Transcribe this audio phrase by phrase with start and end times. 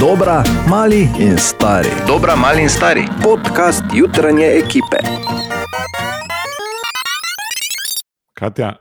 [0.00, 1.90] Dobra, mali in stari.
[2.06, 3.02] Dobra, mali in stari.
[3.22, 4.98] Podcast jutranje ekipe.
[8.34, 8.76] Katja,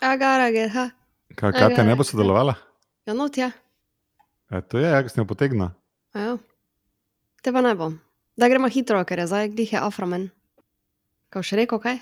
[0.00, 0.90] Agarage, ha.
[1.36, 2.54] kaj, Katja ne bo sodelovala?
[3.06, 3.50] Ja, not je.
[4.50, 5.74] E, to je, jak se ne potegna.
[6.14, 6.38] Ja.
[7.42, 8.00] Te pa ne bom.
[8.36, 10.30] Da gremo hitro, ker je zdaj glih je afromen.
[11.28, 11.98] Kao še rekel, kaj?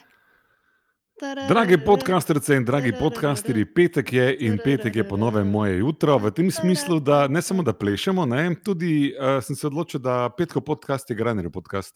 [1.18, 6.18] Dragi podcasterci in dragi podcasterji, petek je in petek je ponovem moje jutro.
[6.18, 10.30] V tem smislu, da ne samo da plešemo, ne, tudi uh, sem se odločil, da
[10.30, 11.94] petko podcast je Graner podcast.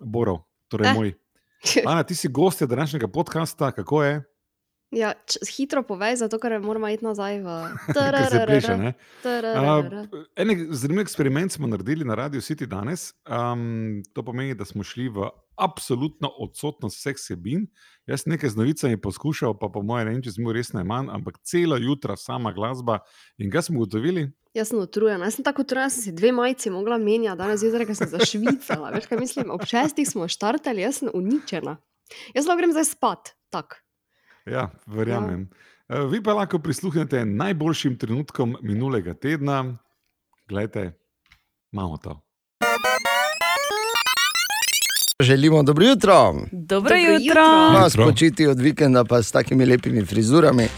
[0.00, 0.38] Borov,
[0.68, 0.94] torej Eh.
[0.94, 1.12] moj.
[1.90, 4.22] Ana, ti si gost današnjega podcasta, kako je?
[4.90, 7.48] Ja, č, hitro povej, zato ker moramo iti nazaj v.
[7.94, 8.92] Ker se pleše, ne?
[9.22, 10.06] Tararara.
[10.12, 13.14] Uh, en zanimiv eksperiment smo naredili na Radio City danes.
[13.26, 15.26] Um, to pomeni, da smo šli v
[15.56, 17.66] absolutno odsotnost vseh sebin.
[18.06, 21.38] Jaz nekaj z novicami poskušal, pa po mojem, ne vem, če smo res najmanj, ampak
[21.46, 23.00] celo jutro sama glasba.
[23.38, 24.28] In kaj smo ugotovili?
[24.54, 27.62] Jaz sem utrujena, jaz sem tako utrujena, da sem si dve majici mogla menjati, danes
[27.62, 28.92] zjutraj, ker sem zašvicala.
[28.94, 31.78] Veš, kaj mislim, ob šestih smo štartali, jaz sem uničena.
[32.36, 33.80] Jaz lahko grem zdaj spat, tak.
[34.46, 35.48] Ja, verjamem.
[35.48, 36.04] Ja.
[36.08, 39.76] Vi pa lahko prisluhnete najboljšim trenutkom minulega tedna.
[40.48, 40.92] Glejte,
[41.72, 42.23] imamo to.
[45.22, 46.32] Želimo dobro jutro.
[46.32, 47.14] Dobro, Dobro jutro.
[47.14, 47.80] jutro.
[47.80, 50.68] No, spočiti od vikenda pa s takimi lepimi frizurami.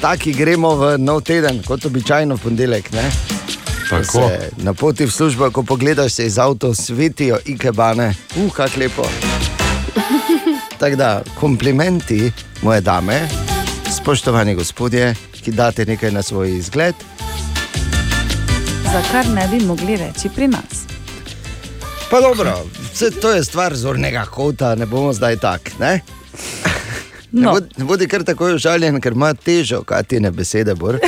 [0.00, 2.90] Taki gremo v nov teden, kot običajno v ponedeljek.
[4.56, 9.02] na poti v službo, ko pogledaš se iz avta, svetijo ikebane, uh, kako lepo.
[10.80, 13.28] Tako da, komplimenti, moje dame,
[13.96, 16.94] spoštovani gospodje, ki date nekaj na svoj izgled.
[18.92, 20.95] Za kar ne bi mogli reči pri nas.
[22.10, 22.52] Pa dobro,
[22.92, 25.78] vse to je stvar zornega kota, ne bomo zdaj tak.
[25.78, 26.00] Ne?
[27.32, 30.74] Ne, No, bodi, ne bodi kar tako užaljen, ker ima težo, kaj ti ne besede,
[30.74, 30.98] bor.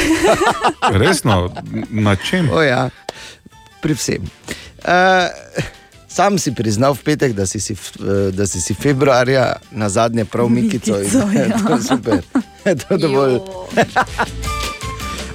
[1.00, 1.54] Resno,
[1.90, 2.50] na čem?
[2.52, 2.88] O ja,
[3.82, 4.26] pri vsem.
[4.82, 5.30] Uh,
[6.08, 10.24] sam si priznal v petek, da si si, eh, da si, si februarja na zadnje
[10.24, 10.98] prav Mikico.
[10.98, 11.58] Mikico, ja.
[11.66, 12.22] to je super.
[12.68, 13.38] To je dovolj.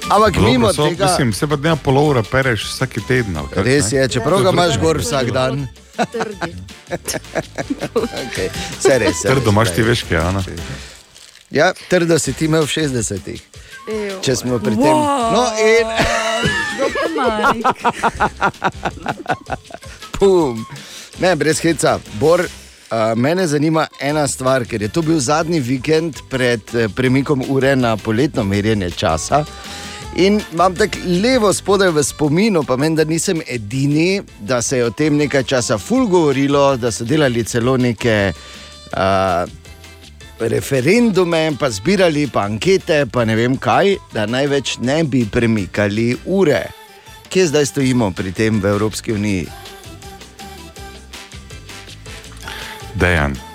[0.10, 3.38] Ampak mimo Dobro, so, tega, Mislim, se pa dneva polovra pereš vsake teden.
[3.38, 5.68] ali kako, res je, čeprav ga imaš gor vsak dan.
[6.12, 6.54] Trdi.
[7.94, 8.50] Okay.
[8.80, 9.22] Vse res.
[9.22, 9.90] saj Trdo imaš ti glej.
[9.90, 10.22] veš, kaj je.
[10.22, 10.44] Ana?
[11.52, 13.42] Ja, trdo si ti imel v 60-ih,
[13.90, 14.20] Ejo.
[14.22, 14.98] če smo pri tem.
[15.34, 15.88] No, in
[20.20, 20.66] pum.
[21.20, 22.00] Ne, brez heca.
[22.20, 22.48] Bor, uh,
[23.16, 27.98] mene zanima ena stvar, ker je to bil zadnji vikend pred eh, premikom ure na
[27.98, 29.44] poletno merjenje časa.
[30.16, 34.86] In imam tako levo spodaj v spominu, pa meni, da nisem edini, da se je
[34.86, 39.50] o tem nekaj časa ful govorilo, da so delali celo neke uh,
[40.40, 46.62] referendume, pa zbirali pa ankete, pa ne vem kaj, da največ ne bi premikali ure.
[47.30, 49.48] Kje zdaj stojimo pri tem v Evropski uniji?
[52.94, 53.53] Dejan.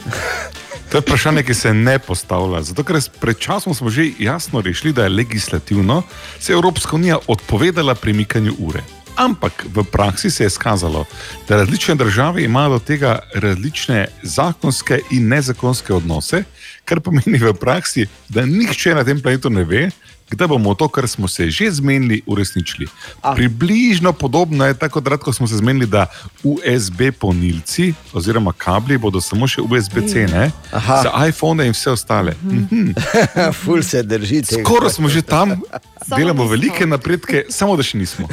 [0.89, 2.63] To je vprašanje, ki se ne postavlja.
[2.63, 6.03] Zato, ker pred časom smo že jasno rešili, da je legislativno
[6.41, 8.83] se Evropska unija odpovedala premikanju ure.
[9.17, 11.05] Ampak v praksi se je skazalo,
[11.49, 16.45] da različne države imajo do tega različne zakonske in nezakonske odnose,
[16.85, 19.91] kar pomeni v praksi, da nihče na tem planetu ne ve,
[20.31, 22.87] kdaj bomo to, kar smo se že zmenili, uresničili.
[23.23, 23.35] Ah.
[23.35, 26.07] Približno podobno je tako, da smo se zmenili, da
[26.43, 30.51] USB polnilci oziroma kabli bodo samo še USB-C, ne?
[30.73, 31.03] Aha.
[31.03, 32.35] za iPhone in vse ostale.
[32.43, 32.91] Mhm.
[33.65, 34.63] Ful se drži tega.
[34.63, 35.61] Skoraj smo že tam,
[36.17, 38.29] delamo velike napredke, samo da še nismo.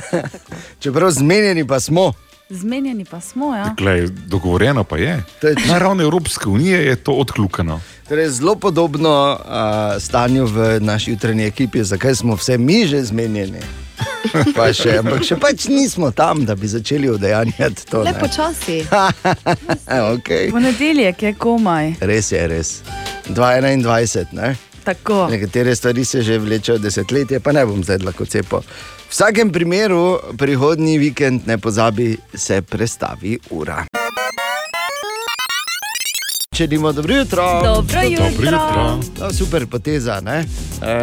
[0.79, 2.13] Čeprav zmenjeni pa smo.
[2.50, 3.73] Zmenjeni pa smo, ja.
[3.78, 5.23] Glej, dogovorjeno pa je.
[5.41, 7.81] Je Na ravni Evropske unije je to odkljukano.
[8.09, 13.59] Torej, zelo podobno uh, stanju v naši jutranji ekipi, zakaj smo vse mi že zmenjeni.
[14.55, 18.03] Pa še, ampak še pač nismo tam, da bi začeli udejanjati to.
[18.03, 18.84] Le počasi.
[20.13, 20.51] okay.
[20.51, 21.95] Ponedeljek je komaj.
[22.01, 22.81] Res je, res.
[23.29, 24.55] 2021, ne?
[24.85, 25.28] Tako.
[25.29, 28.61] Nekatere stvari se že vlečejo desetletje, pa ne bom zdaj lahko cepo.
[29.16, 33.85] Vsakem primeru, prihodnji vikend ne pozabi, se prestavi ura.
[36.56, 37.46] Če nimo dobro jutro.
[37.64, 38.26] Dobro jutro.
[38.26, 39.00] Dobro jutro.
[39.20, 40.44] No, super poteza, ne?
[40.82, 40.97] E,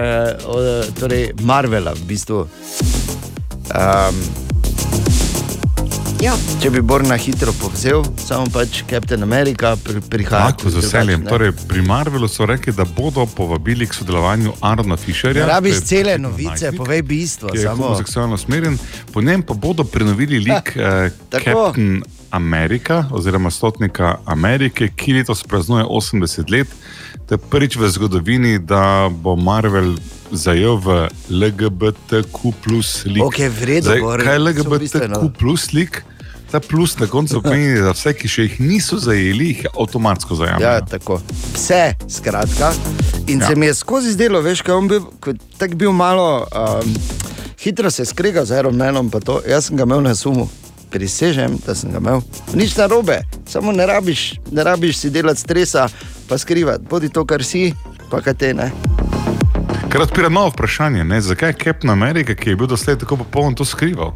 [0.44, 0.60] o,
[1.00, 2.44] torej, Marvela v bistvu.
[3.72, 4.20] Um,
[6.22, 6.36] Ja.
[6.62, 10.52] če bi Bor na hitro povzel, samo pač Captain America pri, prihaja.
[10.52, 11.24] Tako, z veseljem.
[11.26, 15.48] Torej, pri Marvelu so rekli, da bodo povabili k sodelovanju Arna Fisherja.
[15.50, 17.50] Rabiš to je cele novice, najstnik, povej bistvo.
[17.50, 17.88] Je Samo.
[17.88, 18.78] homoseksualno usmerjen,
[19.10, 21.42] po njem pa bodo prenovili lik eh, tako.
[21.42, 26.70] Captain America, oziroma stotnika Amerike, ki letos praznuje 80 let.
[27.26, 29.96] To je prvič v zgodovini, da bo Marvel
[30.30, 33.26] zajel v LGBTQ plus lik.
[33.26, 36.04] Ok, v redu, Zdaj, kaj je LGBTQ plus lik?
[36.52, 40.38] Ta plus na koncu pomeni, da vse, ki še jih niso zajeli, jih avtomatsko Ja,
[40.38, 40.86] zajamejo.
[40.86, 41.20] tako.
[41.54, 42.72] Vse, skratka.
[43.26, 43.44] In ja.
[43.44, 43.48] Ja.
[43.48, 46.94] se mi je skozi zdelo, veš, kaj on bil, ko- tako bil malo um,
[47.56, 49.40] hitro se skrega z aeromenom, pa to.
[49.48, 50.48] Jaz sem ga imel na sumu.
[50.90, 52.20] Prisežem, da sem ga imel.
[52.52, 55.88] Nič narobe, samo ne rabiš, ne rabiš si delati stresa,
[56.28, 56.84] pa skrivati.
[56.84, 57.72] Bodi to, kar si,
[58.10, 58.68] pa kaj te ne.
[59.88, 61.20] Kar odpira novo vprašanje, ne?
[61.20, 64.12] zakaj je Captain America, ki je bil doslej tako popoln, to skrival?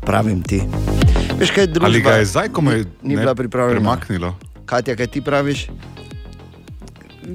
[0.00, 0.62] Pravim ti.
[1.40, 1.86] Veš, kaj drugo?
[1.86, 3.80] Ali ga je zdaj, ko me je ni bila pripravljena.
[3.80, 4.36] premaknilo?
[4.66, 5.66] Katja, kaj ti praviš?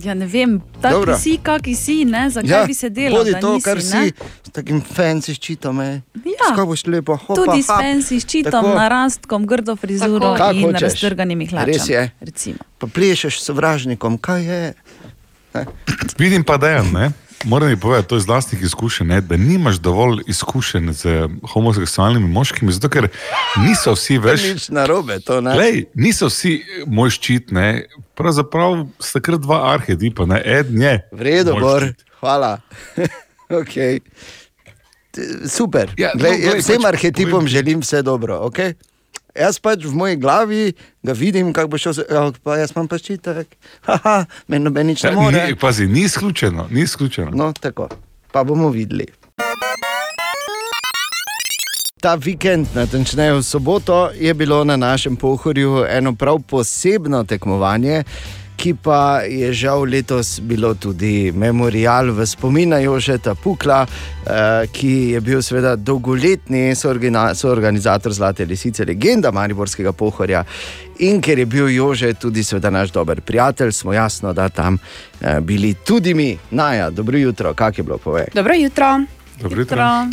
[0.03, 3.23] Ja, ne vem, tako si, kaki si, ne, zakaj ja, bi se delal.
[3.23, 3.81] Da to, nisi, kar ne?
[3.81, 4.13] si,
[4.43, 5.79] s takim fancy ščitom.
[5.81, 6.49] Ja.
[6.51, 8.73] Skaj boš lepo, hopa, Tudi s fancy ščitom, Tako.
[8.75, 11.73] narastkom, grdo frizuro Kak in raztrganimi hlačami.
[11.73, 12.03] Res je.
[12.21, 12.65] Recimo.
[12.77, 14.73] Pa plešeš s sovražnikom, kaj je?
[16.19, 17.09] Vidim pa, da je.
[17.43, 22.27] Moram ti povedati, to je iz vlastnih izkušenj, ne, da nimaš dovolj izkušenj z homoseksualnimi
[22.27, 23.07] moškimi, zato ker
[23.61, 24.43] niso vsi več.
[24.43, 25.53] Nič narobe, to ne.
[25.55, 27.85] Lej, niso vsi eh, moj ščit, ne.
[28.15, 30.41] pravzaprav sta kar dva arhetipa, ne.
[30.45, 30.95] eden je.
[31.11, 32.05] V redu, Bor, ščit.
[32.23, 32.57] hvala.
[33.61, 33.99] okay.
[35.47, 35.93] Super.
[35.99, 38.39] Ja, no, glej, glej, vsem pač arhetipom povem- želim vse dobro.
[38.49, 38.73] Okay?
[39.35, 40.73] Jaz pač v moji glavi
[41.03, 43.47] ga vidim, kako bo šel, se- ja, pa jaz imam pa ščitek,
[43.87, 44.13] haha,
[44.47, 45.41] meni noben nič ne Ja, more.
[45.43, 47.31] ni, pazi, ni izključeno, ni izključeno.
[47.33, 47.89] No, tako,
[48.31, 49.07] pa bomo videli.
[51.97, 58.03] Ta vikend, natančneje v soboto, je bilo na našem pohorju eno prav posebno tekmovanje,
[58.57, 65.11] ki pa je žal letos bilo tudi memorial v spomin na Jožeta Pukla, eh, ki
[65.13, 66.75] je bil seveda dolgoletni
[67.35, 70.43] soorganizator Zlate lisice, legenda Mariborskega pohorja.
[70.99, 74.77] In ker je bil Jože tudi naš dober prijatelj, smo jasno, da tam
[75.21, 76.37] eh, bili tudi mi.
[76.51, 78.25] Naja, dobro jutro, kak je bilo povej.
[78.33, 79.14] Dobro jutro.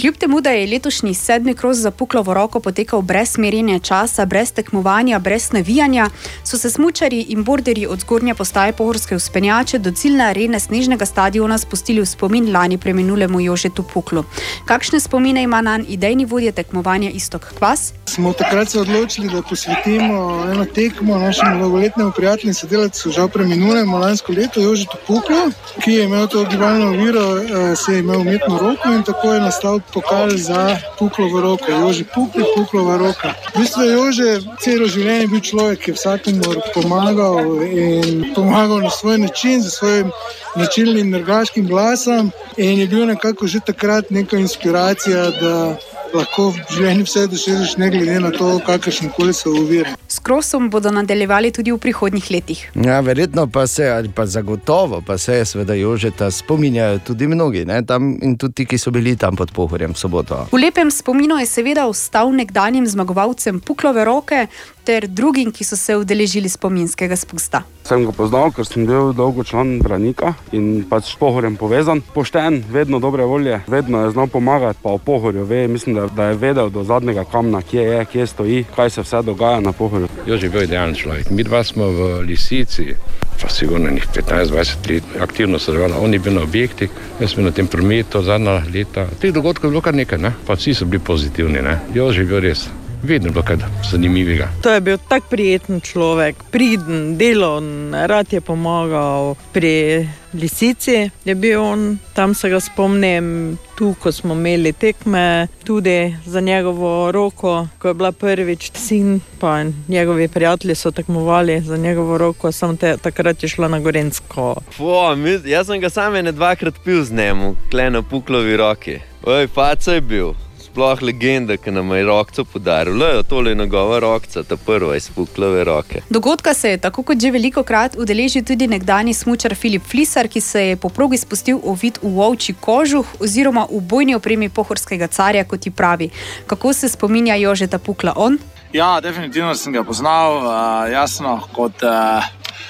[0.01, 4.53] Kljub temu, da je letošnji sedmi kros za puklovo roko potekal brez merjenja časa, brez
[4.53, 6.11] tekmovanja, brez navijanja,
[6.45, 11.59] so se smučari in borderji od zgornje postaje pohorske uspenjače do ciljne arene snežnega stadiona
[11.59, 14.25] spustili v spomin lani preminulemu Jožetu Puklu.
[14.65, 17.93] Kakšne spomine ima na idejni vodje tekmovanja Istok Kvas?
[18.07, 23.99] Smo takrat se odločili, da posvetimo eno tekmo našemu dolgoletnemu prijatelju in sodelavcu, žal preminulemu
[23.99, 25.53] lansko leto, Jožetu Puklu,
[25.85, 29.41] ki je imel to gibalno oviro, eh, se je imel umetno roko in tako je
[29.41, 31.71] nastal pokal za Puklovo roko.
[31.71, 33.35] Jože Pukl, Puklova roka.
[33.55, 34.31] V bistvu je Jože
[34.61, 40.11] celo življenje bil človek, ki je vsakomur pomagal in pomagal na svoj način, z svojim
[40.55, 45.77] značilnim nergaškim glasom in je bil nekako že takrat neka inspiracija, da
[46.15, 49.95] lahko v življenju vse dosežeš, ne glede na to, kakršne koli so ovire.
[50.09, 52.61] S krosom bodo nadaljevali tudi v prihodnjih letih.
[52.77, 57.65] Ja, verjetno pa se, ali pa zagotovo, pa se je seveda Jožeta spominjajo tudi mnogi,
[57.65, 57.81] ne?
[57.87, 60.47] tam in tudi ti, ki so bili tam pod pohorjem v soboto.
[60.53, 64.47] V lepem spominu je seveda ostal nekdanjim zmagovalcem Puklove roke
[64.85, 67.63] ter drugim, ki so se udeležili spominskega spusta.
[67.87, 72.03] Sem ga poznal, ker sem bil dolgo član Branika in pač s pohorjem povezan.
[72.15, 76.29] Pošten, vedno dobre volje, vedno je znal pomagati, pa o pohorju ve, mislim, da, da
[76.31, 80.09] je vedel do zadnjega kamna, kje je, kje stoji, kaj se vse dogaja na pohorju.
[80.27, 81.31] Jože je bil idealen človek.
[81.31, 82.95] Mi dva smo v Lisici,
[83.43, 86.05] pa sigurno nekih 15-20 let aktivno sodelovali.
[86.05, 86.91] On je bil na objektih,
[87.21, 89.07] jaz sem bil na tem prometu zadnja leta.
[89.21, 90.33] Teh dogodkov je bilo kar nekaj, ne?
[90.47, 91.63] pa vsi so bili pozitivni.
[91.63, 91.81] Ne?
[91.95, 92.69] Jože je bil res,
[93.03, 93.57] vedno je bilo kaj
[93.91, 94.49] zanimivega.
[94.63, 99.35] To je bil tak prijeten človek, priden, delovn, rad je pomagal.
[99.53, 106.17] Pri Lisici je bil on, tam se ga spomnim, tu, ko smo imeli tekme, tudi
[106.27, 112.19] za njegovo roko, ko je bila prvič sin, pa njegovi prijatelji so tekmovali za njegovo
[112.19, 114.55] roko, sem te, takrat je šla na Gorensko.
[114.77, 118.99] Po, mi, jaz sem ga sam ene dvakrat pil z njim, kleno puklovi roki.
[119.23, 120.33] Oj, paca je bil.
[120.73, 122.97] Sploh legenda, ki nam je rokco podaril.
[122.97, 126.01] Le, tole je njegova rokca, ta prva iz puklove roke.
[126.11, 130.41] Dogodka se je tako kot že veliko krat udeležil tudi nekdani smočar Filip Flisar, ki
[130.41, 135.45] se je po progi spustil ovit v ovči kožuh oziroma v bojni opremi pohorskega carja,
[135.45, 136.09] kot ti pravi.
[136.47, 138.39] Kako se spominja Jožeta Pukla on?
[138.73, 142.25] Ja, definitivno sem ga poznal, uh, jasno, kot uh,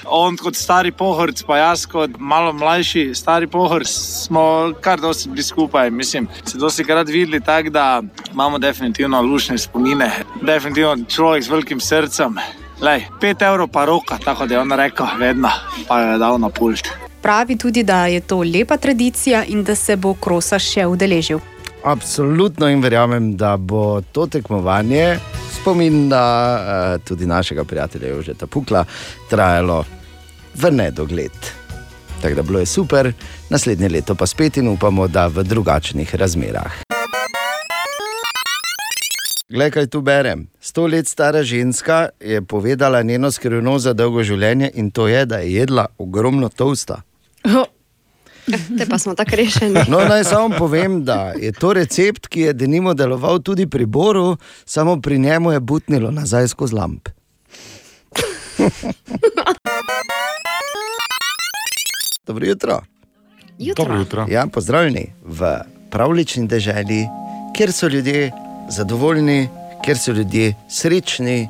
[0.05, 5.43] on, kot stari pohorc, pa jaz, kot malo mlajši stari pohorc, smo kar dosti bili
[5.43, 5.91] skupaj.
[5.91, 8.01] Mislim, se dosti krat videli, tako da
[8.33, 10.11] imamo definitivno lušne spomine.
[10.41, 12.37] Definitivno človek z velikim srcem.
[12.81, 15.49] Lej, pet evrov pa roka, tako da je on rekel, vedno
[15.87, 16.89] pa je dal na pult.
[17.21, 21.39] Pravi tudi, da je to lepa tradicija in da se bo krosa še udeležil.
[21.83, 25.17] Absolutno in verjamem, da bo to tekmovanje,
[25.51, 26.23] spomin na
[26.55, 28.85] uh, tudi našega prijatelja Jožeta Pukla,
[29.29, 29.83] trajalo
[30.55, 31.35] v nedogled.
[32.21, 33.13] Tako da bilo je super,
[33.49, 36.71] naslednje leto pa spet in upamo, da v drugačnih razmerah.
[39.49, 40.47] Glej, kaj tu berem.
[40.59, 45.37] Sto let stara ženska je povedala njeno skrivnost za dolgo življenje in to je, da
[45.37, 47.01] je jedla ogromno tosta.
[48.77, 49.79] Te pa smo tako rešeni.
[49.87, 54.37] No, naj samo povem, da je to recept, ki je denimo deloval tudi pri Boru,
[54.65, 57.09] samo pri njemu je butnilo nazaj skozi lamp.
[62.27, 62.81] Dobro jutro.
[63.59, 63.85] Jutro.
[63.85, 64.25] Dobro jutro.
[64.29, 65.59] Ja, pozdravljeni v
[65.91, 67.07] pravlični deželi,
[67.57, 68.31] kjer so ljudje
[68.69, 69.49] zadovoljni,
[69.85, 71.49] kjer so ljudje srečni,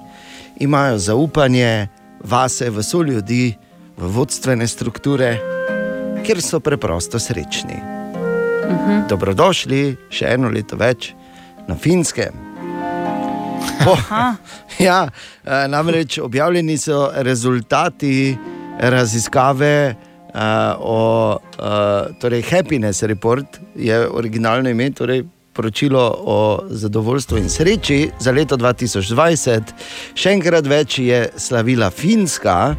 [0.60, 1.88] imajo zaupanje
[2.24, 3.56] vase, v so ljudi,
[3.98, 5.53] v vodstvene strukture,
[6.24, 7.78] kjer so preprosto srečni.
[8.70, 9.08] Mhm.
[9.10, 11.12] Dobrodošli še eno leto več
[11.68, 12.34] na Finskem.
[13.84, 13.98] Po,
[14.88, 18.38] ja, eh, namreč objavljeni so rezultati
[18.80, 19.96] raziskave
[20.34, 20.40] uh,
[20.80, 28.32] o uh, torej Happiness Report, je originalno ime, torej poročilo o zadovoljstvu in sreči za
[28.32, 29.74] leto 2020.
[30.16, 32.74] Še enkrat več je slavila Finska,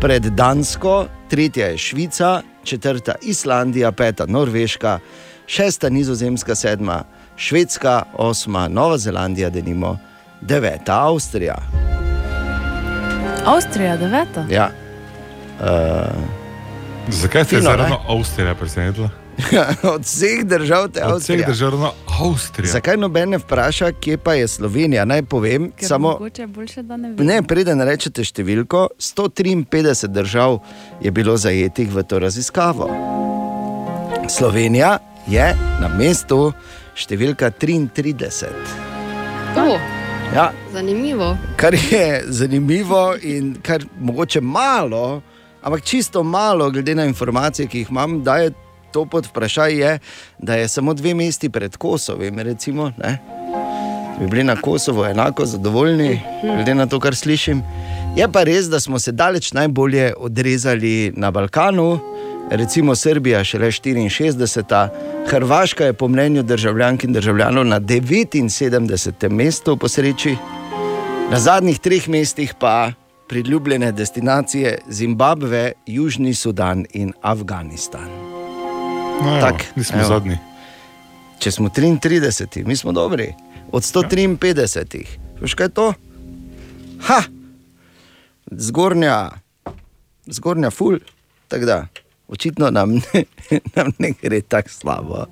[0.00, 4.98] pred Dansko, tretja je Švica, četrta Islandija, peta Norveška,
[5.46, 7.04] šesta Nizozemska, sedma
[7.36, 9.98] Švedska, osma Nova Zelandija, denimo
[10.40, 11.56] deveta Avstrija.
[13.44, 14.46] Avstrija, deveta.
[14.50, 14.70] Ja.
[15.60, 15.66] Uh,
[17.08, 17.76] Zakaj te je Fino, ne?
[17.76, 19.08] ravno Avstrija presenetila?
[19.94, 22.72] Od vseh držav te Od vseh držav ravno Avstrija.
[22.72, 25.04] Zakaj noben ne vpraša, kje pa je Slovenija?
[25.04, 26.18] Naj povem, Ker samo
[26.48, 27.26] boljše, ne vem.
[27.26, 30.58] ne, preden rečete številko, 153 držav
[31.00, 32.88] je bilo zajetih v to raziskavo.
[34.28, 35.48] Slovenija je
[35.80, 36.52] na mestu
[36.94, 38.46] številka 33.
[39.56, 39.78] O,
[40.34, 41.36] Ja, zanimivo.
[41.56, 45.22] kar je zanimivo in kar mogoče malo,
[45.62, 48.50] ampak čisto malo, glede na informacije, ki jih imam, da je
[48.94, 49.98] to pod vprašaj, je,
[50.38, 52.38] da je samo dve mesti pred Kosovim.
[52.38, 53.18] Recimo, ne?
[54.20, 57.62] bi bili na Kosovo enako zadovoljni, glede na to, kar slišim.
[58.16, 61.98] Je pa res, da smo se daleč najbolje odrezali na Balkanu,
[62.50, 64.88] recimo Srbija šele 64,
[65.26, 69.28] Hrvaška je po mnenju državljank in državljanov na 79.
[69.28, 70.36] mestu po sreči,
[71.30, 72.92] na zadnjih treh mestih pa
[73.28, 78.23] priljubljene destinacije Zimbabve, Južni Sudan in Afganistan.
[79.22, 80.08] No, evo, Tak, nismo evo.
[80.08, 80.38] zadnji.
[81.38, 83.34] Če smo 33, mi smo dobri,
[83.72, 85.04] od 153,
[85.40, 85.92] veš kaj je to?
[87.00, 87.22] Ha,
[88.48, 89.30] zgornja,
[90.26, 90.98] zgornja ful,
[91.48, 91.86] tako da.
[92.28, 93.24] Očitno nam ne,
[93.76, 95.26] nam ne gre tako slabo.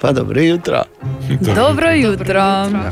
[0.00, 0.84] Pa dobro jutro.
[1.54, 2.42] Dobro jutro.
[2.64, 2.90] Katja,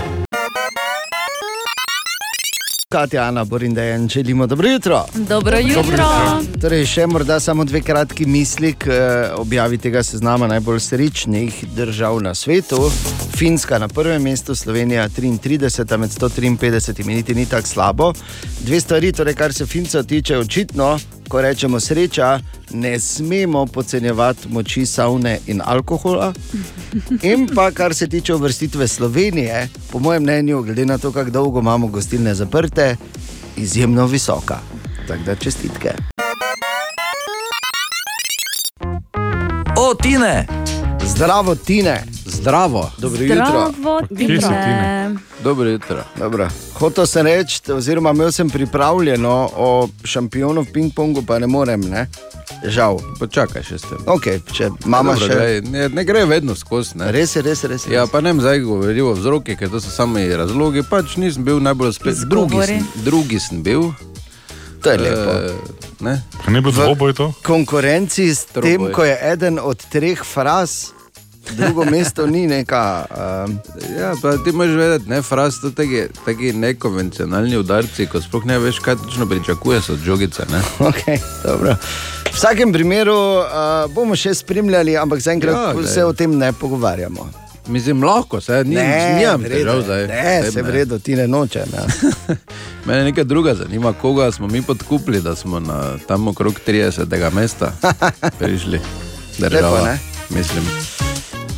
[2.96, 5.04] Ana, Borindejan, želimo dobro jutro.
[5.14, 6.04] Dobro jutro.
[6.60, 12.22] Torej, še morda samo dve kratki misli k eh, objavi tega seznama najbolj srečnih držav
[12.22, 12.90] na svetu.
[13.38, 18.12] Finska na prvem mestu, Slovenija 33, med 153, niti ni tako slabo.
[18.60, 22.40] Dve stvari, torej, kar se Fincev tiče, očitno, ko rečemo sreča,
[22.70, 26.32] ne smemo podcenjevati moči savne in alkohola.
[27.22, 31.60] In pa kar se tiče uvrstitve Slovenije, po mojem mnenju, glede na to, kako dolgo
[31.60, 32.96] imamo gostilne zaprte,
[33.56, 34.58] izjemno visoka.
[35.08, 35.92] Tako da čestitke.
[39.76, 40.65] O, Tine!
[41.04, 42.04] Zdravo, Tine!
[42.24, 42.90] Zdravo.
[42.98, 43.36] Dobro jutro.
[43.36, 45.14] Zdravo, Tine.
[45.44, 46.04] Dobro jutro.
[46.18, 46.48] Dobro.
[46.78, 52.06] Hotel sem reči, oziroma imel sem pripravljeno o šampionu v ping-pongu, pa ne morem, ne?
[52.64, 52.98] žal.
[53.18, 54.00] Počakaj še s tem.
[54.06, 55.28] Okay, če imamo še.
[55.28, 56.98] glej, ne, ne gre vedno skozi.
[56.98, 57.12] ne.
[57.12, 57.68] Res je, res je.
[57.68, 57.94] Res je.
[57.94, 60.82] Ja, pa ne vem, zdaj govoril o vzrokih, ker to so sami razlogi.
[60.82, 62.24] Pač nisem bil najbolj spet.
[62.26, 63.92] Drugi sem, drugi sem bil.
[64.86, 65.30] To je lepo.
[65.30, 65.50] Eh,
[66.00, 66.22] ne?
[66.44, 67.32] Pa ne bo dvoboj to?
[67.42, 68.70] Konkurenci s Troboj.
[68.70, 70.94] tem, ko je eden od treh fraz,
[71.58, 73.06] drugo mesto ni neka.
[73.10, 73.58] Um,
[73.98, 78.58] Ja, pa ti moraš vedeti, ne, fraz so taki, taki nekonvencionalni udarci, ko sploh ne
[78.58, 80.46] veš, kaj točno pričakuješ od žogice.
[80.52, 80.60] Ne?
[80.90, 81.74] okay, dobro.
[82.30, 83.46] v vsakem primeru uh,
[83.90, 87.45] bomo še spremljali, ampak zaenkrat Ja, se o tem ne pogovarjamo.
[87.68, 88.76] Mislim, lahko se, ni,
[89.18, 90.06] nimam v redu težav zdaj.
[90.06, 91.68] Ne, se v redu, ti ne nočem.
[91.74, 91.86] Ja.
[92.86, 97.32] Mene nekaj druga zanima, koga smo mi podkupili, da smo na tam okrog 30.
[97.32, 97.72] mesta
[98.38, 98.80] prišli.
[99.38, 99.98] Država, ne?
[100.30, 100.64] Mislim.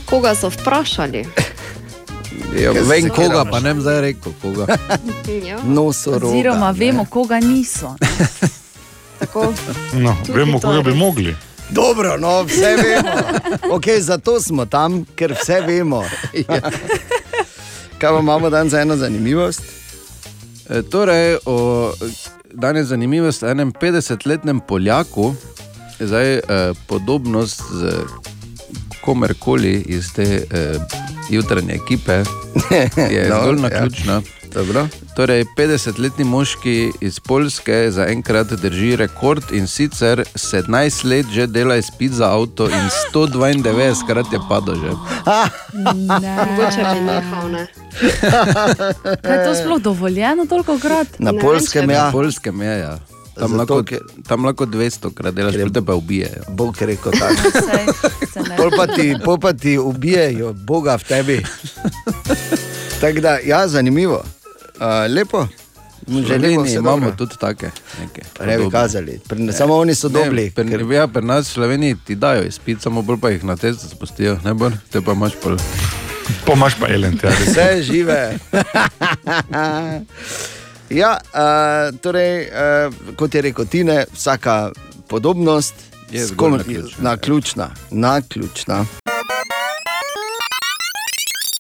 [0.07, 1.25] Koga so vprašali?
[2.62, 4.67] Ja, Kaj se vem koga, pa ne vem zdaj rekel koga.
[5.47, 5.59] Ja.
[5.65, 7.95] No, so Oziroma, vemo, koga niso.
[9.19, 9.53] Tako.
[9.93, 11.37] No, vemo, koga bi mogli.
[11.70, 13.16] Dobro, no, vse vemo.
[13.76, 16.04] Okay, zato smo tam, ker vse vemo.
[17.98, 19.62] Kaj imamo danes za eno zanimivost?
[20.70, 21.92] E, torej, o,
[22.52, 25.34] danes je zanimivost o enem 50-letnem Poljaku,
[26.00, 26.40] zdaj, eh,
[26.87, 27.92] podobnost z
[29.00, 30.78] komerkoli iz te eh,
[31.30, 32.12] jutranje ekipe
[33.14, 33.62] je No, no, zgolj ja.
[33.62, 34.22] naključna.
[34.54, 34.88] Dobro.
[35.18, 40.70] Torej, 50-letni moški iz Poljske zaenkrat drži rekord in sicer 17
[41.04, 44.92] let že dela izpit za avto in 192 krat je padel že.
[46.46, 47.66] Mogoče bi nehal, ne.
[49.18, 51.18] Kaj je to sploh dovoljeno toliko krat?
[51.18, 52.04] Na Poljskem, ja.
[52.04, 52.98] Na Poljskem je, ja.
[53.34, 56.42] Tam, Zato, lahko, ker- tam lahko 200 krat delaš, Ker je- potem pa ubijejo.
[56.48, 57.50] Bog je rekel tako.
[58.58, 61.42] Pol pa ti, pol pa ti ubijajo, Boga v tebi.
[63.00, 64.22] Tako da, ja, zanimivo.
[64.78, 65.49] Uh, lepo.
[66.00, 67.16] V Sloveniji imamo dobro.
[67.16, 67.70] tudi take.
[68.40, 70.52] Ne bi kazali, Pri- samo oni so dobri.
[70.56, 73.56] Ne, pri, ja, pri nas v Sloveniji ti dajo izpit, samo bolj pa jih na
[73.56, 75.56] testu spustijo, ne bo, te pa imaš pol.
[76.47, 77.30] Pomaž pa Ellen, ja.
[77.32, 78.38] Vse žive.
[80.92, 82.47] ja, uh, torej, uh,
[83.16, 84.73] kot je rekel Tine, vsaka
[85.08, 85.75] podobnost
[86.11, 87.02] Je s zgolj kom- naključna.
[87.02, 87.70] naključna.
[87.90, 88.85] naključna.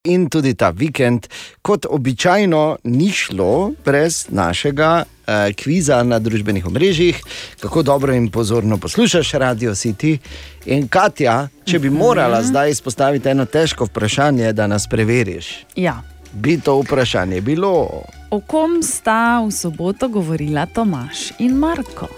[0.08, 1.26] In tudi ta vikend,
[1.62, 7.20] kot običajno, ni šlo brez našega uh, kviza na družbenih omrežjih,
[7.60, 10.16] kako dobro in pozorno poslušaš Radio City.
[10.66, 16.02] In Katja, če bi morala zdaj izpostaviti eno težko vprašanje, da nas preveriš, Ja.
[16.32, 18.02] bi to vprašanje bilo.
[18.30, 22.08] O kom sta v soboto govorila Tomaš in Marko?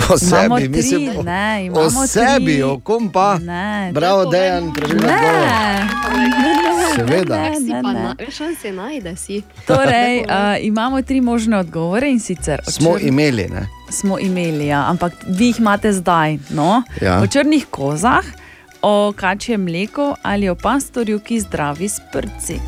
[0.00, 2.62] O Imamo sebi, tri, mislim, o- ne, imamo o sebi, tri.
[2.62, 3.38] o kom pa.
[3.38, 5.06] Ne, Bravo, Dejan, pravilno.
[5.06, 5.88] Ne,
[6.96, 7.38] Seveda.
[7.40, 8.00] ne, Si ne, pa ne.
[8.00, 9.42] na, veš, on se najde si.
[9.66, 10.26] Torej, uh,
[10.62, 13.66] imamo tri možne odgovore in sicer Smo črn- imeli, ne?
[13.90, 16.38] smo imeli, ja, ampak vi jih imate zdaj.
[16.50, 16.82] No?
[17.00, 17.20] Ja.
[17.20, 18.24] O črnih kozah,
[18.82, 22.58] o kačjem mleku ali o pastorju, ki zdravi s prci.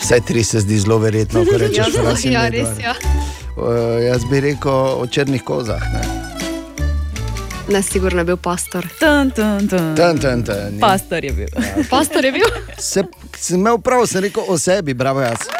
[0.00, 2.94] Vse tri se zdi zelo verjetno, ko rečeš, Ja, Francine, ja, da- res ja.
[3.58, 5.82] Uh, jaz bi rekel o črnih kozah.
[5.92, 6.00] Ne?
[7.68, 8.86] Ne, sigurno je bil pastor.
[9.00, 9.94] Tun, tun, tun.
[9.96, 10.78] Tan, tan, tan.
[10.80, 11.48] Pastor je bil.
[11.90, 12.46] Pastor je bil.
[12.78, 13.02] Se,
[13.36, 15.50] sem imel prav, sem rekel o sebi, bravo jaz.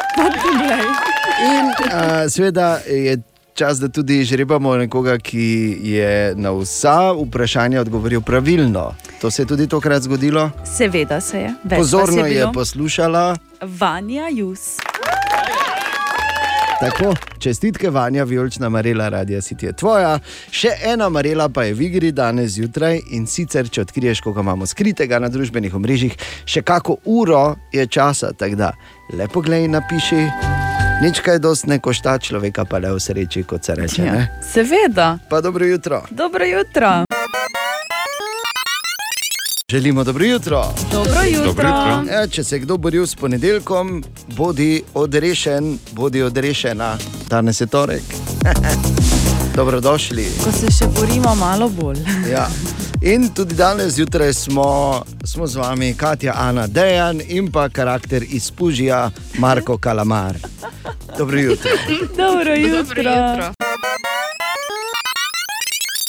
[1.43, 3.19] In uh, seveda je
[3.53, 8.93] čas, da tudi žrebamo nekoga, ki je na vsa vprašanja odgovoril pravilno.
[9.21, 10.49] To se je tudi tokrat zgodilo.
[10.77, 11.53] Seveda se je.
[11.63, 13.35] Več Pozorno je je poslušala.
[13.61, 14.79] Vanja Jus.
[16.79, 20.19] Tako, čestitke, Vanja, vijolična Marela, radio si ti je tvoja.
[20.51, 24.65] Še ena Marela pa je v igri danes zjutraj in sicer, če odkriješ, koga imamo
[24.65, 26.15] skritega na družbenih omrežjih,
[26.47, 28.71] še kako uro je časa, tako da
[29.11, 30.23] lepo glej in napiši.
[31.03, 34.05] Nič kaj dost ne košta človeka, pa le v sreči, kot se reče.
[34.07, 34.23] Ja.
[34.53, 35.17] seveda.
[35.29, 36.05] Pa dobro jutro.
[36.11, 37.03] Dobro jutro.
[39.69, 40.63] Želimo dobro jutro.
[40.91, 41.45] Dobro jutro.
[41.45, 42.13] Dobro jutro.
[42.13, 46.97] Ja, če se kdo boril s ponedeljkom, bodi odrešen, bodi odrešena.
[47.29, 48.01] Danes je torek.
[49.55, 50.25] Dobrodošli.
[50.43, 51.97] Ko se še borimo malo bolj.
[52.33, 52.47] Ja.
[53.01, 58.51] In tudi danes zjutraj smo, smo z vami, Katja, Ana, Dejan in pa karakter iz
[58.51, 60.35] Pužija, Marko Kalamar.
[61.17, 61.71] Dobro jutro.
[62.17, 63.53] Dobro jutro.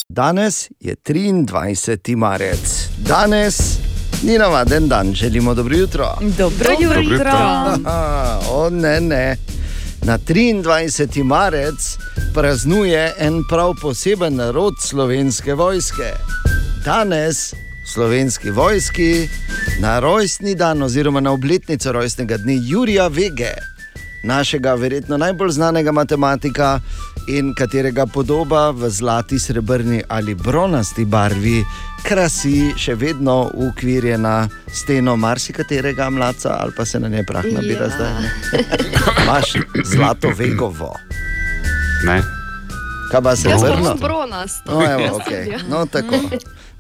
[0.09, 2.17] Danes je 23.
[2.17, 2.80] marec.
[3.09, 3.79] Danes
[4.23, 6.17] ni navaden dan, želimo dobro jutro.
[6.39, 7.31] Dobro jutro.
[7.31, 9.37] Aha, o ne, ne.
[10.03, 11.23] Na 23.
[11.25, 11.97] marec
[12.35, 16.13] praznuje en prav poseben narod slovenske vojske.
[16.85, 17.55] Danes
[17.95, 19.29] slovenski vojski
[19.81, 23.55] na rojstni dan, oziroma na obletnico rojstnega dne Jurija Vege,
[24.23, 26.81] našega verjetno najbolj znanega matematika
[27.29, 31.65] in katerega podoba v zlati, srebrni ali bronasti barvi
[32.03, 37.91] krasi še vedno ukvirjena steno marsikaterega mladca, ali pa se na njej prah nabira Ja.
[37.91, 38.13] zdaj.
[38.13, 38.31] ne?
[39.25, 39.53] Imaš
[39.85, 40.97] zlato vegovo.
[42.05, 42.23] Ne.
[43.11, 43.79] Kaj pa srebrno?
[43.79, 44.73] imam bronasto.
[44.73, 45.59] No, evo, okay.
[45.69, 46.17] no, tako.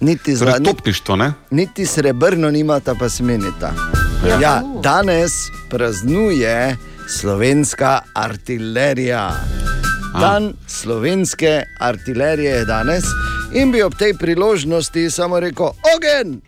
[0.00, 1.32] Niti, zla, Torej, topništvo, ne?
[1.50, 3.72] niti srebrno nimata, pa smenita.
[4.28, 5.32] Ja, Ja, danes
[5.70, 6.76] praznuje
[7.10, 9.30] slovenska artilerija.
[10.20, 13.04] Dan slovenske artilerije je danes
[13.52, 16.40] in bi ob tej priložnosti samo rekel: Ogen!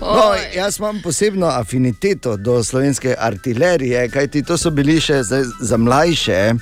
[0.00, 5.76] No, jaz imam posebno afiniteto do slovenske artilerije, kajti to so bili še zdaj, za
[5.76, 6.54] mlajše,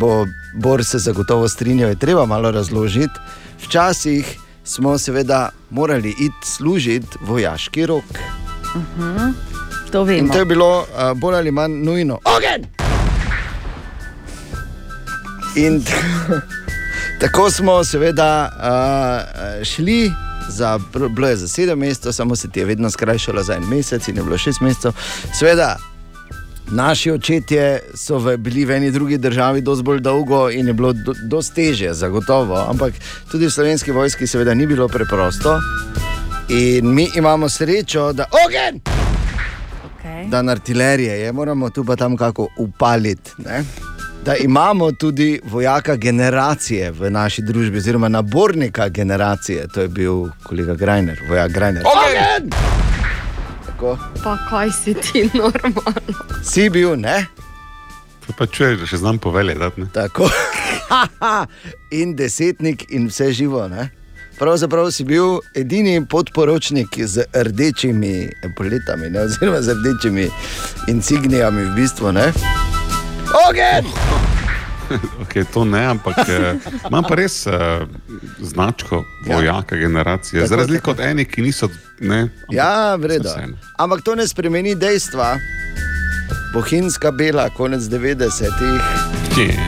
[0.00, 3.20] bo Bor se zagotovo strinjal, je treba malo razložiti.
[3.64, 8.04] Včasih smo seveda morali iti služiti vojaški rok.
[8.76, 9.30] Mhm.
[9.92, 10.32] To In vemo.
[10.32, 12.18] to je bilo uh, bolj ali manj nujno.
[12.24, 12.85] Ogen!
[15.56, 15.82] In
[17.20, 20.12] tako smo seveda uh, šli.
[20.48, 20.78] Za,
[21.10, 24.16] bilo je za sedem mesecev, samo se ti je vedno skrajšalo za en mesec, in
[24.16, 24.92] je bilo šest mesecev.
[25.38, 25.76] Sveda,
[26.70, 30.92] Naši očetje so v, bili v eni drugi državi dosti bolj dolgo in je bilo
[30.92, 32.56] do, dosti teže, zagotovo.
[32.70, 32.94] Ampak
[33.30, 35.60] tudi v slovenski vojski, seveda, ni bilo preprosto.
[36.48, 38.80] In mi imamo srečo, da ogen!
[39.86, 40.28] Okay.
[40.30, 43.30] Da na artilerije je, moramo tu pa tam kako upaliti.
[43.38, 43.64] Ne?
[44.26, 50.74] Da imamo tudi vojaka generacije v naši družbi, oziroma nabornika generacije, to je bil kolega
[50.74, 51.82] Grajner, vojak Grajner.
[51.86, 52.50] Ogen!
[53.66, 53.98] Tako.
[54.24, 56.42] Pa kaj si ti normalno?
[56.44, 57.26] Si bil, ne?
[58.26, 59.86] To pa čuješ, da še znam poveljati.
[59.94, 60.26] Tako.
[62.00, 63.68] in desetnik, in vse živo.
[63.68, 63.90] Ne?
[64.38, 69.20] Pravzaprav si bil edini podporočnik z rdečimi poletami, ne?
[69.20, 70.26] oziroma z rdečimi
[70.88, 72.12] insignijami v bistvu.
[72.12, 72.32] Ne?
[73.48, 73.84] Ogen!
[75.22, 76.54] Okay, to ne, ampak eh,
[76.86, 77.86] imam pa res eh,
[78.38, 80.40] značko vojaka generacije.
[80.40, 81.68] Tako, Za razliko od enih, ki niso.
[82.00, 83.30] Ne, Ja, vredno.
[83.78, 85.38] Ampak to ne spremeni dejstva.
[86.54, 88.80] Bohinjska bela, konec 90-ih.
[89.34, 89.58] Kje?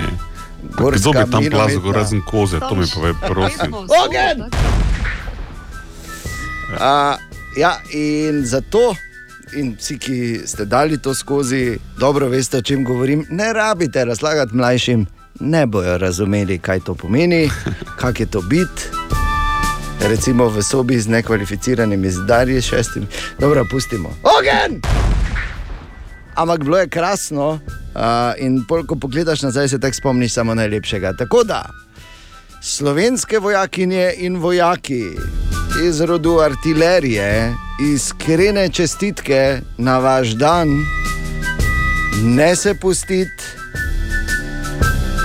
[0.78, 3.74] Gorska Kdo bi tam plazil, razen koze, to mi pove, prosim.
[3.74, 4.50] Ogen!
[6.80, 7.16] A,
[7.56, 8.94] ja, in zato,
[9.52, 13.26] in vsi, ki ste dali to skozi, dobro veste, o čem govorim.
[13.30, 15.06] Ne rabite razlagati mlajšim,
[15.40, 17.50] ne bojo razumeli, kaj to pomeni,
[18.00, 18.82] kak je to biti.
[20.00, 23.06] Recimo v sobi z nekvalificiranimi zidarji, šestimi.
[23.38, 24.08] Dobro, pustimo.
[24.38, 24.80] Ogen!
[26.34, 27.60] Ampak bilo je krasno, uh,
[28.38, 31.12] in pol, ko pogledaš nazaj, se tako spomniš samo najlepšega.
[31.12, 31.64] Tako da,
[32.62, 35.02] slovenske vojakinje in vojaki
[35.84, 37.54] iz rodu artilerije,
[37.94, 40.68] iskrene čestitke na vaš dan,
[42.22, 43.44] ne se pustiti.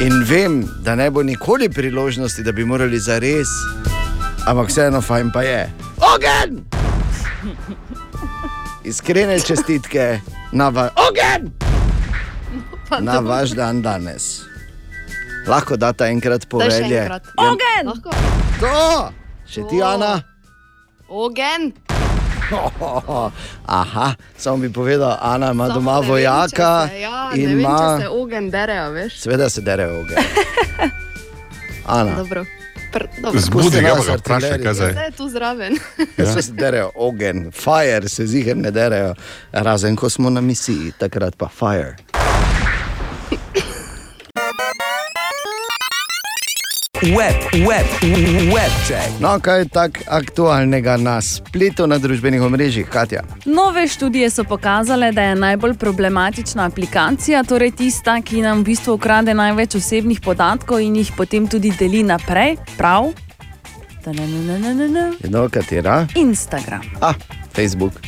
[0.02, 3.48] In vem, da ne bo nikoli priložnosti, da bi morali za res,
[4.48, 5.70] ampak vseeno fajn pa je.
[6.16, 6.66] Ogen!
[8.84, 10.20] Iskrene čestitke
[10.52, 11.52] na, va Ogen!
[13.00, 14.42] na vaš dan danes.
[15.48, 16.96] Lahko date enkrat povelje.
[16.96, 18.02] Ja, Ogen!
[18.60, 19.10] To!
[19.46, 20.33] Še ti, Ana?
[21.14, 21.72] Ogen!
[23.66, 28.00] Aha, samo bi povedal, Ana ima Samo doma vem, vojaka se- Ja, in vem, ima.
[28.02, 29.20] se ogen derejo, veš.
[29.20, 30.18] Seveda se derejo ogen.
[31.88, 32.16] Ana.
[32.16, 32.46] Dobro.
[32.92, 33.40] Pr, dobro.
[33.40, 34.92] Zbudi ga, ga vprašaj, vprašaj, kaj zdaj.
[34.92, 35.78] Zdaj je tu zraven.
[36.18, 36.42] Ja.
[36.42, 39.16] Se derejo ogen, fire se ziger ne derejo,
[39.52, 41.96] razen ko smo na misiji, takrat pa fire.
[47.04, 47.36] Web,
[47.68, 47.86] web,
[48.54, 49.20] web check.
[49.20, 53.24] No, kaj je tako aktualnega na spletu, na družbenih omrežjih, Katja?
[53.46, 58.96] Nove študije so pokazale, da je najbolj problematična aplikacija, torej tista, ki nam v bistvu
[58.96, 62.56] ukrade največ osebnih podatkov in jih potem tudi deli naprej.
[62.78, 63.12] Prav?
[64.04, 65.12] Ta-na-na-na-na-na.
[65.30, 66.06] No, katera?
[66.16, 66.88] Instagram.
[67.02, 67.20] Ah,
[67.52, 68.00] Facebook.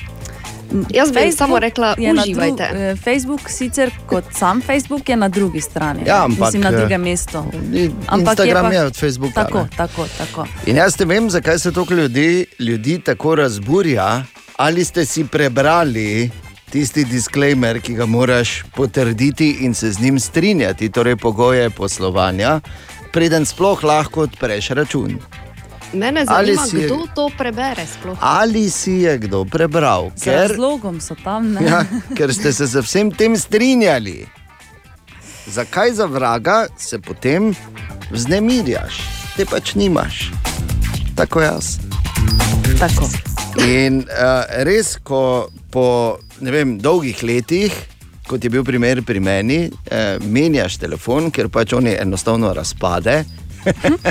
[0.89, 2.63] Jaz bi samo rekla, je na uživajte.
[2.65, 5.99] eh, Facebook, sicer kot sam Facebook, je na drugi strani.
[6.07, 7.43] Ja, ampak, Mislim, na eh, drugem mestu.
[7.71, 9.67] ni- Instagram je od Facebooka, Tako, ne?
[9.77, 10.47] tako, tako.
[10.65, 14.23] In jaz ne vem, zakaj se toliko ljudi, ljudi tako razburja.
[14.55, 16.29] Ali ste si prebrali
[16.69, 22.59] tisti disclaimer, ki ga moraš potrditi in se z njim strinjati, torej pogoje poslovanja,
[23.11, 25.19] preden sploh lahko odpreš račun.
[25.95, 28.17] Mene Ali zanima, si je- kdo to prebere sploh.
[28.19, 30.11] Ali si je kdo prebral?
[30.15, 31.53] Z razlogom so tam.
[31.53, 31.63] Ne?
[31.63, 34.27] ja, ker ste se z vsem tem strinjali.
[35.47, 37.55] Zakaj za vraga se potem
[38.11, 38.99] vznemirjaš?
[39.37, 40.31] Te pač nimaš.
[41.15, 41.77] Tako jaz.
[42.79, 43.07] Tako.
[43.63, 47.71] In uh, res, ko po ne vem, dolgih letih,
[48.27, 53.23] kot je bil primer pri meni, uh, menjaš telefon, ker pač oni enostavno razpade.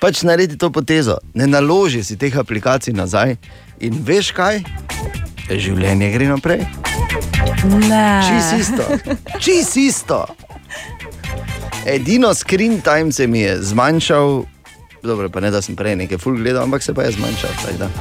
[0.00, 3.36] pač naredi to potezo, ne naloži si teh aplikacij nazaj
[3.80, 4.62] in veš kaj,
[5.50, 6.66] življenje gre naprej.
[7.88, 8.06] Ne.
[8.26, 8.84] Čist isto,
[9.42, 10.20] čist isto.
[11.88, 14.44] Edino screen time se mi je zmanjšal,
[15.02, 17.50] dobro, pa ne da sem prej nekaj full gledal, ampak se pa je zmanjšal.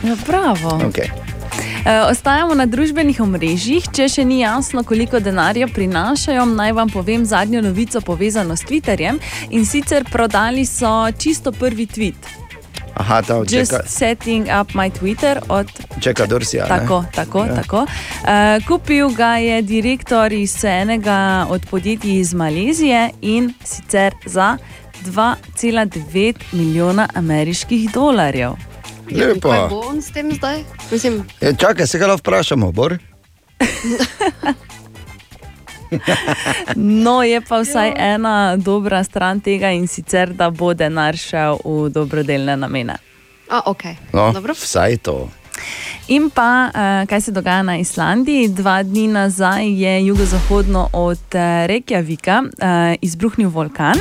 [0.04, 0.78] Ja, bravo.
[0.90, 1.37] Okay.
[1.86, 3.86] E, ostajamo na družbenih omrežjih.
[3.94, 9.22] Če še ni jasno, koliko denarja prinašajo, naj vam povem zadnjo novico povezano s Twitterjem.
[9.50, 12.36] In sicer prodali so čisto prvi tweet.
[12.98, 15.68] Aha, ta od Just čeka, setting up my Twitter od
[16.02, 16.64] čeka Dorsija.
[16.64, 16.70] ne?
[16.70, 17.40] Tako, tako.
[17.40, 17.46] Ja.
[17.46, 17.56] Ja.
[17.56, 17.82] tako.
[17.82, 24.58] Uh, kupil ga je direktor iz enega od podjetij iz Malezije in sicer za
[25.06, 28.52] 2,9 milijona ameriških dolarjev.
[29.10, 29.50] In Lepo.
[29.50, 30.64] Kaj bo on s tem zdaj?
[30.92, 32.98] Mislim, Ja, čakaj, se ga lahko vprašamo, Bor.
[36.76, 41.90] No, je pa vsaj ena dobra stran tega in sicer, da bo denar šel v
[41.90, 42.98] dobrodelne namene.
[43.50, 43.84] a, ok.
[44.14, 44.54] No, Dobro.
[44.54, 45.30] vsaj to.
[46.08, 48.48] In pa, eh, kaj se dogaja na Islandiji.
[48.48, 53.96] Dva dni nazaj je jugozahodno od eh, Reykjavika eh, izbruhnil vulkan.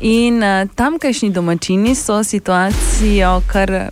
[0.00, 0.42] In
[0.74, 3.90] tamkajšnji domačini so situacijo, kar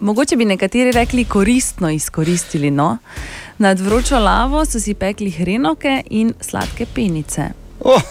[0.00, 2.70] mogoče bi nekateri rekli, koristno izkoristili.
[2.70, 2.98] No?
[3.58, 7.42] Nad vročo lavo so si pekli hrenovke in sladke penice.
[7.80, 8.02] Oh,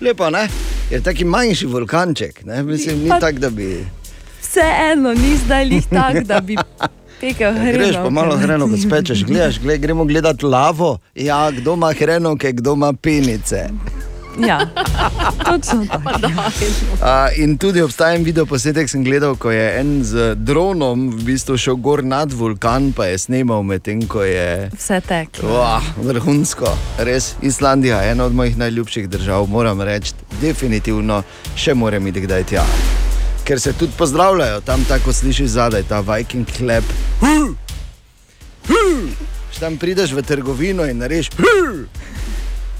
[0.00, 0.48] lepo, ne?
[0.90, 2.62] Je taki manjši vulkanček, ne?
[2.62, 3.86] Mislim, ni tako, da bi.
[4.40, 6.56] Vseeno, ni zdaj lih tako, da bi
[7.20, 7.78] pekel hrenovke.
[7.78, 10.98] Greš pa malo hrenovke, spečeš, gledaš, gled, gremo gledati lavo.
[11.14, 13.68] Ja, kdo ima hrenovke, kdo ima penice.
[14.46, 14.66] Ja,
[15.44, 16.10] točno tako.
[16.20, 21.24] Uh, in tudi obstaja en video posnetek, sem gledal, ko je en z dronom v
[21.24, 24.70] bistvu šel gor nad vulkan, pa je snimal medtem, ko je.
[24.76, 25.48] Vse teklo.
[25.48, 31.22] Wow, vrhunsko, res Islandija je ena od mojih najljubših držav, moram reči, definitivno
[31.56, 32.64] še moram iti kdaj tja.
[33.44, 36.84] Ker se tudi pozdravljajo, tam tako slišiš zadaj, ta Viking klep.
[39.52, 41.30] Še tam prideš v trgovino in reš,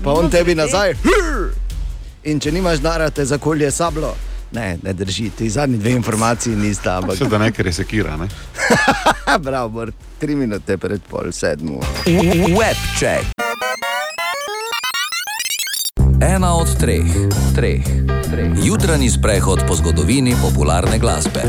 [0.05, 0.95] pa on tebi nazaj.
[2.25, 4.15] In če nimaš denarja, te zakolje sablo.
[4.53, 7.19] Ne, ne drži, ti zadnji dve informaciji nista, ampak.
[7.21, 8.17] Še da nekaj resekira.
[8.17, 8.29] Ne?
[9.47, 11.83] Bravo, Bor, tri minute pred pol sedmo.
[12.07, 13.29] Webcheck.
[16.25, 17.13] Ena od treh,
[17.55, 17.85] treh,
[18.31, 18.57] treh.
[18.65, 21.45] Jutranji sprehod po zgodovini popularne glasbe.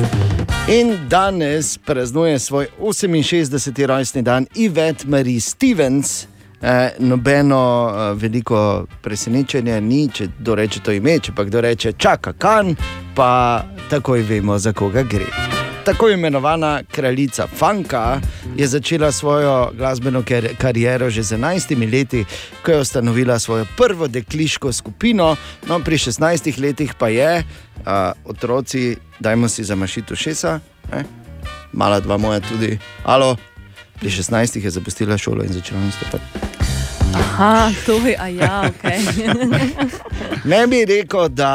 [0.67, 3.85] In danes praznuje svoj 68.
[3.85, 6.27] rojstni dan Ivet Marie Stevens.
[6.61, 11.93] Eh, nobeno eh, veliko presenečenje ni, če kdo reče to ime, če pa kdo reče
[11.95, 12.73] čaka kan,
[13.15, 15.29] pa takoj vemo, za koga gre.
[15.87, 18.19] Tako imenovana kraljica Fanka
[18.57, 22.25] je začela svojo glasbeno kar kariero že z 11 leti,
[22.65, 25.35] ko je ustanovila svojo prvo dekliško skupino,
[25.67, 30.59] no pri 16 letih pa je, uh, otroci, dajmo si zamašiti ušesa,
[30.91, 31.03] ne?
[31.73, 33.37] mala dva moja tudi, alo,
[33.99, 36.23] pri 16 je zapustila šolo in začela nastopati.
[37.13, 38.83] Aha, to je, a ja, ok.
[40.45, 41.51] Ne bi rekel, da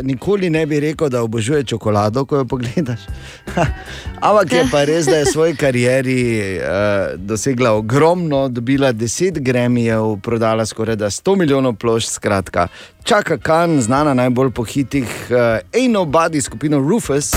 [0.00, 3.00] uh, nikoli ne bi rekel, da obožuje čokolado, ko jo pogledaš.
[4.26, 10.16] Ampak je pa res, da je v svoji karieri uh, dosegla ogromno, dobila 10 gremijev,
[10.22, 12.08] prodala skoraj 100 milijonov plošč.
[12.08, 12.68] Skratka,
[13.04, 17.30] čaka kan, znana najbolj po hitih uh, Ain't Nobody skupino Rufus.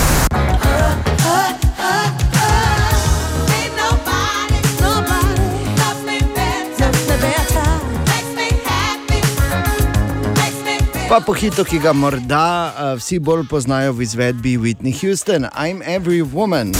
[11.04, 15.84] Pa po hitu, ki ga morda uh, vsi bolj poznajo v izvedbi Whitney Houston, I'm
[15.84, 16.72] Every Woman.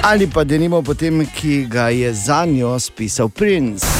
[0.00, 3.99] Ali pa denimo potem, ki ga je za njo spisal princ.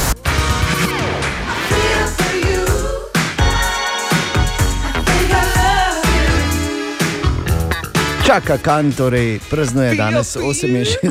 [8.31, 11.03] Čaka kan, torej praznuje danes 68.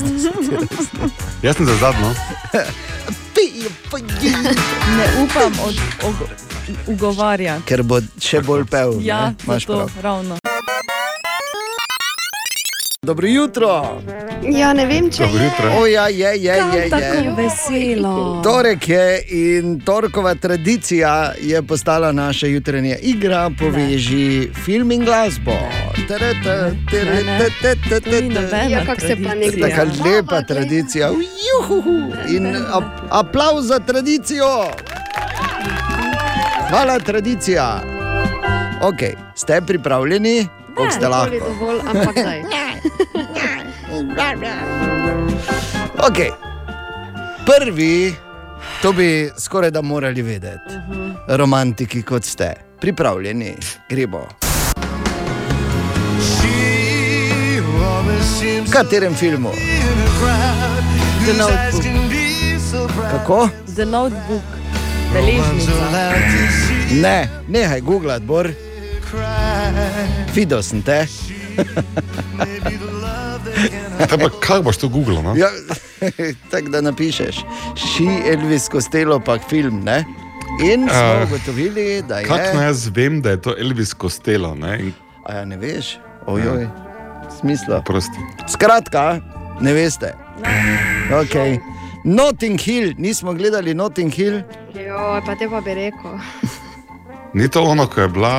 [1.43, 2.15] Jaz sem za zadnjo.
[4.97, 5.75] Ne upam od,
[6.07, 6.15] od,
[6.87, 7.67] ugovarjati.
[7.67, 9.03] Ker bo še bolj pev.
[9.03, 9.33] Ja?
[9.43, 9.91] Imaš prav.
[9.99, 10.38] ravno.
[13.01, 14.01] Dobro jutro.
[14.51, 15.71] Ja, ne vem, če Dobro jutro.
[15.79, 17.33] O, ja, je, je, Kam je, tako je.
[17.37, 18.41] veselo.
[18.43, 25.51] Torek je in torkova tradicija je postala naša jutranja igra, poveži film in glasbo.
[28.69, 29.69] Ja, kako se pa ne tradicija.
[29.69, 31.09] Taka lepa tradicija.
[31.47, 31.97] Juhuhu.
[32.29, 34.47] In ap aplauz za tradicijo.
[36.69, 37.79] Hvala, tradicija.
[38.81, 38.99] Ok,
[39.35, 40.47] ste pripravljeni?
[40.75, 41.35] Kako ste lahko?
[41.39, 42.41] Dovolj, ampak daj.
[46.07, 46.17] Ok,
[47.45, 48.15] prvi,
[48.81, 50.73] to bi skoraj da morali vedeti,
[51.27, 53.55] romantiki kot ste, pripravljeni,
[53.89, 54.27] gremo.
[58.65, 59.49] V katerem filmu?
[61.25, 61.83] The Notebook.
[63.11, 63.49] Kako?
[63.75, 64.41] The Notebook.
[65.13, 65.71] Beležnica.
[67.01, 68.49] Ne, nehaj googlati, Bor.
[70.35, 71.07] Videl sem te.
[73.99, 75.21] Kaj pa, kaj boš to googlal?
[75.21, 75.33] No?
[75.35, 75.49] Ja,
[76.51, 77.41] Tako da napišeš,
[77.75, 79.81] ši Elvis Costello, pa film.
[79.81, 80.03] Ne?
[80.61, 82.25] In smo Eh, ugotovili, da je.
[82.25, 84.55] Kako naj jaz vem, da je to Elvis Costello?
[84.55, 84.79] Ne?
[84.79, 84.93] In,
[85.25, 86.67] A ja, ne veš, ojoj,
[87.39, 87.81] smisla.
[87.81, 88.17] prosti.
[88.47, 89.19] Skratka,
[89.61, 90.13] ne veste.
[91.11, 91.59] Okay.
[92.03, 94.41] Notting Hill, nismo gledali Notting Hill.
[94.75, 96.15] Jo, pa te pa bi rekel.
[97.33, 98.33] Ni to ono, ko je bila.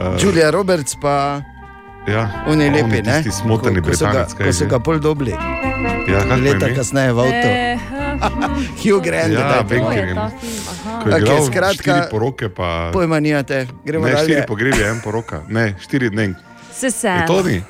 [0.00, 1.40] Uh, Julia Roberts pa
[2.06, 3.16] ja, oni lepi, ne?
[3.16, 5.32] Tisti smotani Ko- ko so ga- Ko so ga pol dobili.
[6.02, 7.48] Ja, Leta kasneje v avtu.
[7.48, 7.78] Eh,
[8.82, 9.32] Hugh Grant.
[9.32, 9.78] Ja, Okej,
[11.16, 12.90] igral skratka, štiri poroke, pa...
[12.92, 14.24] Pojma nijate, gremo Ne, dalje.
[14.24, 15.42] štiri pogrebi, en poroka.
[15.48, 16.34] Ne, štiri dni.
[16.72, 17.08] Se se.
[17.08, 17.62] Je to ni?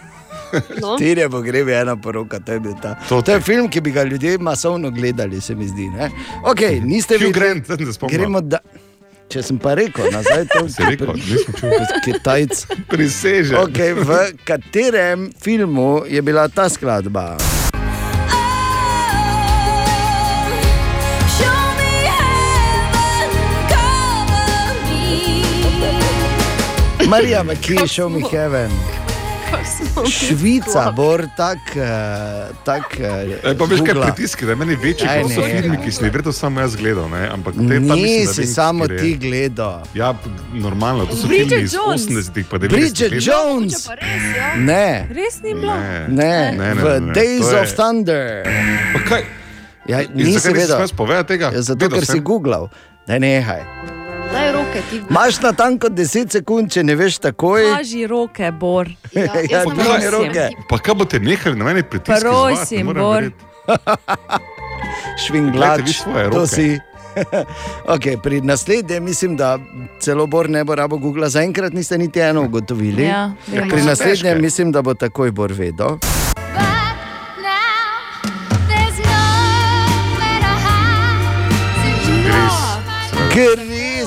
[0.80, 0.94] No.
[0.98, 2.94] Štirje pogrebi, ena poroka, to je bil ta.
[3.08, 5.88] To, to je film, ki bi ga ljudje masovno gledali, se mi zdi.
[5.88, 6.10] Ne?
[6.44, 8.18] Okay, niste Hugh videli- Grant, se spomnil.
[8.18, 8.58] Gremo da.
[9.32, 11.72] Če sem pa rekel, nazaj to Si rekel, nisem čul.
[12.04, 12.66] Kitajc.
[12.84, 13.56] Prisežem.
[13.64, 17.40] Okay, v katerem filmu je bila ta skladba?
[27.08, 29.01] Marija McKee, Show Me Heaven.
[30.09, 31.83] Švica, bor tak, eh,
[32.64, 32.96] tak.
[32.96, 35.83] E, pa veš, kaj pritiski, da meni večji, kot so ne, filmi, ja.
[35.83, 37.09] ki sem jih verjetno samo jaz gledal.
[37.09, 37.29] Ne?
[37.29, 39.83] Ampak te pa mislim, da Nisi vem, samo ti gledal.
[39.94, 40.14] Ja,
[40.55, 42.03] normalno, to so Bridget filmi iz Jones.
[42.03, 42.68] 80-ih, pa 90-ih.
[42.70, 43.22] Bridget let.
[43.25, 43.88] Jones.
[44.59, 45.07] Ne.
[45.11, 45.75] Res ni bilo.
[45.75, 48.42] Ne, Ne, ne, ne, v ne, ne, Days je- of Thunder.
[48.92, 49.22] Pa kaj?
[49.85, 50.77] Ja, nisi zakaj nisi vedel.
[50.79, 51.51] smel povedati tega?
[51.51, 52.25] Ja, zato, Vedel ker si sem.
[52.25, 52.68] googlal.
[53.07, 53.62] Da nehaj.
[54.33, 55.00] Daj roke ti.
[55.11, 57.62] Imaš na tanko 10 sekund, če ne veš takoj.
[57.72, 58.88] Kaži roke, Bor.
[59.14, 60.48] Ja, ja, Pa kaj- roke.
[60.68, 62.20] Pa kaj boste nehali na meni pritiskati?
[62.22, 63.30] Prosim, Bor.
[65.18, 66.46] Švinglač, Glejte vi svoje to roke.
[66.48, 66.78] si.
[67.87, 69.58] okay, pri naslednjem mislim, da
[70.00, 71.28] celo Bor ne bo rabo Google.
[71.28, 73.02] Zaenkrat niste niti eno ugotovili.
[73.02, 73.70] Ja, Ja, vemo.
[73.70, 75.98] pri naslednjem mislim, da bo takoj Bor vedel.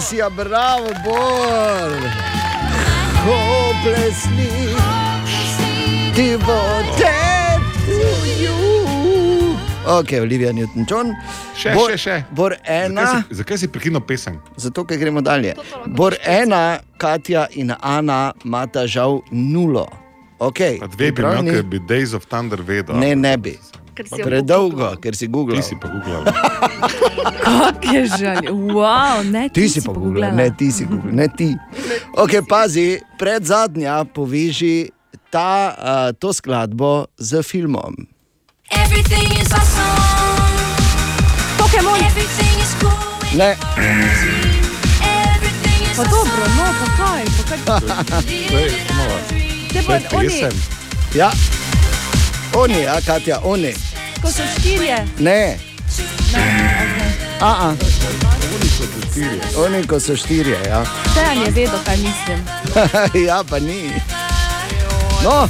[0.05, 1.91] Gris, ja, bravo, Bor.
[3.25, 4.49] Hopelessly
[6.13, 8.01] devoted to
[8.37, 8.53] you.
[9.87, 11.09] Ok, Olivia Newton-John.
[11.57, 12.17] Še, Bor, še, še.
[12.29, 13.01] Bor ena.
[13.01, 14.37] Zakaj si, zakaj si prekinil pesem?
[14.61, 15.55] Zato, ker gremo dalje.
[15.97, 19.87] Bor ena, Katja in Ana imata žal nulo.
[20.37, 21.57] Okay, Pa dve bi imel, pripravljeni?
[21.57, 22.93] ker bi Days of Thunder vedel.
[23.01, 23.57] Ne, ne bi.
[23.95, 25.63] Ker si Predolgo, ker si googlal.
[25.63, 26.23] Ti si pa googlal.
[27.39, 28.43] Kak je žal.
[28.51, 31.55] Wow, ne, Ti si pa googlal, ne ti si googlal, ne ti.
[32.19, 34.91] Ok, pazi, pred zadnja poveži
[35.31, 37.95] ta, uh, to skladbo z filmom.
[41.55, 41.99] Pokemon.
[43.35, 43.55] Ne,
[45.95, 48.21] Pa dobro, no, pa kaj, pa kaj.
[49.71, 50.51] Te pa To je oni, pesem.
[51.15, 51.31] ja,
[52.55, 53.73] oni, ja, Katja, oni.
[54.21, 55.07] ko so štirje.
[55.19, 55.57] Ne,
[57.41, 57.75] a, a.
[59.11, 59.39] Štiri.
[59.57, 60.83] Oni, ko so štirje, ja.
[61.15, 62.39] Tejan je vedel, kaj mislim.
[63.27, 63.91] ja, pa ni.
[65.23, 65.47] No,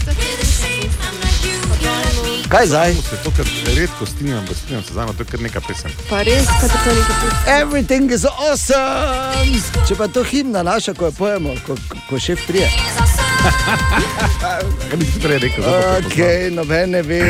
[2.49, 2.93] kaj zdaj?
[2.93, 5.91] Se to, kar redko strinjam, da strinjam se z vami, to je kar neka pesem.
[6.09, 7.27] Pa res, kaj to nekaj tu.
[7.51, 9.61] Everything is awesome.
[9.87, 11.75] Če pa to himna naša, ko jo pojemo, ko,
[12.09, 12.69] ko- šef prije.
[14.89, 15.63] Kaj bi ti prej rekel?
[15.97, 16.17] Ok,
[16.51, 17.21] noben ne ve,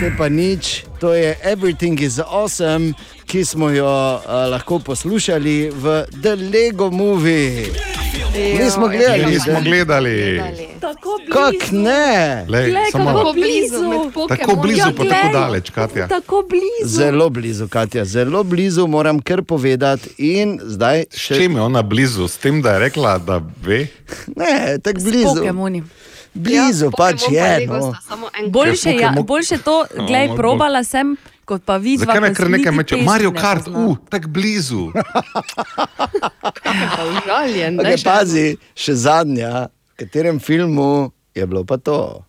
[0.00, 0.84] te pa nič.
[1.00, 2.92] To je Everything is awesome,
[3.26, 7.72] ki smo jo uh, lahko poslušali v The Lego Movie.
[8.34, 10.40] Nismo gledali, Nismo da- gledali.
[10.80, 11.32] Tako blizu.
[11.32, 12.44] Kak ne?
[12.48, 14.10] Lej, Glej, samo kako blizu.
[14.28, 16.08] Tako blizu, Ja, pa tako daleč, Katja.
[16.08, 16.96] Tako blizu.
[16.96, 20.10] Zelo blizu, Katja, zelo blizu, moram kar povedati.
[20.18, 22.28] In zdaj S še čim je ona blizu?
[22.28, 23.86] S tem, da je rekla, da ve?
[24.36, 25.34] ne, tako blizu.
[25.34, 25.82] Pokemoni.
[26.34, 27.66] Blizu pač je.
[27.66, 27.94] No.
[28.48, 32.06] Boljše, ja, boljše to, glej, probala sem, kot pa vidva.
[32.06, 32.94] Zakaj ne kar nekaj niti meče?
[32.96, 34.84] pesmi Mario ne Kart, uh, tako blizu.
[37.14, 42.24] Užaljen, Okay, pazi, še zadnja, v katerem filmu je bilo pa to.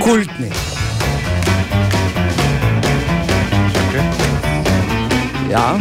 [0.00, 0.50] Kultni.
[5.50, 5.74] Ja,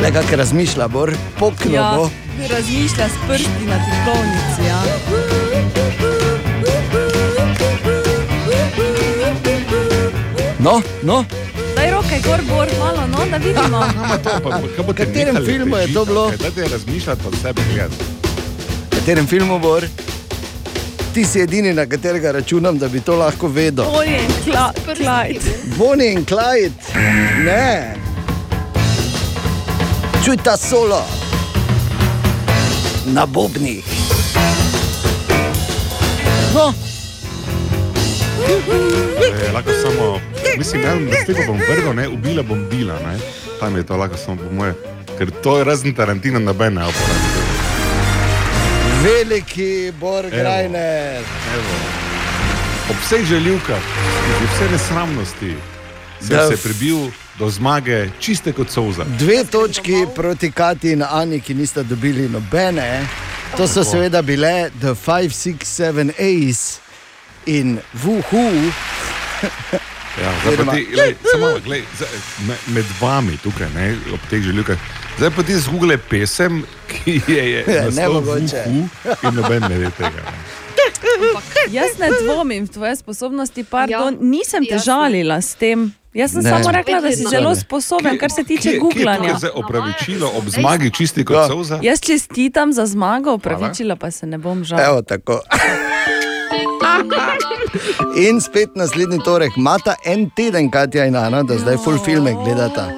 [0.00, 2.08] le kak razmišlja, bor, pokno Ja, bo.
[2.52, 4.62] Razmišlja s prsti na tipkovnici.
[4.68, 4.82] Ja.
[10.58, 11.24] No, no,
[11.76, 13.84] Daj roke, gor, gor, malo, no, da vidimo.
[14.88, 16.30] v katerem filmu je to bilo?
[16.30, 17.88] Daj te razmišljati od sebe, gledaj.
[18.86, 19.86] V katerem filmu bor?
[21.14, 23.84] Ti si edini, na katerega računam, da bi to lahko vedel.
[23.84, 24.30] Bonnie in
[24.96, 25.40] Clyde.
[25.78, 26.72] Bonnie in Clyde,
[27.44, 27.94] ne.
[30.24, 31.31] Čuj ta solo
[33.06, 33.84] na bobnih.
[36.54, 36.74] No,
[38.42, 40.20] E, lahko samo,
[40.58, 43.18] mislim, ja, da s tega bom vrgel, ne, ubila bom bila, ne.
[43.60, 44.74] Tam je to lahko samo po moje.
[45.18, 47.42] Ker to je razen Tarantina noben ne uporablja.
[49.02, 51.22] veliki Bor Grajner.
[52.90, 53.82] Ob vseh željivkah,
[54.42, 55.56] ob vse nesramnosti,
[56.20, 56.48] sem Da.
[56.48, 56.96] se prebil
[57.38, 59.04] do zmage čiste kot solza.
[59.18, 63.06] Dve točki proti Kati in Ani, ki nista dobili nobene.
[63.56, 66.78] To so seveda bile The 5, 6, 7 A's
[67.46, 68.72] in Wuhu.
[70.22, 70.32] Ja,
[70.74, 71.46] ti, glej, samo,
[72.46, 74.78] me, med vami tukaj, ne, ob teh željivkah.
[75.18, 78.64] Zdaj pa ti zgoogle pesem, ki je, je Ja, naslov nemogoče.
[78.66, 78.88] Vuhu
[79.28, 80.24] in noben ne ve tega.
[80.24, 80.62] Ne.
[81.72, 84.92] Jaz ne dvomim v tvoje sposobnosti, pardon, ja, nisem te jasno.
[84.92, 85.92] žalila s tem.
[86.14, 86.50] Jaz sem Ne.
[86.50, 89.34] samo rekla, da si zelo sposoben, kar se tiče je googlanja.
[89.38, 91.78] zdaj opravičilo ob zmagi čisti kot solza?
[91.82, 94.80] Jaz čestitam za zmago, upravičila pa se ne bom žal.
[94.80, 95.40] Evo tako.
[98.18, 102.88] In spet naslednji torek, imata en teden, Katja in Ana, da zdaj full filme gledata.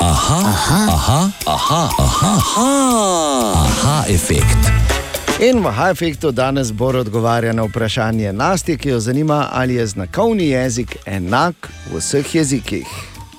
[0.00, 2.68] Aha, aha, aha, aha, aha, aha,
[3.56, 4.93] aha efekt.
[5.40, 10.48] In v Hajfektu danes bo odgovarja na vprašanje Nasti, ki jo zanima, ali je znakovni
[10.48, 12.86] jezik enak v vseh jezikih.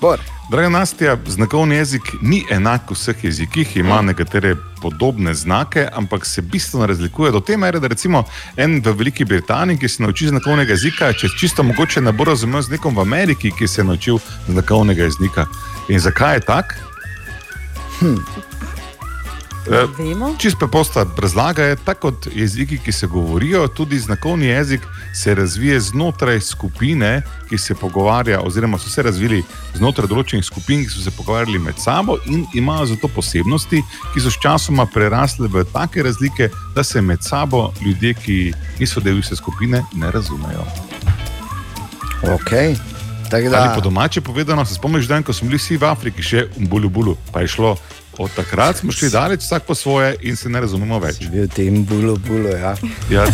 [0.00, 0.20] Bor.
[0.50, 6.42] Draga Nastja, znakovni jezik ni enak v vseh jezikih, ima nekatere podobne znake, ampak se
[6.42, 8.24] bistveno razlikuje do te mere, da recimo
[8.56, 12.62] en v Veliki Britaniji, ki se nauči znakovnega jezika, če čisto mogoče ne bo razumel
[12.62, 14.18] z nekom v Ameriki, ki se je naučil
[14.48, 15.46] znakovnega jezika.
[15.88, 16.76] In zakaj je tak?
[17.98, 18.20] Hm.
[19.66, 20.34] Vemo.
[20.38, 24.80] Čisto preprosta razlaga je, tako kot jeziki, ki se govorijo, tudi znakovni jezik
[25.14, 29.42] se razvije znotraj skupine, ki se pogovarja, oziroma so se razvili
[29.74, 33.82] znotraj določenih skupin, ki so se pogovarjali med sabo in imajo zato posebnosti,
[34.14, 38.36] ki so sčasoma prerasle v take razlike, da se med sabo ljudje, ki
[38.78, 40.66] niso del iste skupine, ne razumejo.
[42.22, 42.76] Okay.
[43.30, 43.36] Da.
[43.36, 46.68] Ali po domače povedano, se spomniš, dan, ko smo bili vsi v Afriki, še v
[46.70, 47.74] Bulu Bulu, pa je šlo.
[48.18, 51.18] Od takrat smo šli daleč, vsak po svoje, in se ne razumemo več.
[51.20, 52.72] Si bil tem bulu, bulu, ja.
[53.10, 53.26] Ja,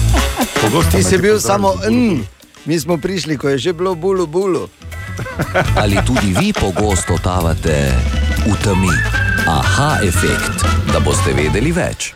[0.90, 2.24] Ti si bil samo en,
[2.66, 4.68] mi smo prišli, ko je že bilo bulu, bulu.
[5.82, 7.94] Ali tudi vi pogosto totavate
[8.46, 8.90] v temi?
[9.46, 12.12] Aha efekt, da boste vedeli več.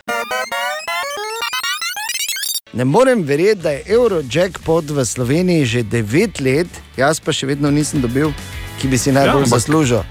[2.73, 7.71] Ne morem verjeti, da je Eurojackpot v Sloveniji že 9 let, jaz pa še vedno
[7.71, 8.35] nisem dobil,
[8.81, 10.03] ki bi si najbolj ja, zaslužil.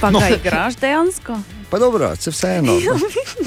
[0.00, 0.18] Pa no.
[0.20, 1.38] ga igraš dejansko?
[1.70, 2.72] Pa dobro, se vseeno.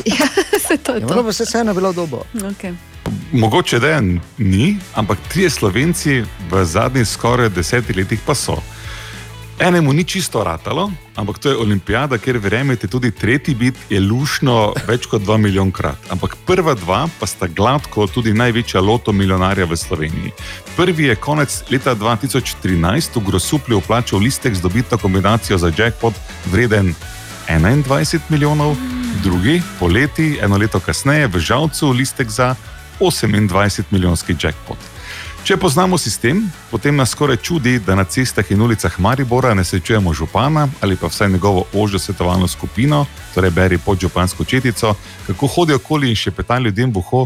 [0.05, 0.27] ja,
[0.67, 2.21] se to Je bilo pa se vseeno bilo dobro.
[2.33, 2.75] Okay.
[3.31, 4.01] Mogoče da
[4.37, 8.57] ni, ampak trije slovenci v zadnjih skoraj desetih letih pa so.
[9.59, 14.73] Enemu ni čisto ratalo, ampak to je olimpijada, kjer verjamete, tudi tretji bit je lušno
[14.87, 16.09] več kot 2 milijonkrat.
[16.09, 20.31] Ampak prva dva pa sta gladko tudi največja loto milijonarja v Sloveniji.
[20.75, 26.13] Prvi je konec leta 2013 v Grosuplju vplačal listek z dobito kombinacijo za jackpot
[26.51, 26.95] vreden
[27.47, 28.75] 21 milijonov,
[29.23, 32.55] drugi poleti, eno leto kasneje, v Žalcu listek za
[32.99, 34.92] 28 milijonski jackpot.
[35.43, 36.37] Če poznamo sistem,
[36.71, 41.09] potem nas skoraj čudi, da na cestah in ulicah Maribora ne srečujemo župana ali pa
[41.11, 44.95] vsaj njegovo ožjo svetovalno skupino, torej beri podžupansko četico,
[45.27, 47.25] kako hodijo okoli in še peta ljudem v uho.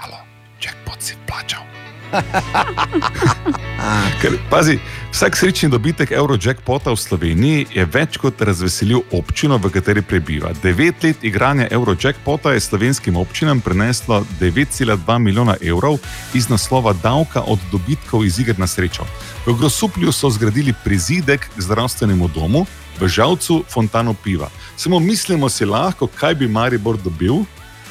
[0.00, 0.24] Halo,
[0.64, 1.71] jackpot si plačal.
[4.22, 4.78] Ker, pazi,
[5.12, 10.52] vsak srečni dobitek Eurojackpota v Sloveniji je več kot razveselil občino, v kateri prebiva.
[10.62, 15.98] Devet let igranja Eurojackpota je slovenskim občinam prineslo 9,2 milijona evrov
[16.34, 19.04] iz naslova davka od dobitkov iz iger na srečo.
[19.46, 22.66] V Grosuplju so zgradili prizidek k zdravstvenemu domu,
[23.00, 24.48] v Žalcu fontano piva.
[24.76, 27.44] Samo mislimo si lahko, kaj bi Maribor dobil,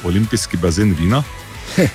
[0.06, 1.24] olimpijski bazen vina.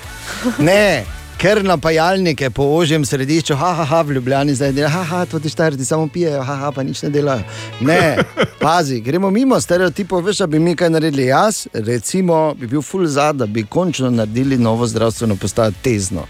[0.59, 1.05] Ne,
[1.37, 5.85] ker napajalnike po ožjem središču, haha, ha, v Ljubljani zdaj delajo, haha, to ti štarti
[5.85, 7.43] samo pijejo, haha, pa nič ne delajo.
[7.79, 8.17] Ne,
[8.63, 11.29] pazi, gremo mimo stereotipov, veš, da bi mi kaj naredili.
[11.29, 16.25] Jaz, recimo, bi bil full za, da bi končno naredili novo zdravstveno postajo tezno.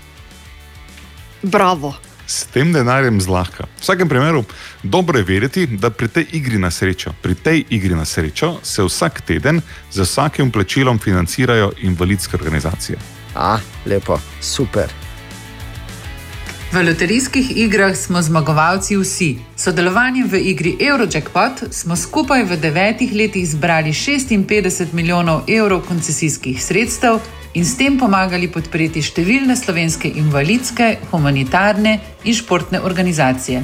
[1.42, 1.94] Bravo.
[2.28, 3.64] S tem denarjem zlahka.
[3.78, 4.44] V vsakem primeru,
[4.84, 8.84] dobro je vedeti, da pri tej igri na srečo, pri tej igri na srečo se
[8.84, 13.17] vsak teden z vsakim plačilom financirajo invalidske organizacije.
[13.38, 14.90] A, lepo, super.
[16.72, 19.38] V loterijskih igrah smo zmagovalci vsi.
[19.56, 27.22] Sodelovanjem v igri Eurojackpot smo skupaj v devetih letih zbrali 56 milijonov evrov koncesijskih sredstev
[27.54, 33.64] in s tem pomagali podpreti številne slovenske invalidske, humanitarne in športne organizacije.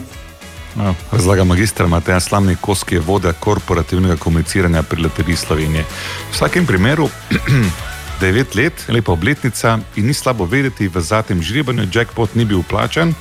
[0.76, 5.84] No, razlaga magistra Mateja Slamni Kos, ki je vodja korporativnega komuniciranja pri Loteriji Slovenije.
[5.84, 7.09] V vsakem primeru,
[8.20, 13.14] devet let, lepa obletnica in ni slabo vedeti, v zadnjem žrebanju jackpot ni bil plačan,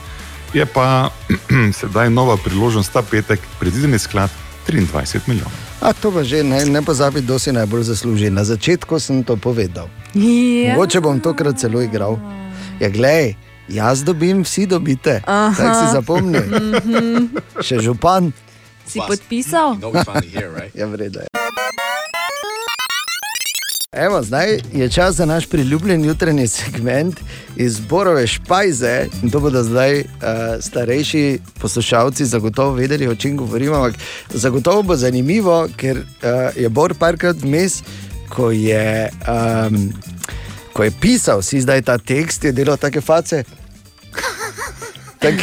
[0.54, 1.10] je pa
[1.80, 4.30] sedaj nova priložnost ta petek, predvideni sklad
[4.68, 5.52] 23 milijonov.
[5.82, 8.30] A to pa že ne, ne pozabi, kdo si najbolj zasluži.
[8.30, 9.90] Na začetku sem to povedal.
[10.14, 10.78] Ja.
[10.78, 12.18] Mogoče bom tokrat celo igral.
[12.78, 13.34] Ja, glej,
[13.68, 15.22] jaz dobim, vsi dobite.
[15.26, 15.50] Aha.
[15.56, 16.38] Tako si zapomni.
[16.38, 17.26] Mhm.
[17.58, 18.30] Še župan.
[18.86, 19.78] Si podpisal?
[20.78, 21.28] Ja, vredno je.
[23.92, 27.20] Evo, zdaj je čas za naš priljubljen jutranji segment
[27.56, 29.06] iz Borove Špajze.
[29.22, 30.06] In to bodo zdaj uh,
[30.60, 33.76] starejši poslušalci zagotovo vedeli, o čem govorimo.
[33.76, 33.94] Ampak
[34.34, 37.82] zagotovo bo zanimivo, ker uh, je Bor parkrat vmes,
[38.28, 39.92] ko je, um,
[40.72, 43.44] ko je pisal si zdaj ta tekst, je delal take face.
[45.18, 45.34] Tak,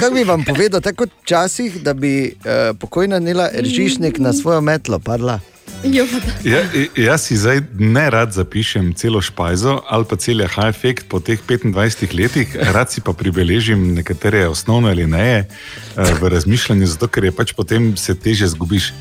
[0.00, 4.98] kako bi vam povedal, tako včasih, da bi uh, pokojna Nela Ržišnik na svojo metlo
[4.98, 5.40] padla.
[5.84, 6.04] Ja,
[6.44, 6.60] Ja,
[6.96, 12.16] jaz si zdaj ne rad zapišem celo špajzo ali pa cel H-efekt po teh 25
[12.16, 17.52] letih, rad si pa pribeležim nekatere osnovne alineje eh, v razmišljanju, zato ker je pač
[17.52, 18.92] potem se teže zgubiš.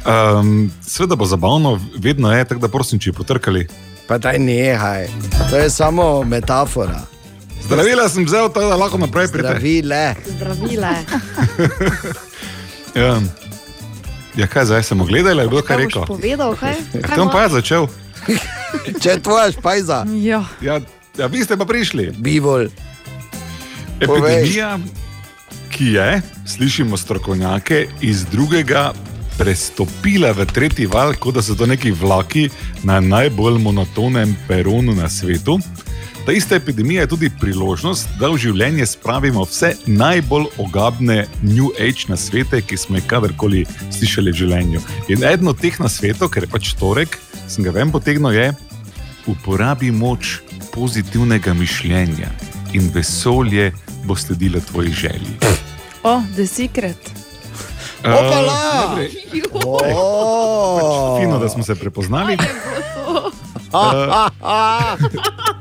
[0.00, 3.66] Um, Sveda bo zabavno, vedno je, tako da prosim, če potrkali.
[4.08, 5.08] Pa daj nehaj,
[5.50, 7.04] to je samo metafora.
[7.64, 9.60] Zdravila sem vzel, tako da lahko naprej pridem.
[9.60, 10.14] Zdravile.
[10.26, 10.94] Zdravile.
[12.96, 13.20] Ja.
[14.36, 16.04] ja, kaj zdaj sem ogledal, je kdo kaj Kaj rekel?
[16.06, 16.76] povedal, kaj?
[16.92, 17.32] Kaj Kam bo?
[17.32, 17.88] pa je začel?
[19.02, 20.04] Če je tvoja špajza.
[20.20, 20.44] Ja.
[20.60, 20.80] Ja,
[21.18, 22.12] ja, vi ste pa prišli.
[22.18, 22.68] Bivol.
[24.00, 24.78] Epidemija,
[25.70, 28.92] ki je, slišimo strokovnjake, iz drugega
[29.38, 32.48] prestopila v tretji val, kot da so to neki vlaki
[32.84, 35.58] na najbolj monotonem peronu na svetu.
[36.26, 42.06] Ta ista epidemija je tudi priložnost, da v življenje spravimo vse najbolj ogabne New Age
[42.08, 44.80] na svete, ki smo jih kadarkoli slišali v življenju.
[45.08, 47.18] In eden od teh na svetu, ker je pač torek,
[47.48, 48.52] sem ga ven potegnil, je
[49.26, 50.38] uporabi moč
[50.70, 52.28] pozitivnega mišljenja
[52.72, 53.72] in vesolje
[54.04, 55.34] bo sledilo tvoji želji.
[56.02, 57.10] O, oh, The Secret.
[58.00, 58.96] Opala!
[58.96, 59.20] najprej-
[59.52, 61.20] Oh.
[61.20, 62.36] Fino, da smo se prepoznali.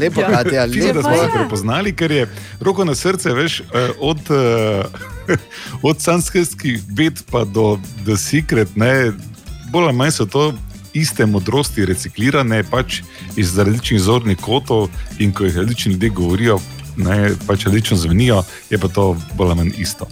[0.00, 1.02] Lepo, Ja, Katja, fino, da lepo.
[1.02, 2.26] smo se prepoznali, ker je
[2.60, 5.36] roko na srce, veš, eh, od, eh,
[5.88, 9.12] od sanskritskih ved pa do The Secret, ne,
[9.72, 10.52] bolj ali manj so to
[10.92, 13.02] iste modrosti reciklirane, pač
[13.36, 14.88] iz različnih zornih kotov
[15.18, 16.58] in ko jih različni ljudje govorijo.
[16.96, 20.06] Ne, pač različno zvenijo, je pa to bolj ali manj isto.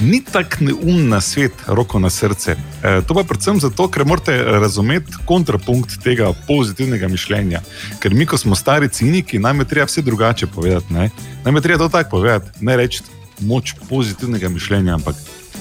[0.00, 2.56] Ni tako neumen svet, roko na srce.
[2.82, 7.60] E, to pa predvsem zato, ker morate razumeti kontrapunkt tega pozitivnega mišljenja.
[8.00, 10.94] Ker mi, ko smo stari ciniki, nam je treba vse drugače povedati.
[10.94, 11.10] Ne?
[11.44, 13.02] Nam je treba to tako povedati, ne reči
[13.40, 15.16] moč pozitivnega mišljenja, ampak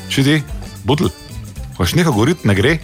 [0.09, 0.41] če ti,
[0.85, 1.09] butl,
[1.77, 2.77] hoš nekaj govoriti, ne gre.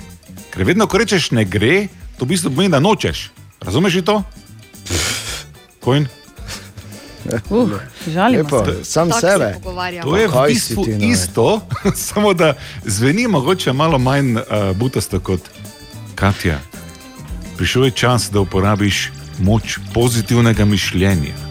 [0.50, 3.30] Ker vedno, ko rečeš ne gre, to v bistvu pomeni, da nočeš.
[3.62, 4.22] Razumeš to?
[5.84, 6.08] Kojn?
[7.50, 7.70] Uh,
[8.08, 8.84] žalimo Lepo, se.
[8.84, 9.54] sam Tako sebe.
[9.54, 10.02] se.
[10.02, 11.62] To je v bistvu ti, isto,
[12.10, 12.54] samo da
[12.86, 14.44] zveni mogoče malo manj uh,
[14.76, 15.42] butasto kot
[16.16, 16.60] Katja.
[17.58, 21.49] Prišel je čas, da uporabiš moč pozitivnega mišljenja.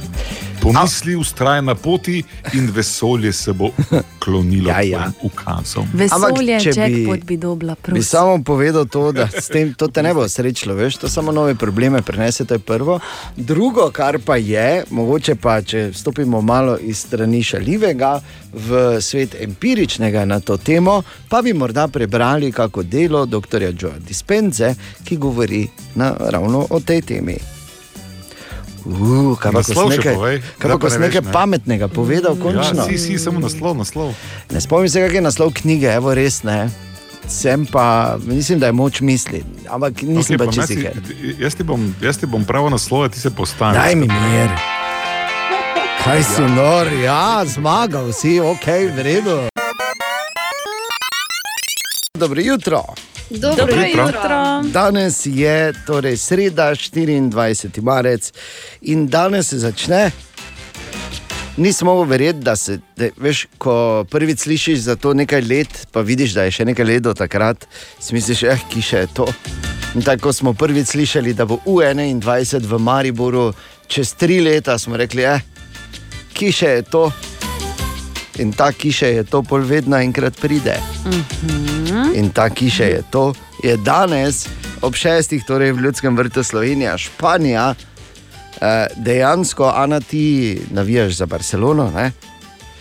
[0.61, 3.71] Pomisli, ustraj na poti in vesolje se bo
[4.19, 4.99] klonilo Ja, ja, ja.
[4.99, 5.11] ja.
[5.23, 5.87] ukazom.
[5.95, 8.03] Vesolje, če bi- jackpot bi dobila, Bi prosim.
[8.03, 11.55] samo povedal to, da s tem, to te ne bo srečilo, veš, to samo nove
[11.55, 13.01] probleme prenese, to je prvo.
[13.37, 18.21] Drugo, kar pa je, mogoče pa, če stopimo malo iz strani šalivega
[18.55, 23.63] v svet empiričnega na to temo, pa bi morda prebrali kako delo dr.
[23.73, 25.63] Joa Dispenze, ki govori
[25.95, 27.39] na, ravno o tej temi.
[28.89, 31.33] Uh, kaj pa, Naslov nekaj, povej, kaj pa, si nekaj ne.
[31.33, 32.87] pametnega povedal, končno.
[32.87, 34.17] Ja, si, si, samo naslov, naslov.
[34.49, 36.73] Ne spomnim se, kak je naslov knjige, evo res ne.
[37.29, 40.97] Sem pa, mislim, da je moč misli, ampak nisem okay, pa jaz sicer.
[41.37, 43.77] Jaz ti bom, jaz ti bom pravo naslov, ti se postaviš.
[43.77, 44.57] Daj mi mir.
[46.01, 48.67] Kaj si nor, ja, zmagal si, ok,
[48.97, 49.37] v redu.
[52.17, 52.81] Dobro jutro.
[53.31, 54.07] Dobro Dobro jutro.
[54.07, 54.63] jutro.
[54.73, 57.83] Danes je torej sreda, 24.
[57.83, 58.33] marec
[58.83, 60.11] in danes se začne.
[61.57, 66.01] Nisem mogel verjeti, da se, da, veš, ko prvič slišiš za to nekaj let, pa
[66.01, 67.67] vidiš, da je še nekaj let do takrat,
[68.01, 69.27] si misliš, eh, ki še je to.
[69.95, 73.53] In tako smo prvič slišali, da bo U21 v Mariboru
[73.87, 75.41] čez tri leta, smo rekli, eh,
[76.33, 77.11] ki še je to.
[78.39, 80.79] In ta kiša je to, pol vedno enkrat pride.
[82.15, 83.33] In ta kiša je to,
[83.63, 84.47] je danes
[84.83, 87.75] ob šestih, torej v Ljudskem vrtu Slovenija, Španija.
[88.61, 91.91] Eh, dejansko, Ana, ti navijaš za Barcelono.
[91.91, 92.13] Ne?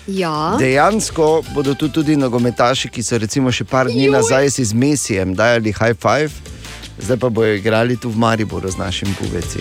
[0.08, 0.55] Ja.
[0.60, 4.14] Dejansko bodo tu tudi nogometaši, ki so recimo še par dni Juj.
[4.14, 6.32] nazaj si z Mesijem dajali high five,
[7.01, 9.60] zdaj pa bojo igrali tu v Mariboru z našim pubeci.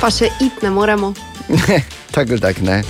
[0.00, 1.14] Pa še it ne moremo.
[2.14, 2.82] tako ali tako ne.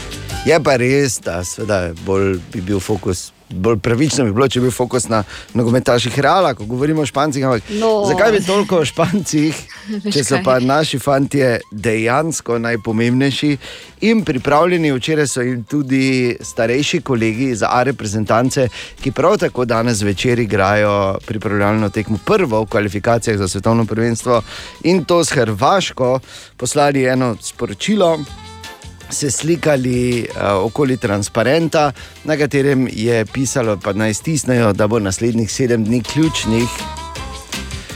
[0.47, 4.66] Je pa res, da seveda bolj bi bil fokus bolj pravično bi bilo, če bi
[4.66, 5.22] bil fokus na
[5.55, 7.44] nogometaših Reala, ko govorimo o Špancih.
[7.47, 8.05] Ampak No.
[8.07, 9.59] zakaj bi toliko o Špancih,
[10.14, 13.53] če so pa naši fantje dejansko najpomembnejši
[14.11, 14.92] in pripravljeni?
[14.94, 18.68] Včeraj so jim tudi starejši kolegi za A reprezentance,
[19.03, 24.42] ki prav tako danes zvečer igrajo pripravljalno tekmo prvo v kvalifikacijah za svetovno prvenstvo
[24.82, 26.18] in to s Hrvaško
[26.57, 28.18] poslali eno sporočilo
[29.11, 31.92] se slikali uh, okoli transparenta,
[32.24, 36.68] na katerem je pisalo, da naj stisnejo, da bo naslednjih sedem dni ključnih.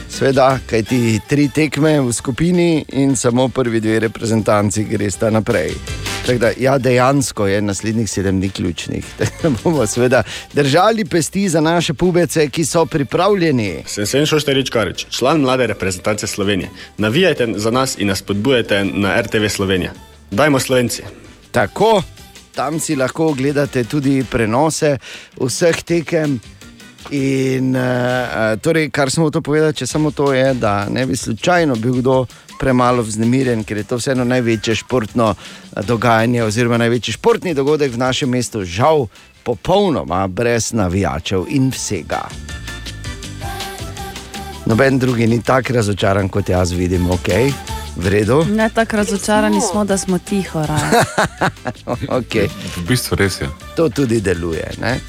[0.09, 5.73] Sveda, kaj ti tri tekme v skupini in samo prvi dve reprezentanci gresta naprej.
[6.25, 9.05] Tako da, ja, dejansko je naslednjih sedem dni ključnih.
[9.17, 13.83] Tako bomo seveda držali pesti za naše pubece, ki so pripravljeni.
[13.85, 16.69] Sem Sen Šošterič Karič, član mlade reprezentance Slovenije.
[16.97, 20.10] Navijajte za nas in nas spodbujajte na RTV Slovenija.
[20.31, 21.03] Dajmo Slovenci.
[21.51, 22.03] Tako,
[22.55, 24.97] tam si lahko ogledate tudi prenose
[25.35, 26.39] vseh tekem.
[27.11, 31.75] In uh, torej, kar smo to povedali, če samo to je, da ne bi slučajno
[31.75, 32.25] bil kdo
[32.59, 37.99] premalo vznemirjen, ker je to vseeno največje športno eh, dogajanje, oziroma največji športni dogodek v
[37.99, 39.07] našem mestu, žal,
[39.43, 42.21] popolnoma brez navijačev in vsega.
[44.69, 47.33] Noben drugi ni tako razočaran kot jaz, vidim, ok,
[47.95, 48.45] v redu.
[48.45, 50.59] Ne tako razočarani smo, da smo tiho.
[52.19, 52.49] okay.
[52.77, 53.49] V bistvu res je.
[53.75, 54.71] To tudi deluje.
[54.81, 54.99] ne.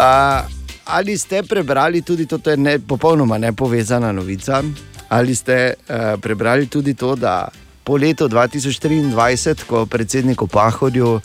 [0.00, 0.42] A,
[0.84, 4.62] ali ste prebrali tudi to, to je ne, popolnoma nepovezana novica?
[5.08, 7.48] Ali ste uh, prebrali tudi to, da
[7.84, 11.20] po letu 2023, ko predsedniku Pahorju uh,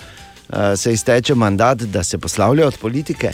[0.76, 3.32] se izteče mandat, da se poslavlja od politike?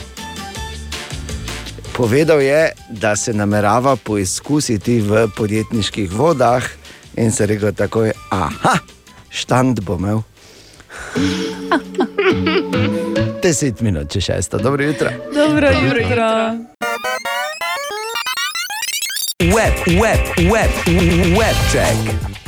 [1.92, 6.62] Povedal je, da se namerava poizkusiti v podjetniških vodah
[7.18, 8.78] in se rekel takoj, aha,
[9.30, 10.22] štand bo imel.
[13.42, 15.10] Deset minut, če šesto, dobro jutro.
[15.34, 16.54] Dobro jutro.
[19.42, 20.70] Web, web, web,
[21.38, 21.96] web check.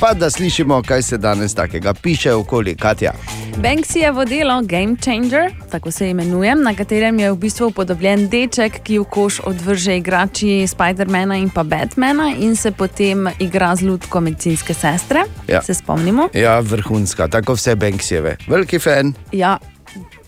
[0.00, 3.12] Pa da slišimo, kaj se danes takega piše okoli Katja.
[3.56, 8.98] Banksyjevo delo Game Changer, tako se imenuje, na katerem je v bistvu upodobljen deček, ki
[8.98, 14.74] v koš odvrže igrači Spidermana in pa Batmana in se potem igra z lutko medicinske
[14.74, 15.22] sestre.
[15.48, 15.62] Ja.
[15.62, 16.28] Se spomnimo?
[16.34, 18.36] Ja, vrhunska, tako vse Banksjeve.
[18.48, 19.14] Veliki fan.
[19.32, 19.58] Ja.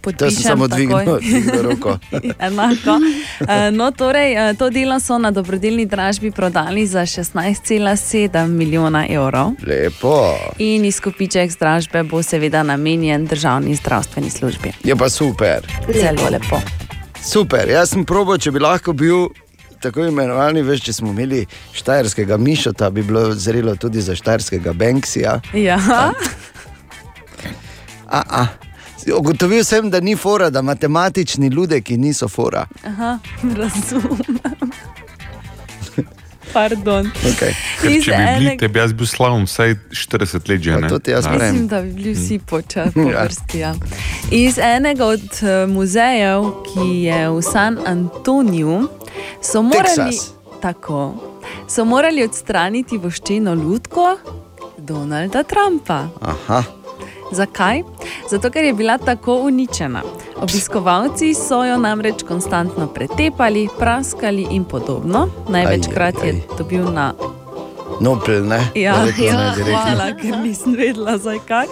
[0.03, 1.99] To sem Podpišem samo dvignil, dvignil roko.
[2.47, 2.99] Enako.
[3.41, 9.53] Eh, No, torej, eh, to delo so na dobrodelni dražbi prodali za 16,7 milijona evrov.
[9.67, 10.35] Lepo.
[10.59, 14.73] In izkupiček z dražbe bo seveda namenjen državni zdravstveni službi.
[14.85, 15.67] Je pa super.
[15.95, 16.61] Zelo lepo.
[17.23, 19.29] Super, jaz sem probo, če bi lahko bil.
[19.83, 25.41] Tako imenovani, veš, če smo imeli štajerskega mišota, bi bilo zrelo tudi za štajerskega Banksija.
[25.55, 25.79] Ja.
[28.07, 28.47] A, a.
[29.09, 32.67] Ugotovil sem, da ni fora, da matematični ljudeki niso fora.
[32.85, 34.39] Aha, razumem.
[36.53, 37.07] Pardon.
[37.25, 37.55] Okay.
[37.81, 40.75] Ker če bi bili, enega- te bi jaz bil slavim vsaj 40 let že.
[40.89, 41.31] To ti jaz Ja.
[41.31, 41.51] pravim.
[41.51, 43.23] Mislim, da bi bili vsi počasi po Ja.
[43.25, 43.59] vrsti.
[43.59, 43.75] Ja.
[44.31, 48.89] Iz enega od eh, muzejev, ki je v San Antoniju,
[49.43, 50.19] so morali,
[50.61, 51.15] tako,
[51.69, 54.17] so morali odstraniti voščeno lutko
[54.79, 56.09] Donalda Trumpa.
[56.21, 56.63] Aha.
[57.33, 57.83] Zakaj?
[58.31, 60.03] Zato, ker je bila tako uničena.
[60.37, 65.29] Obiskovalci so jo namreč konstantno pretepali, praskali in podobno.
[65.49, 67.13] Največkrat Aj, aj, je dobil na
[68.01, 68.61] Nopel, ne?
[68.75, 69.81] Ja, Verjetno ja, ne direktno.
[69.81, 71.67] hvala, ker nisem vedela, zakaj.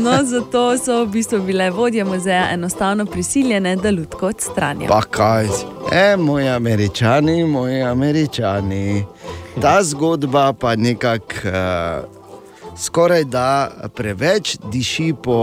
[0.00, 4.88] No, zato so v bistvu bile vodje muzeja enostavno prisiljene, da lutko odstranijo.
[4.88, 5.46] Pa kaj,
[5.92, 9.04] e, moji američani, moji američani.
[9.62, 12.19] Ta zgodba pa nekako uh,
[12.80, 15.38] skoraj da preveč diši po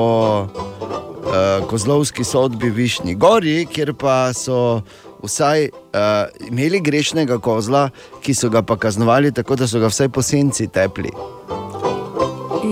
[0.47, 4.81] uh, kozlovski sodbi Višnji Gori, kjer pa so
[5.23, 7.89] vsaj uh, imeli grešnega kozla,
[8.21, 11.11] ki so ga pa kaznovali tako, da so ga vsaj po senci tepli.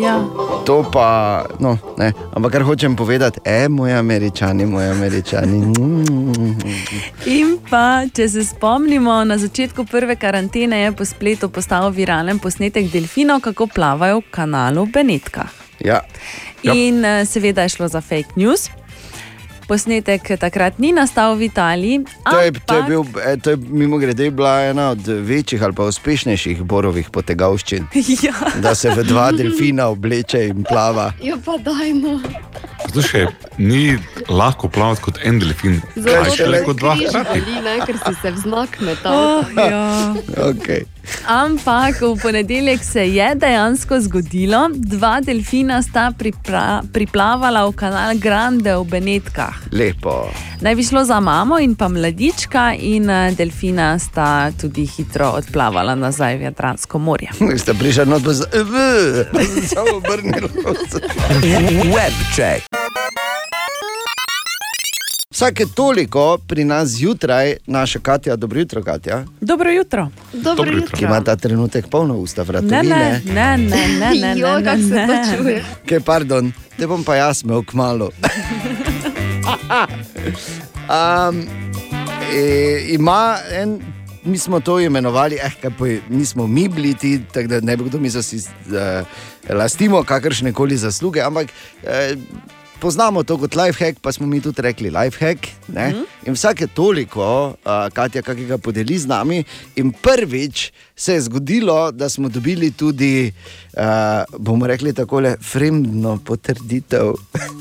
[0.01, 0.23] Ja.
[0.65, 2.11] To pa, no, ne.
[2.33, 5.59] Ampak kar hočem povedati, e, moji američani, moji američani.
[7.37, 12.91] In pa, če se spomnimo, na začetku prve karantene je po spletu postal viralen posnetek
[12.91, 15.47] delfinov, kako plavajo v kanalu Benetka.
[15.79, 16.01] Ja.
[16.63, 18.69] In eh, seveda je šlo za fake news.
[19.67, 23.57] Posnetek takrat ni nastal v Italiji, To je, to, je ampak bil, eh, to je
[23.57, 27.87] mimo grede bila ena od večjih ali pa uspešnejših borovih potegavščin.
[28.25, 28.33] ja.
[28.61, 31.11] Da se v dva delfina obleče in plava.
[31.21, 32.19] Ja, pa dajmo.
[32.91, 33.97] Slušaj, ni
[34.29, 37.41] lahko plavati kot en delfin, kaj šele kot dva hkrati.
[37.41, 39.41] Ali ne, ker si se v znak metal.
[39.41, 40.13] Oh, ja.
[40.55, 40.94] Okay.
[41.27, 48.75] Ampak v ponedeljek se je dejansko zgodilo, dva delfina sta pripra, priplavala v kanal Grande
[48.75, 49.55] v Benetkah.
[49.71, 50.29] Lepo.
[50.61, 55.95] Naj bi šlo za mamo in pa mladička, in eh, delfina sta tudi hitro odplavala
[55.95, 57.29] nazaj v Jadransko morje.
[57.61, 58.43] Ste prišli not bez.
[59.73, 60.49] Samo obrnili.
[61.91, 62.69] Webček.
[65.35, 69.25] Vsake toliko pri nas zjutraj, naša Katja, dobro jutro, Katja.
[69.41, 70.09] Dobro jutro.
[70.33, 70.97] Dobro jutro.
[70.97, 72.81] Ki ima ta trenutek polno usta, Ne, vratovine.
[72.81, 75.37] ne, ne, ne, ne, ne, Jo, ne, kako se ne, to ne.
[75.37, 75.65] čuje.
[75.89, 78.09] Kaj, pardon, te bom pa jaz imel k malu.
[80.95, 81.43] um,
[82.35, 83.81] e, ima en,
[84.23, 87.83] mi smo to imenovali, eh, kaj pa nismo mi bili ti, tako da ne bi
[87.83, 88.43] kdo mislil, da si uh,
[89.57, 91.47] lastimo kakršne koli zasluge, ampak
[91.83, 92.15] eh,
[92.79, 95.47] poznamo to kot lifehack, pa smo mi tudi rekli lifehack.
[95.67, 96.05] Mm -hmm.
[96.25, 99.43] In vsake toliko, uh, Katja, kakega podeli z nami.
[99.75, 103.33] In prvič se je zgodilo, da smo dobili tudi,
[103.73, 103.81] uh,
[104.39, 107.13] bomo rekli tako, fremdno potrditev.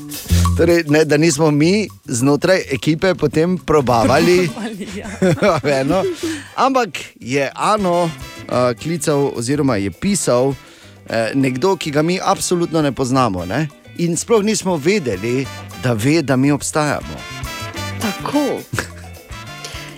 [0.57, 4.49] Torej, ne, da nismo mi znotraj ekipe potem probavali,
[5.81, 6.03] eno,
[6.55, 6.89] ampak
[7.19, 8.09] je Ano uh,
[8.83, 10.55] klical oziroma je pisal uh,
[11.33, 13.45] nekdo, ki ga mi absolutno ne poznamo.
[13.45, 13.67] Ne?
[13.97, 15.45] In sploh nismo vedeli,
[15.83, 17.15] da ve, da mi obstajamo.
[17.99, 18.59] Tako.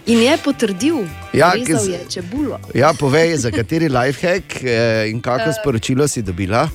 [0.06, 0.96] In je potrdil,
[1.34, 2.60] Ja, da ki z- je čebulo.
[2.74, 4.70] Ja, povej, za kateri lifehack eh,
[5.08, 5.54] in kako Eh.
[5.54, 6.70] sporočilo si dobila.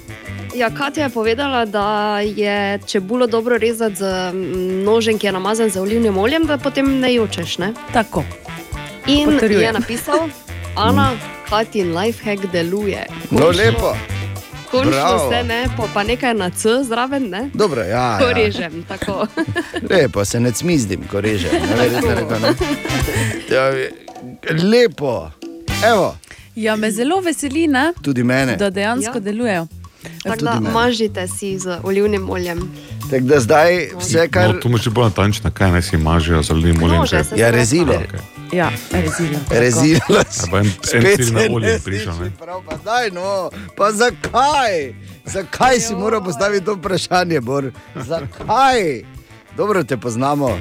[0.54, 1.86] Ja, Katja je povedala, da
[2.20, 4.02] je čebulo dobro rezati z
[4.32, 7.58] mm, nožem, ki je namazan z olivnim oljem, da potem ne jočeš.
[7.58, 7.72] Ne?
[7.92, 8.24] Tako.
[9.06, 9.60] In Potrjujem.
[9.62, 10.28] je napisal,
[10.76, 11.12] Ana,
[11.48, 13.06] Katjin lifehack deluje.
[13.30, 13.96] No, lepo.
[14.72, 14.92] Končno
[15.30, 17.50] se ne, pa, pa nekaj na C zraven, ne?
[17.54, 18.32] Dobro, ja, Ko ja.
[18.34, 19.26] režem, tako.
[19.90, 21.50] Lepo se ne cmizdim, ko režem.
[21.52, 22.52] Ne, verjetno rekel, ne.
[23.50, 23.70] Ja,
[24.64, 25.30] lepo.
[25.84, 26.16] Evo,
[26.54, 28.56] Ja, me zelo veseli, ne, tudi mene.
[28.56, 29.20] da dejansko Ja.
[29.22, 29.66] delujejo.
[30.22, 32.58] Tako da mažite si z olivnim oljem.
[33.02, 34.48] Tako da zdaj vse, kar.
[34.48, 37.02] No, tu moče bolj natančno, kaj naj si mažejo z olivnim oljem.
[37.36, 37.94] Ja, rezilo.
[38.52, 39.38] Ja, rezilo.
[39.50, 40.00] Rezilo.
[40.54, 42.12] En Spet se na olje prišel.
[42.38, 44.94] prav, pa daj, no, pa zakaj?
[45.24, 47.70] Zakaj si moral postaviti to vprašanje, Bor?
[47.96, 49.02] Zakaj?
[49.56, 50.58] Dobro te poznamo,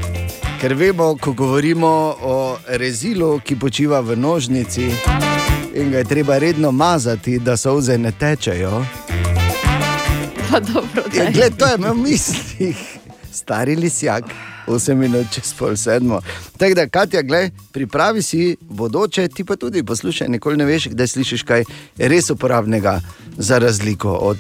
[0.62, 1.88] ker vemo, ko govorimo
[2.22, 4.92] o rezilu, ki počiva v nožnici
[5.74, 8.86] in ga je treba redno mazati, da solze ne tečejo.
[10.52, 12.78] Pa dobro, Ja, da gled, to je v mislih,
[13.34, 14.24] stari lisjak,
[14.68, 16.22] 8 minut čez pol sedmo.
[16.58, 21.08] Tako da, Katja, gled, pripravi si bodoče, ti pa tudi poslušaj, nikoli ne veš, kdaj
[21.08, 21.64] slišiš kaj
[21.98, 23.00] res uporabnega,
[23.38, 24.38] za razliko od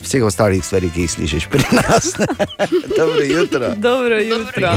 [0.00, 2.14] vseh ostalih stvari, ki jih slišiš pri nas.
[2.98, 3.74] Dobro jutro.
[3.76, 4.72] Dobro jutro.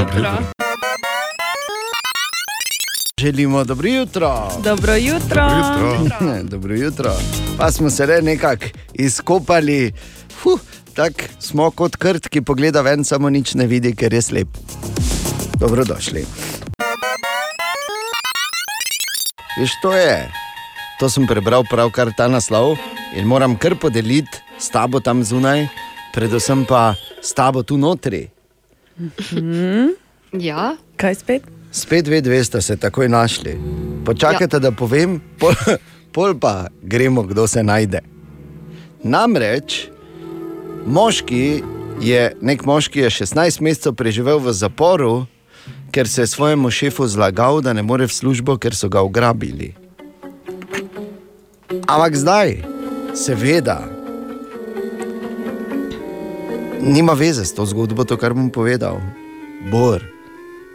[3.21, 4.51] Želimo dobro jutro.
[4.63, 5.47] Dobro jutro.
[6.21, 7.13] Ne, Dobro jutro.
[7.57, 9.93] Pa smo se le nekako izkopali,
[10.43, 10.59] huh,
[10.95, 14.59] tako smo kot krt, ki pogleda ven, samo nič ne vidi, ker je slep.
[15.59, 16.25] Dobrodošli.
[19.59, 20.29] Veš, to je.
[20.99, 22.77] To sem prebral pravkar ta naslov
[23.17, 25.65] in moram kar podeliti s tabo tam zunaj,
[26.13, 28.29] predvsem pa s tabo tu notri.
[30.31, 31.43] Ja, Kaj spet?
[31.71, 33.57] Spet ve, dve sta se takoj našli.
[34.05, 34.59] Počakajte, ja.
[34.59, 35.55] da povem, pol,
[36.15, 38.03] pol pa gremo, kdo se najde.
[39.03, 39.89] Namreč,
[40.85, 41.63] moški
[42.01, 45.25] je, nek moški je 16 mesecev preživel v zaporu,
[45.91, 49.75] ker se je svojemu šefu zlagal, da ne more v službo, ker so ga ugrabili.
[51.87, 52.63] Ampak zdaj,
[53.15, 53.83] seveda,
[56.81, 59.01] nima veze s to zgodbo, to, kar bom povedal.
[59.71, 60.01] Bor,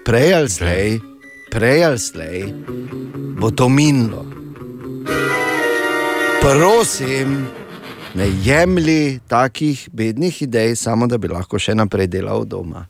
[0.04, 0.90] prej ali slej,
[1.50, 2.40] prej ali slej,
[3.40, 4.26] bo to minilo.
[6.40, 7.50] Prosim,
[8.17, 12.87] ne jemlji takih bednih idej, samo da bi lahko še naprej delal doma.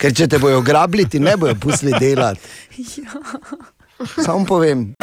[0.00, 2.40] Ker če te bojo grabili, ti ne bojo pustili delati.
[4.24, 4.94] Samo povem.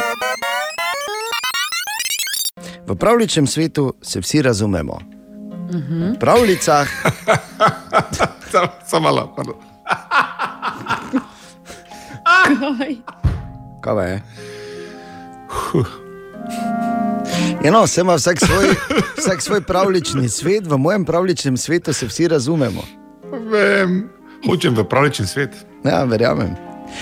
[2.86, 4.98] V pravličnem svetu se vsi razumemo.
[5.70, 6.88] V pravljicah
[8.90, 9.36] Samo malo.
[13.80, 14.22] Kaj je?
[15.74, 16.09] Ja,
[17.70, 18.74] no, vse ima vsak svoj,
[19.18, 22.82] vsak svoj pravlični svet, v mojem pravličnem svetu se vsi razumemo.
[23.50, 24.08] Vem,
[24.46, 25.54] hočem v pravičen svet.
[25.84, 26.56] Ja, verjamem.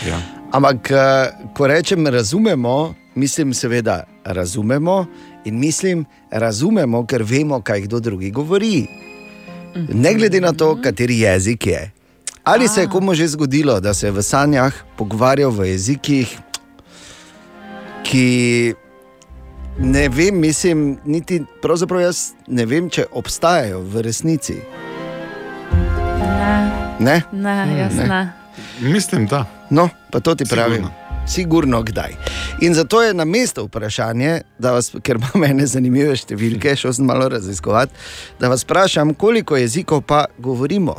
[0.09, 0.20] Ja.
[0.53, 5.07] Ampak, eh, ko rečem razumemo, mislim seveda razumemo
[5.44, 8.86] in mislim razumemo, ker vemo, kaj kdo drugi govori.
[9.88, 11.90] Ne glede na to, kateri jezik je.
[12.44, 16.38] Ali se je komu že zgodilo, da se je v sanjah pogovarjal v jezikih,
[18.03, 18.74] ki
[19.81, 24.57] Ne vem, mislim, niti pravzaprav jaz ne vem, če obstajajo v resnici.
[27.01, 27.66] Ne, Ne?
[27.66, 28.33] ne jaz ne.
[28.81, 29.45] Mislim, da.
[29.70, 30.89] No, pa to ti pravim.
[31.29, 32.16] Sigurno kdaj.
[32.61, 37.07] In zato je na mestu vprašanje, da vas, ker ima mene zanimive številke, šel sem
[37.07, 37.95] malo raziskovati,
[38.41, 40.97] da vas vprašam, koliko jezikov pa govorimo.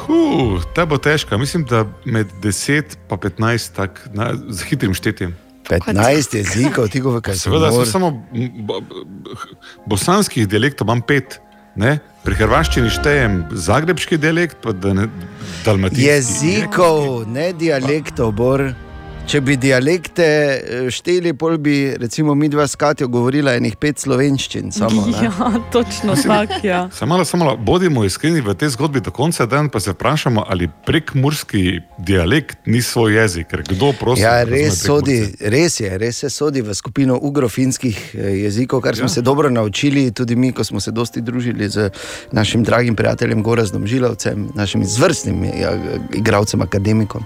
[0.00, 1.36] Huh, ta bo težka.
[1.38, 5.36] Mislim, da med 10 in 15, tak, na, z hitrim štetjem.
[5.70, 8.10] 15 jezikov, ti govoriš, kaj se Seveda, sem samo
[9.86, 11.38] bosanskih dialektov imam pet.
[11.78, 11.98] Ne?
[12.26, 15.06] Pri hrvaščini štejem zagrebški dialekt, pa da ne
[15.64, 16.06] dalmatinski.
[16.08, 18.66] Jezikov, ne dialektov, bor.
[19.30, 24.02] Če bi dialekte eh, šteli, pol bi recimo mi dva s Katijo govorila enih pet
[24.02, 24.72] slovenščin.
[24.74, 25.20] Samo, ne.
[25.28, 26.58] ja, točno tako.
[26.66, 26.80] Ja.
[26.90, 31.78] Samo samo bodimo iskreni v tej zgodbi do konca dan, pa se vprašamo, ali prekmurski
[32.02, 34.26] dialekt ni svoj jezik, ker kdo prosi.
[34.26, 39.06] Ja, res, sodi, res je, res se sodi v skupino ugrofinskih eh, jezikov, kar smo
[39.06, 39.14] Ja.
[39.14, 41.92] se dobro naučili, tudi mi, ko smo se dosti družili z
[42.34, 45.78] našim dragim prijateljem Gorazdom Žilavcem, našim izvrstnim ja,
[46.18, 47.22] igralcem, akademikom.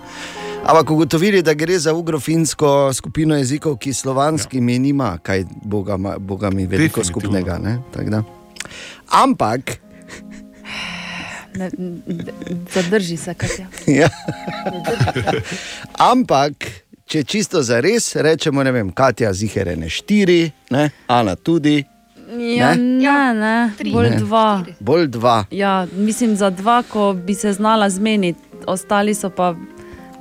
[0.64, 4.78] Ampak ugotovili, da gre za ugrofinsko skupino jezikov, ki slovanskimi ja.
[4.78, 7.04] nima, kaj boga, boga mi veliko Definitivno.
[7.04, 7.58] skupnega.
[7.58, 8.22] ne.
[9.08, 9.78] Ampak,
[11.54, 11.70] Ne,
[12.72, 13.66] zadrži se, Katja.
[14.00, 14.08] ja.
[15.94, 16.52] Ampak,
[17.04, 20.90] če čisto za res rečemo, ne vem, Katja ziherene štiri, ne?
[21.06, 21.84] Ana tudi,
[22.56, 24.16] Ja, ne, ne, bolj Ne.
[24.16, 24.64] dva.
[24.80, 25.44] bolj dva.
[25.50, 29.54] Ja, mislim za dva, ko bi se znala zmeniti, ostali so pa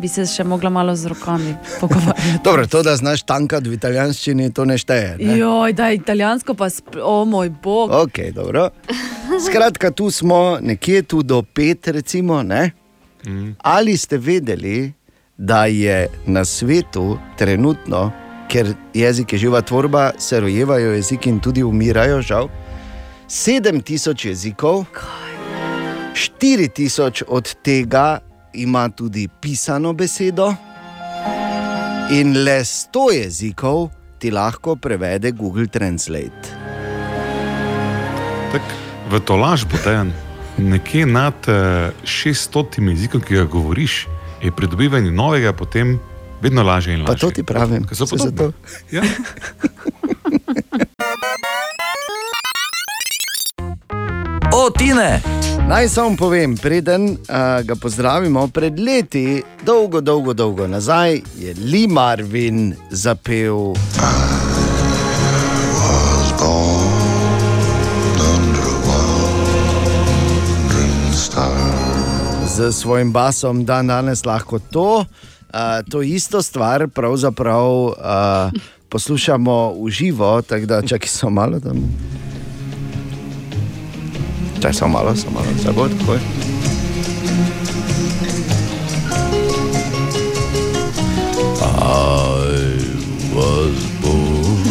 [0.04, 2.42] bi se še mogla malo z rokami pogovarjati.
[2.48, 5.16] Dobro, to, da znaš tankati v italijanščini, to ne šteje.
[5.22, 5.38] Ne?
[5.40, 7.94] Joj, da je italijansko pa, sp- o moj bog.
[8.04, 8.70] Ok, dobro.
[9.48, 12.42] Skratka, tu smo nekje tu do pet, recimo.
[12.44, 12.72] Ne?
[13.64, 14.92] Ali ste vedeli,
[15.38, 18.10] da je na svetu trenutno,
[18.52, 22.52] ker jezik je živa tvorba, se rojevajo jeziki in tudi umirajo, žal,
[23.32, 24.84] 7000 jezikov,
[26.14, 28.20] 4000 od tega
[28.54, 30.56] ima tudi pisano besedo,
[32.10, 33.90] in le 100 jezikov
[34.20, 36.62] ti lahko prevede Google Translate.
[38.52, 38.62] Tak,
[39.10, 40.14] v to laž bo dejan.
[40.58, 44.08] Nekje nad uh, 600 jezikom, ki ga govoriš,
[44.44, 46.00] je pridobivanje novega potem
[46.42, 47.14] vedno lažje in lažje.
[47.14, 48.54] Pa to ti pravim, so saj podobne.
[48.92, 49.02] Ja.
[54.54, 55.22] O, Tine!
[55.68, 57.18] Naj samo povem, preden uh,
[57.66, 63.74] ga pozdravimo, pred leti, dolgo, dolgo, dolgo nazaj, je Lee Marvin zapel.
[72.46, 77.96] Z svojim basom dan danes lahko to, uh, to isto stvar pravzaprav uh,
[78.90, 81.90] poslušamo v živo, tako da čakaj so malo tam.
[84.64, 86.16] Čakaj samo malo, samo malo, zdaj bo tako.
[91.62, 92.80] I
[93.36, 94.64] was born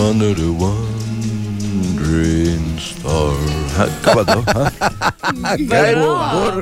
[0.00, 1.86] under the wandering
[2.78, 3.34] star.
[3.76, 4.40] Ha, Kaj pa to?
[4.42, 4.64] ha?
[5.70, 6.54] Kaj bo, Bor,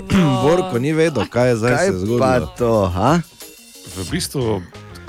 [0.42, 2.18] Borko ni vedel, kaj je zdaj Kaj se zgodilo.
[2.18, 3.20] pa to, ha?
[3.92, 4.62] V bistvu,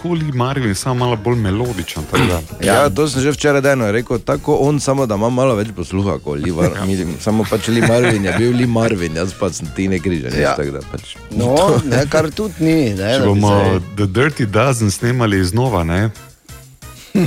[0.03, 2.03] koli Marvin samo malo bolj melodičen.
[2.03, 5.55] tako da- Ja, to sem že včeraj dejno rekel, tako on, samo da ima malo
[5.55, 6.71] več posluha kot Livar.
[6.73, 6.83] Ja.
[7.19, 10.31] Samo pač Li Marvin je bil Li Marvin, jaz pa sem ti ne križan.
[10.33, 10.53] Ja.
[10.53, 10.81] Ja.
[10.91, 12.75] Pač, No, ne, kar tudi ni.
[12.91, 13.55] Ne, Če da bomo
[13.95, 16.09] The Dirty Dozen snemali znova, ne?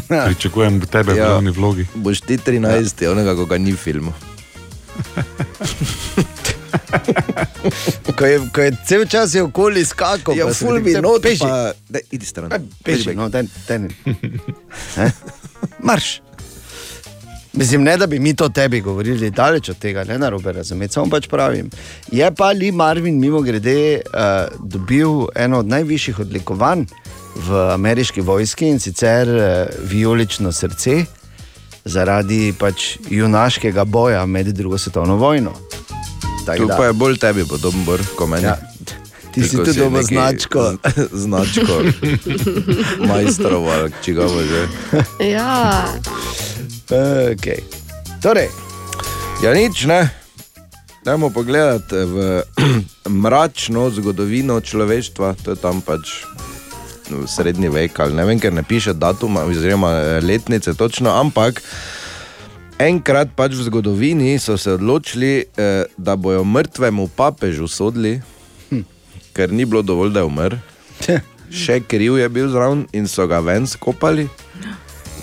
[0.06, 1.26] pričakujem tebe v Ja.
[1.28, 1.86] glavni vlogi.
[1.94, 3.10] boš ti 13, ja.
[3.10, 4.12] onega, ko ga ni filmu.
[8.16, 11.40] Ko je, ko je cel čas je okoli skakal, Ja, ful rekel, not, peži.
[11.40, 12.50] pa- Daj, idi stran.
[12.84, 13.88] Peži, no, ten, ten.
[14.96, 15.10] Eh?
[15.78, 16.20] Marš.
[17.52, 20.92] Mislim, ne da bi mi to tebi govorili, daleč od tega, ne na robe razumeti,
[20.92, 21.70] samo pač pravim.
[22.12, 24.20] Je pa Lee Marvin, mimo grede, uh,
[24.60, 26.84] dobil eno od najvišjih odlikovanj
[27.36, 29.42] v ameriški vojski in sicer uh,
[29.88, 31.04] vijolično srce
[31.84, 35.52] zaradi pač junaškega boja med drugo svetovno vojno.
[36.46, 38.46] Tu pa je bolj tebi podoben, Bor, kot meni.
[38.46, 38.56] Ja,
[39.34, 40.62] ti si tudi dobil neki značko.
[41.12, 41.74] Značko,
[43.10, 44.62] majstrov ali čigavo že.
[45.26, 45.84] Ja,
[46.86, 47.66] Okay.
[48.22, 48.46] Torej,
[49.44, 50.08] Ja, nič ne.
[51.04, 52.40] Dajmo pogledati v
[53.22, 56.24] mračno zgodovino človeštva, to je tam pač
[57.12, 61.60] v srednji vek ali ne vem, ker ne piše datuma oziroma eh, letnice točno, ampak
[62.78, 68.20] enkrat pač v zgodovini so se odločili, eh, da bojo mrtvemu papežu sodili,
[69.36, 70.56] ker ni bilo dovolj, da je umrl.
[71.50, 74.28] še kriv je bil zraven in so ga ven skopali.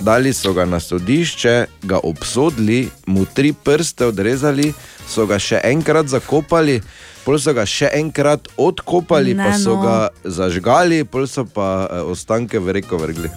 [0.03, 4.73] Dali so ga na sodišče, ga obsodili, mu tri prste odrezali,
[5.07, 6.81] so ga še enkrat zakopali,
[7.23, 9.83] pol so ga še enkrat odkopali, pa Ne, so no.
[9.85, 13.29] ga zažgali, pol so pa eh, ostanke v reko vrgli.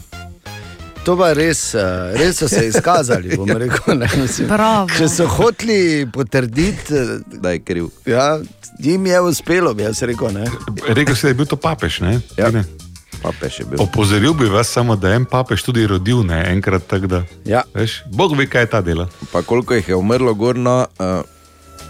[1.06, 3.36] To pa res, eh, res so se izkazali.
[3.36, 4.08] bom Rekel, ne.
[4.48, 4.88] Bravo.
[4.90, 6.98] Če so hoteli potrditi,
[7.38, 7.92] da je kriv.
[8.10, 8.40] Ja,
[8.82, 10.34] jim je uspelo, bi jaz rekel.
[10.34, 10.48] Ne.
[10.88, 12.00] Rekel si, da je bil to papež.
[12.02, 12.16] Ne?
[12.34, 12.50] Ja.
[12.50, 12.64] Tine?
[13.22, 13.78] Papež je bil.
[13.82, 17.22] Opozoril bi vas samo, da je en papež tudi rodil, ne enkrat tako da.
[17.46, 17.62] Ja.
[17.74, 19.06] Veš, Bog ve, kaj je ta dela.
[19.30, 21.22] Pa koliko jih je umrlo gor na, uh,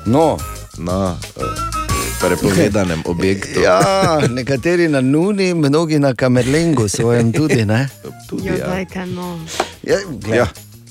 [0.04, 0.36] no.
[0.76, 1.85] na uh,
[2.26, 3.60] prepovedanem objektu.
[3.60, 7.64] Ja, nekateri na Nuni, mnogi na Kamerlingu, svojem tudi.
[7.64, 7.88] Ne?
[8.28, 9.38] tudi Jo, dajte, no.
[9.82, 10.46] Ja, glej, Ja.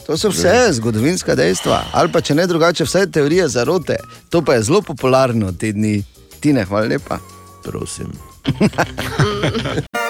[0.05, 3.97] To so vse zgodovinska dejstva, ali pa če ne drugače, vse teorije zarote.
[4.29, 6.03] To pa je zelo popularno te dni.
[6.39, 7.17] Tine, hvala lepa.
[7.63, 8.13] Prosim.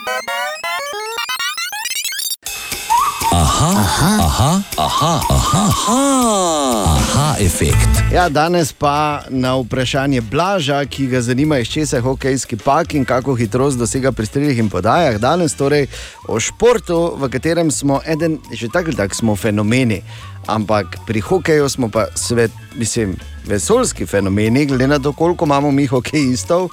[3.65, 7.89] Aha, aha, aha, aha, aha, aha, aha efekt.
[8.13, 13.05] Ja, danes pa na vprašanje Blaža, ki ga zanima, iz česa je hokejski pak in
[13.05, 15.17] kako hitrost dosega pri strelih in podajah.
[15.17, 15.87] Danes torej
[16.29, 20.03] o športu, v katerem smo eden, že tako ali tako smo fenomeni,
[20.45, 23.15] ampak pri hokeju smo pa svet, mislim,
[23.49, 26.69] vesoljski fenomeni, glede na to, koliko imamo mi hokejistov.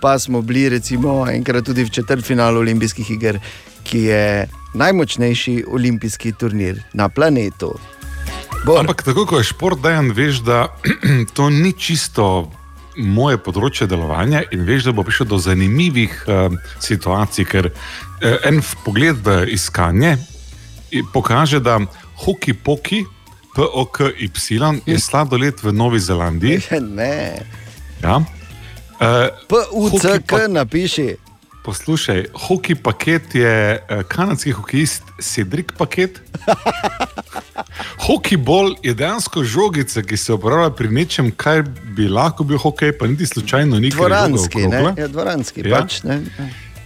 [0.00, 3.40] Pa smo bili recimo enkrat tudi v četrtfinalu olimpijskih iger,
[3.82, 7.72] ki je najmočnejši olimpijski turnir na planetu.
[8.66, 8.80] Bor.
[8.82, 10.66] Ampak tako kot je šport, dajem, veš, da
[11.36, 12.50] to ni čisto
[12.96, 18.62] moje področje delovanja in veš, da bo prišlo do zanimivih uh, situacij, ker uh, en
[18.84, 20.16] pogled v iskanje
[20.90, 21.78] i- pokaže, da
[22.24, 23.04] hoki poki,
[23.56, 24.12] POKY
[24.84, 26.60] je sladoled v Novi Zelandiji.
[26.96, 27.40] Ne.
[28.02, 28.20] Ja.
[29.00, 31.16] Uh, PUCK napiši.
[31.66, 36.20] Poslušaj, hoki paket je eh, kanadski hokejist Cedric paket.
[38.06, 41.64] Hokejbol je dejansko žogica, ki se uporablja pri nečem, kar
[41.96, 44.94] bi lahko bil hokej, pa niti slučajno ni žoga Dvoranski, ne?
[44.96, 45.80] Ja, dvoranski, Ja.
[45.80, 46.20] pač, ne?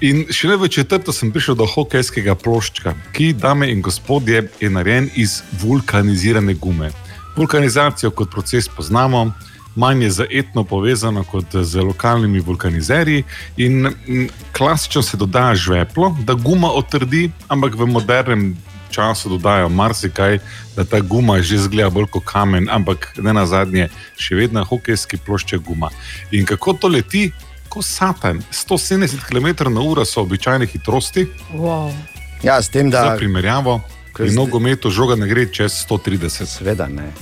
[0.01, 5.11] In šele v četrto sem prišel do hokejskega ploščka, ki, dame in gospodje, je narejen
[5.15, 6.89] iz vulkanizirane gume.
[7.37, 9.33] Vulkanizacijo kot proces poznamo,
[9.77, 13.25] manj je zaetno povezano kot z lokalnimi vulkanizerji.
[13.57, 18.57] In mm, klasično se dodaja žveplo, da guma otrdi, ampak v modernem
[18.91, 20.39] času dodajo marsikaj,
[20.77, 25.21] da ta guma že zgleda bolj kot kamen, ampak ne na zadnje, še vedno hokejski
[25.27, 25.91] plošček guma.
[26.31, 27.31] In kako to leti?
[27.71, 31.95] Ko satan, 170 km/h so običajne hitrosti, Wow.
[32.43, 33.17] Ja, s tem, za da.
[33.17, 33.81] primerjavo,
[34.17, 36.47] pri nogometu žoga ne gre čez 130.
[36.47, 37.13] Seveda ne.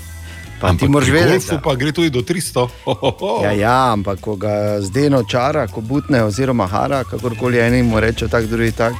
[0.61, 2.69] Pa Ampak ti moraš vedeti, golfu da- pa gre tudi do 300.
[2.85, 3.41] Ho, ho, ho.
[3.45, 4.51] Ja, ja, ampak ko ga
[4.81, 8.95] zdeno čara, ko butne oziroma hara, kakorkoli eni mu reče, tako drugi tak.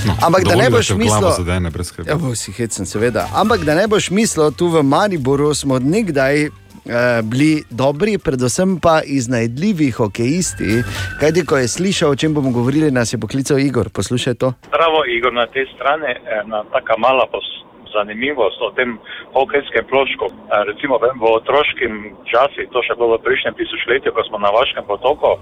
[0.00, 2.08] No, Ampak da dovolj, ne boš mislil- Zadene, brez skrbi.
[2.08, 3.28] Ja, bo si hecen, seveda.
[3.34, 6.48] Ampak da ne boš mislil, tu v Mariboru smo od nekdaj.
[6.82, 10.82] eh, Bili dobri, predvsem pa iznajdljivi hokejisti.
[11.20, 13.88] Kajti, ko je slišal, o čem bomo govorili, nas je poklical Igor.
[13.90, 14.52] Poslušaj to.
[14.66, 17.60] Zdravo, Igor, na tej strani ena taka mala pos-
[17.92, 18.98] zanimivost o tem
[19.34, 20.30] hokejskem plošku.
[20.66, 25.36] Recimo v otroškim časih, to še bilo v prejšnjem tisočletju, ko smo na Vaškem potoku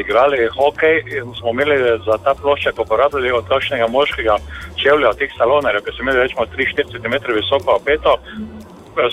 [0.00, 1.76] igrali hokej in smo imeli
[2.06, 4.36] za ta plošček uporabljali od kakšnega moškega
[4.82, 8.63] čevlja, od teh salonerjev, ki so imeli recimo 3-4 cm visoko peto, eh,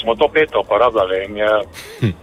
[0.02, 1.50] smo to peto uporabljali in je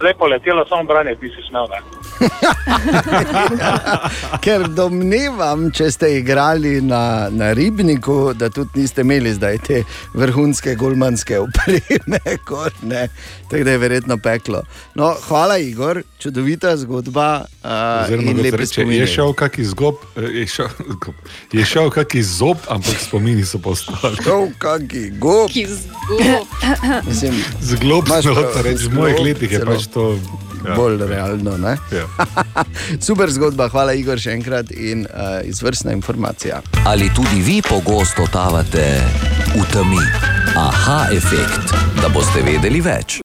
[0.01, 1.67] lepo letelo, samo braniti nisi smel.
[1.69, 1.99] Ne?
[4.43, 9.83] Ker domnevam, če ste igrali na, na ribniku, da tudi niste imeli zdaj te
[10.13, 13.07] vrhunske golmanske opreme, kot ne.
[13.49, 14.63] Tako da je verjetno peklo.
[14.95, 17.45] No, hvala, Igor, čudovita zgodba.
[17.63, 17.69] Uh,
[18.03, 20.67] Oziroma, lepe reče, je šel kak izgob, eh, je šel,
[21.51, 24.15] je šel kak izzob, ampak spomini so pa ostali.
[24.23, 25.49] Šel kak izgob.
[27.07, 27.33] Mislim,
[28.35, 30.19] Lahko reči, v zglob mojih letih je pač to.
[30.59, 30.75] Ja.
[30.75, 31.57] Bolj realno.
[31.57, 31.77] ne?
[31.91, 32.03] Ja.
[33.07, 36.59] Super zgodba, hvala Igor še enkrat in uh, izvrstna informacija.
[36.83, 38.83] Ali tudi vi pogosto totavate
[39.55, 40.03] v temi?
[40.59, 41.71] Aha, efekt,
[42.01, 43.21] da boste vedeli več.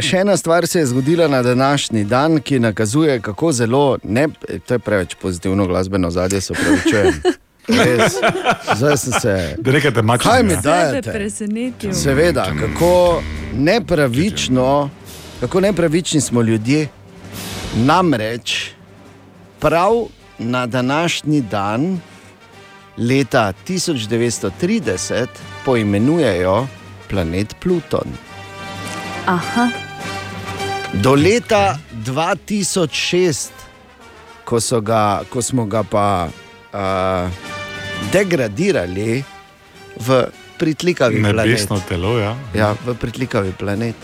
[0.00, 4.28] Še ena stvar se je zgodila na današnji dan, ki nakazuje, kako zelo, ne,
[4.66, 7.12] to je preveč pozitivno glasbeno zadje, se pravi.
[7.68, 8.12] Res,
[8.76, 9.54] zdaj sem se.
[9.58, 10.30] Da rekate, mačka.
[10.30, 11.12] Kaj mi dajete?
[11.12, 11.94] presenetil.
[11.94, 13.22] Seveda, kako
[13.54, 14.90] nepravično,
[15.40, 16.88] kako nepravični smo ljudje.
[17.76, 18.70] Namreč
[19.58, 19.92] prav
[20.38, 22.00] na današnji dan,
[22.96, 25.26] leta 1930,
[25.64, 26.66] poimenujejo
[27.08, 28.08] planet Pluton.
[29.26, 29.68] Aha.
[30.92, 33.48] Do leta 2006,
[34.44, 36.28] ko, so ga, ko smo ga pa
[36.72, 37.30] uh,
[38.12, 39.24] degradirali
[39.96, 40.08] v
[40.58, 41.46] pritlikavi planet.
[41.46, 42.36] Nebesno telo, ja.
[42.54, 43.96] Ja, v pritlikavi planet.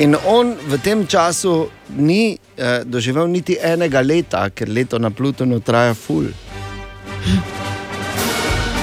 [0.00, 1.68] In on v tem času
[1.98, 6.30] ni eh, doživel niti enega leta, ker leto na Plutonu traja ful.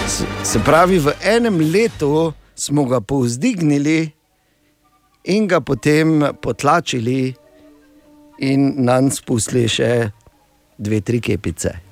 [0.06, 4.12] Se, se pravi, v enem letu smo ga povzdignili
[5.34, 7.34] in ga potem potlačili,
[8.38, 9.92] in nam spustili še
[10.78, 11.87] dve, tri kepice.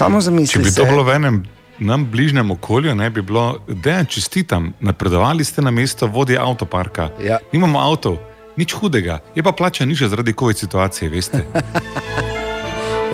[0.00, 0.64] Samo Če zamislite.
[0.64, 1.42] bi to bilo v enem
[1.78, 7.08] nam bližnjem okolju, ne bi bilo, da je čestitam, napredovali ste na mesto vodje avtoparka.
[7.20, 7.38] Ja.
[7.52, 8.16] Nimamo avtov,
[8.56, 11.44] nič hudega, je pa plača nižja zaradi COVID situacije, veste.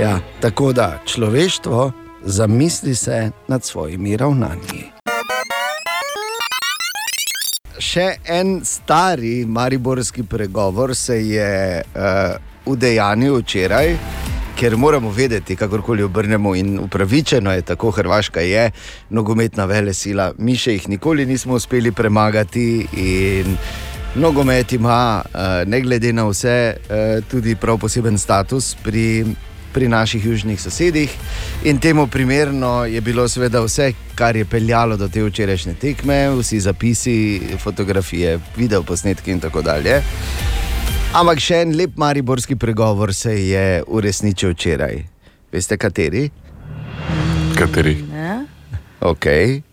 [0.01, 1.93] Ja, tako da človeštvo
[2.25, 4.83] zamisli se nad svojimi ravnanji.
[7.79, 13.97] Še en stari mariborski pregovor se je uh, udejanil včeraj,
[14.57, 18.71] ker moramo vedeti, kakorkoli obrnemo, in upravičeno je tako, Hrvaška je
[19.11, 20.33] nogometna vele sila.
[20.39, 22.87] Mi še jih nikoli nismo uspeli premagati.
[24.17, 29.27] Nogomet ima, eh, ne glede na vse, eh, tudi prav poseben status pri,
[29.73, 31.13] pri naših južnih sosedih.
[31.65, 36.61] In temu primerno je bilo seveda vse, kar je peljalo do te včerajšnje tekme, vsi
[36.61, 40.01] zapisi, fotografije, videoposnetki in tako dalje.
[41.17, 44.99] Ampak še en lep mariborski pregovor se je uresničil včeraj.
[45.49, 46.27] Veste, kateri?
[47.57, 47.95] Kateri?
[49.01, 49.25] Ok,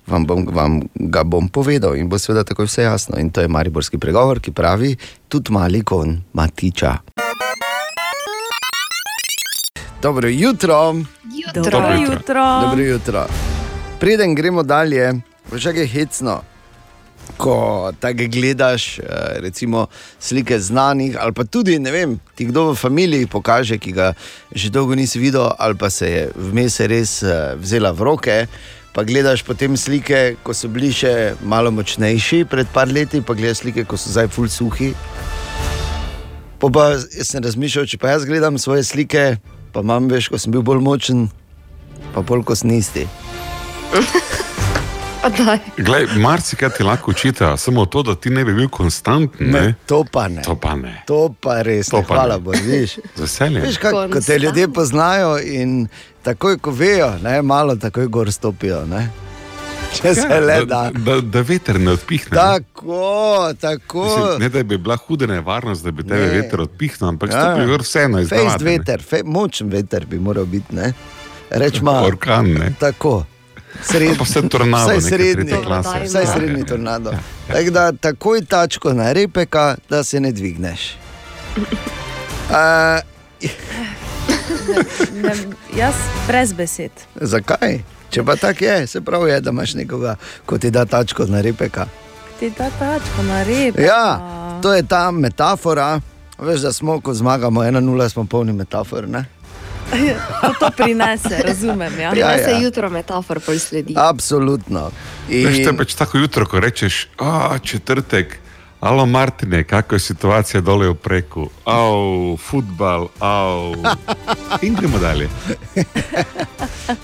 [0.07, 0.77] vam, bom, vam
[1.11, 3.19] ga bom povedal in bo seveda tako vse jasno.
[3.19, 4.93] In to je mariborski pregovor, ki pravi:
[5.27, 6.93] tudi mali kon matiča.
[9.99, 10.95] Dobro jutro.
[11.51, 12.13] Dobro Dobro jutro.
[12.15, 12.47] jutro.
[12.63, 13.27] Dobro jutro.
[13.99, 15.11] Preden gremo dalje,
[15.51, 16.39] kaj je hecno.
[17.37, 19.03] Ko tako gledaš, eh,
[19.41, 19.87] recimo,
[20.19, 24.13] slike znanih, ali pa tudi ne vem, ti kdo v familiji pokaže, ki ga
[24.55, 28.47] že dolgo nisi videl, ali pa se je vmes res eh, vzela v roke.
[28.93, 33.65] Pa gledaš potem slike, ko so bili še malo močnejši pred par leti, pa gledaš
[33.65, 34.93] slike, ko so zdaj ful suhi.
[36.61, 39.41] Po pa jaz sem razmišljal, če pa jaz gledam svoje slike,
[39.73, 41.27] pa imam več, ko sem bil bolj močen,
[42.13, 43.09] pa bolj kot snisti.
[45.77, 49.47] Glej, marsikaj ti lahko učita, samo to, da ti ne bi bil konstanten.
[49.47, 49.61] Ne?
[49.61, 50.41] Ne, to pa ne.
[50.41, 51.03] To pa ne.
[51.07, 52.37] To pa res, To ne, pa hvala.
[52.37, 52.97] Bogu, viš.
[53.15, 53.63] Z veseljem.
[53.63, 55.87] Veš, kako ko te ljudje poznajo in
[56.23, 58.85] takoj, ko vejo, ne, malo takoj gor stopijo.
[58.85, 59.09] Ne.
[59.93, 60.89] Če se le da.
[60.89, 62.29] Da, da, da veter ne odpihne.
[62.31, 62.37] ne.
[62.37, 63.01] Tako,
[63.61, 64.03] tako.
[64.03, 66.29] Mislim, ne, da bi bila huda nevarnost, da bi tebe Ne.
[66.31, 67.41] veter odpihnil, ampak Ja.
[67.43, 68.37] stopi gor vseeno iz ne.
[68.61, 70.75] veter, fe, močen veter bi moral biti.
[70.75, 70.93] Ne.
[71.51, 72.73] Rečma, Orkan, ne.
[72.79, 73.25] Tako.
[73.81, 75.53] Sred, Pa vsaj tornado vsaj srednji,
[76.03, 76.65] vsaj Ja, srednji ja, ja.
[76.65, 77.11] tornado.
[77.47, 80.95] Tako da takoj tačko na repeka, da se ne dvigneš.
[82.49, 83.01] Uh,
[85.13, 85.33] Ne,
[85.75, 85.95] jaz
[86.27, 86.91] brez besed.
[87.15, 87.79] zakaj?
[88.09, 90.15] Če pa tako je, se pravi, je, da imaš nekoga,
[90.45, 91.85] ko ti da tačko na repeka.
[92.39, 93.79] Ti da tačko na rep.
[93.79, 94.19] Ja,
[94.61, 95.99] to je ta metafora.
[96.39, 99.07] Veš, da smo, ko zmagamo 1-0, smo polni metafor.
[99.09, 99.25] Ne?
[100.41, 101.93] To, to prinese, razumem.
[101.99, 102.01] Ja.
[102.01, 102.59] Ja, Prinese ja.
[102.59, 103.93] jutro metafor, pol sledi.
[103.97, 104.91] Absolutno.
[105.29, 108.39] Veš, to je pač tako jutro, ko rečeš, a četrtek.
[108.83, 111.47] Alo, Martine, kako je situacija dole v preku?
[111.65, 113.75] Av, futbal, av.
[114.61, 115.29] In gremo dalje.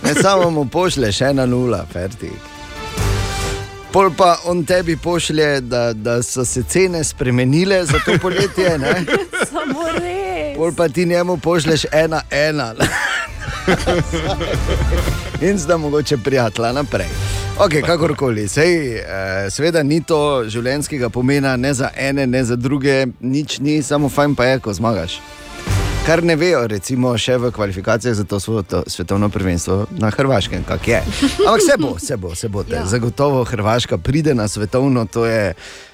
[0.04, 2.59] Ne samo mu pošlješ ena nula, fertik.
[3.92, 9.06] Pol pa on tebi pošlje, da, da so se cene spremenile za to poletje, ne?
[9.52, 10.58] Samo res.
[10.58, 12.74] pol pa ti njemu pošlješ ena, ena.
[15.42, 17.08] In zdaj mogoče prijatelja naprej.
[17.60, 19.04] Ok, kakorkoli, sej, eh,
[19.50, 24.36] seveda ni to življenjskega pomena, ne za ene, ne za druge, nič ni, samo fajn
[24.36, 25.20] pa je, ko zmagaš.
[26.06, 28.40] Kar ne vejo, recimo, še v kvalifikacijah za to
[28.88, 31.02] svetovno prvenstvo na Hrvaškem, kak je.
[31.46, 32.64] Ampak se bo, se bo, se bo.
[32.70, 32.86] Ja.
[32.86, 35.54] Zagotovo Hrvaška pride na svetovno, to je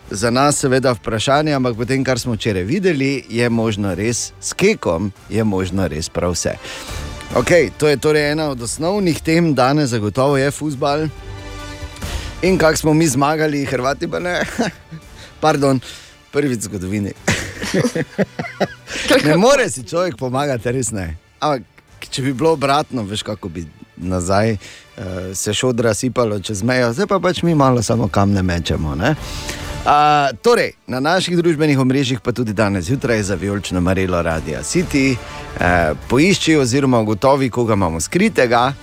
[0.10, 5.12] za nas seveda vprašanje, ampak potem, kar smo včeraj videli, je možno res s kekom,
[5.30, 6.56] je možno res prav vse.
[7.36, 11.08] Okay, to je torej ena od osnovnih tem danes, zagotovo je futbal.
[12.42, 14.46] In kako smo mi zmagali, Hrvati pa ne.
[15.44, 15.82] Pardon,
[16.36, 17.14] prvič v zgodovini.
[19.28, 21.16] ne more si človek pomagati, res ne.
[21.40, 21.64] Ampak,
[22.12, 23.64] če bi bilo obratno, veš, kako bi
[23.96, 24.60] nazaj uh,
[25.34, 28.96] se šodra sipalo čez mejo, zdaj pa pač mi malo samo kamne mečemo.
[28.96, 29.16] Ne?
[29.86, 35.16] Uh, torej, na naših družbenih omrežjih, pa tudi danes zjutraj za vijolično Marelo Radio City,
[35.16, 38.74] uh, poišči oziroma ugotovi, koga imamo skritega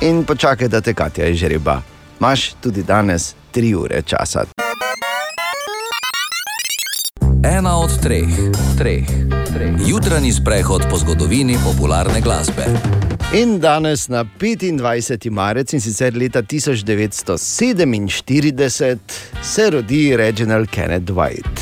[0.00, 1.80] in počakaj, da te Katja izžreba.
[2.20, 4.59] Imaš tudi danes tri ure časa.
[7.44, 8.28] Ena od treh,
[8.78, 9.06] treh,
[9.52, 9.72] treh.
[9.86, 12.64] Jutranji sprehod po zgodovini popularne glasbe.
[13.32, 15.30] In danes na 25.
[15.30, 18.98] marec in sicer leta 1947
[19.42, 21.60] se rodi Reginald Kenneth White.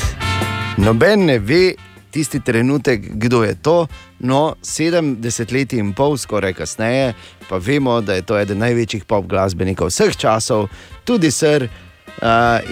[0.77, 1.73] Noben ne ve
[2.11, 3.87] tisti trenutek, kdo je to,
[4.19, 7.13] no 70 let in pol, skoraj kasneje,
[7.49, 10.67] pa vemo, da je to eden največjih pop glasbenikov vseh časov,
[11.03, 11.69] tudi sr uh,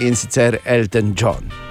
[0.00, 1.67] in sicer Elton John.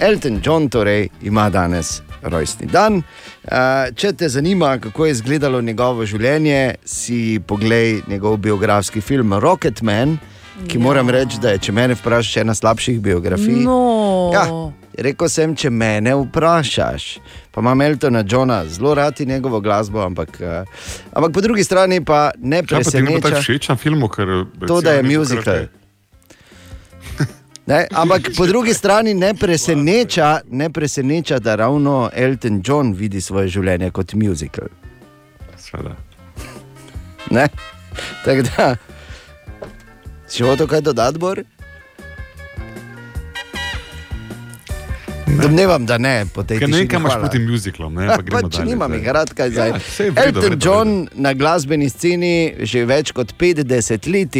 [0.00, 2.96] Elton John torej ima danes rojstni dan.
[2.96, 3.52] Uh,
[3.94, 10.18] če te zanima, kako je izgledalo njegovo življenje, si poglej njegov biografski film Rocketman,
[10.66, 10.82] ki ja.
[10.82, 13.62] moram reči, da je, če me vprašaš, ena slabših biografij.
[13.64, 14.30] No.
[14.34, 14.46] Ja,
[15.04, 17.08] rekel sem, če me vprašaš.
[17.54, 22.30] Pa imam Eltona Johna zelo rad njegovo glasbo, ampak, uh, ampak po drugi strani pa
[22.38, 24.08] ne Kaj pa ti je bilo tako všeč na filmu?
[24.08, 25.66] Ker, To, da je recimo, musical.
[27.66, 33.48] Ne, ampak po drugi strani ne preseneča, ne preseneča, da ravno Elton John vidi svoje
[33.48, 34.68] življenje kot musical.
[35.58, 35.96] Sveda.
[37.30, 37.48] Ne?
[38.24, 38.76] Tako da,
[40.28, 41.42] si hotel kaj dodati, Bor?
[45.26, 47.94] Domnevam, da ne, Ker ne vem, kaj imaš proti musicalom.
[47.94, 49.70] Ne, pa gremo Pač dalje nimam jih rad, kaj zdaj.
[49.70, 54.38] Ja, Elton redu, v John na glasbeni sceni že več kot 50 let,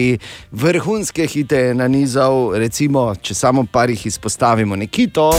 [0.52, 5.32] vrhunske hite je nanizal, recimo, če samo par jih izpostavimo, Nikito.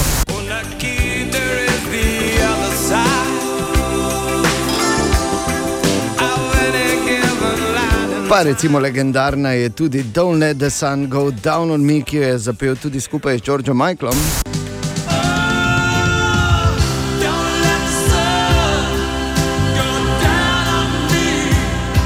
[8.27, 12.23] Pa recimo legendarna je tudi Don't Let the Sun Go Down on Me, ki jo
[12.23, 14.56] je zapel tudi skupaj s Georgeom Michaelom.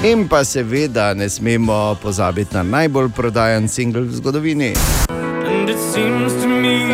[0.04, 4.74] In pa seveda ne smemo pozabiti na najbolj prodajan singel v zgodovini.
[5.10, 6.90] And it seems to me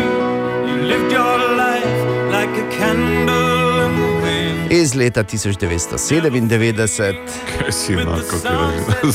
[0.68, 4.72] you lived your life like a candle in the wind.
[4.72, 7.16] Iz leta 1997.
[7.58, 8.44] Kaj si enako, kot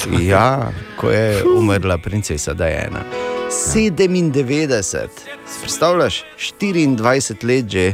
[0.10, 3.06] je Ja, ko je umrla princesa Diana.
[3.54, 5.08] 97,
[5.46, 6.26] si predstavljaš,
[6.60, 7.94] 24 let že.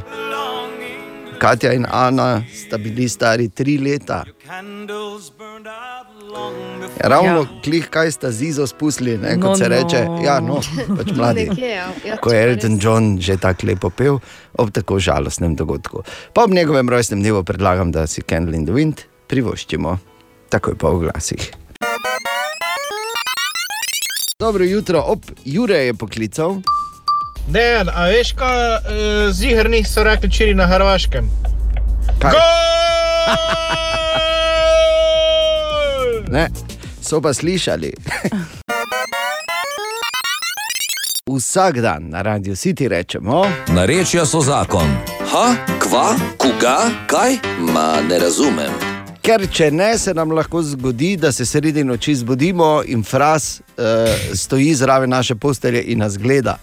[1.39, 4.25] Katja in Ana sta bili stari tri leta.
[6.99, 7.61] Ravno ja.
[7.63, 9.69] klih, kaj sta zizo spustili, ne, kot No, se no.
[9.69, 10.07] reče.
[10.25, 10.59] Ja, no,
[10.97, 11.45] pač mladi.
[11.49, 11.87] Nekje, ja.
[12.05, 14.19] Ja, Ko je Elton John že tako lepo pel
[14.57, 16.03] ob tako žalostnem dogodku.
[16.33, 19.97] Pa ob njegovem rojstnem dnevu predlagam, da si Candle in the Wind privoščimo,
[20.49, 21.51] takoj po oglasih.
[24.39, 26.61] Dobro jutro, op, Jure je poklical.
[27.49, 28.81] Dejan, a veš, kaj uh,
[29.31, 31.29] zigrnih so rekli včeraj na Hrvaškem?
[32.19, 32.31] Kaj?
[36.29, 36.47] Ne,
[37.01, 37.93] so pa slišali.
[41.29, 44.89] Vsak dan na radiju City rečemo, Narečja so zakon.
[45.31, 46.77] Ha, kva, koga,
[47.07, 47.37] kaj?
[47.73, 48.71] Ma ne razumem.
[49.21, 53.85] ker če ne, se nam lahko zgodi, da se sredi noči zbudimo in fraz uh,
[54.33, 56.57] stoji zraven naše postelje in nas gleda.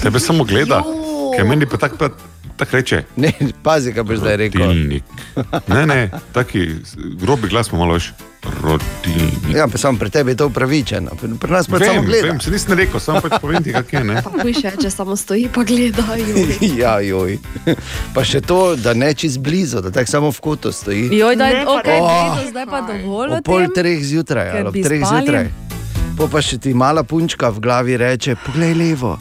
[0.00, 0.82] Tebe samo gleda,
[1.30, 2.14] ker meni pa tako pa-
[2.56, 3.04] tako reče.
[3.16, 3.32] Ne,
[3.62, 4.60] pazi, kaj boš zdaj rekel.
[4.62, 5.04] Rodilnik.
[5.66, 6.00] Ne, ne,
[6.32, 6.68] taki
[7.16, 8.10] grobi glas ima malo več.
[8.62, 9.52] Rodilnik.
[9.52, 12.26] Ja, pa samo pri tebi je to upravičeno, pri, nas pa samo Vem, gleda.
[12.26, 14.00] vem, se nisem rekel, samo pač povem ti, kak je.
[14.02, 14.22] Ne?
[14.34, 16.36] Hujše, če samo stoji pa gledajo.
[16.78, 17.36] ja, joj.
[18.14, 21.08] Pa še to, da ne čez blizu, da tako samo v kotu stoji.
[21.12, 22.12] Joj, daj, Ne, pa okay, ne.
[22.26, 23.28] okay, zdaj pa dovolj.
[23.28, 25.16] o Ob pol treh zjutraj, ali ob bi treh spali.
[25.18, 25.46] zjutraj.
[26.16, 29.16] Po pa še ti mala punčka v glavi reče: Poglej levo.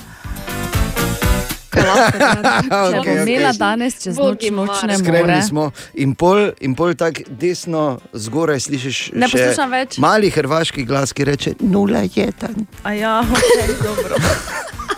[2.90, 3.60] Če Okej, bo imela okej.
[3.60, 5.42] danes čez noč Bogi nočne Skrajni more.
[5.42, 9.12] smo in pol, in pol tako desno zgoraj slišiš.
[9.14, 9.98] Ne poslušam več.
[9.98, 12.66] Mali hrvaški glas, ki reče: Nula je tam.
[12.84, 14.16] A ja, okay, dobro.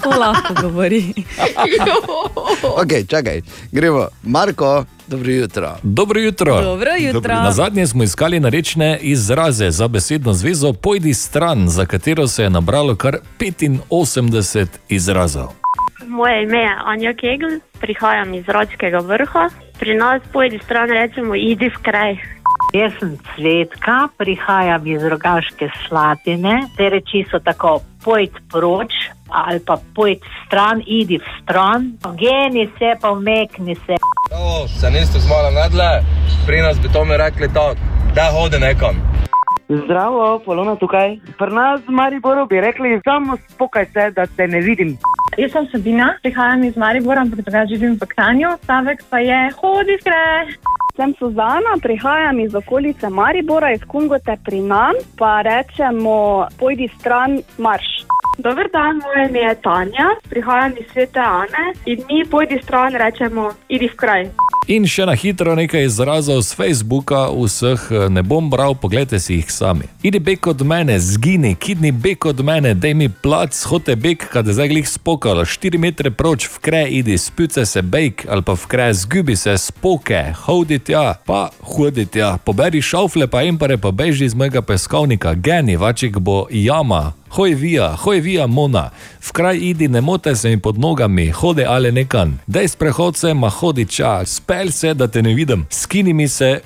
[0.04, 1.14] To lahko govori.
[2.64, 3.42] Ok, čakaj,
[3.72, 4.08] gremo.
[4.24, 5.78] Marko, dobro jutro.
[5.84, 6.62] Dobro jutro.
[6.62, 7.34] Dobro jutro.
[7.34, 12.50] Na zadnje smo iskali narečne izraze za besedno zvezo Pojdi stran, za katero se je
[12.50, 15.48] nabralo kar 85 izrazov.
[16.08, 19.50] Moje ime je Anja Kegl, prihajam iz Ročkega vrha.
[19.80, 22.18] Pri nas pojdi stran rečemo, idi v kraj.
[22.74, 26.62] Jaz sem Cvetka, prihajam iz Rogaške Slatine.
[26.78, 28.92] Te reči so tako: pojd proč
[29.30, 31.92] ali pa pojd stran, idi v stran.
[32.20, 33.96] Geni se, pa umekni se.
[34.32, 36.04] O, se niste zmala nadle,
[36.46, 37.76] pri nas bi to mi rekli tako,
[38.16, 39.21] da hodi nekam.
[39.72, 41.16] Zdravo, Polona tukaj.
[41.40, 44.98] Pri nas v Mariboru bi rekli, samo spokaj se, da te ne vidim.
[45.40, 48.50] Jaz sem Sabina, prihajam iz Maribora, ampak drugače živim v Kranju.
[48.64, 50.58] Stavek pa je hodi skrej.
[50.96, 58.04] Sem Suzana, prihajam iz okolice Maribora, iz Kungote pri nam, pa rečemo, pojdi stran, marš.
[58.44, 63.52] Dober dan, moje ime je Tanja, prihajam iz svete Ane in mi pojdi stran rečemo,
[63.70, 64.28] idi v kraj.
[64.70, 69.40] In še na hitro nekaj izrazov z Facebooka, vseh eh, ne bom bral, pogledajte si
[69.40, 69.88] jih sami.
[70.06, 74.46] Idi bek od mene, zgini, kidni bek od mene, daj mi plac, hote bek, kad
[74.46, 78.54] je zdaj glih spokalo, 4 metre proč v kre, idi, spuce se bek ali pa
[78.54, 83.90] v kre, zgubi se, spoke, hodi tja, pa hodi tja, poberi šaufle pa impare, pa
[83.90, 87.16] beži iz mojega peskovnika, geni, vačik bo jama.
[87.32, 88.90] Hoj vija, hoj vija mona,
[89.24, 92.34] v kraj idi, ne mote se mi pod nogami, hodi ali nekan.
[92.48, 96.60] Dej sprehod se, ma hodi čas, spel se, da te ne vidim, skini mi se,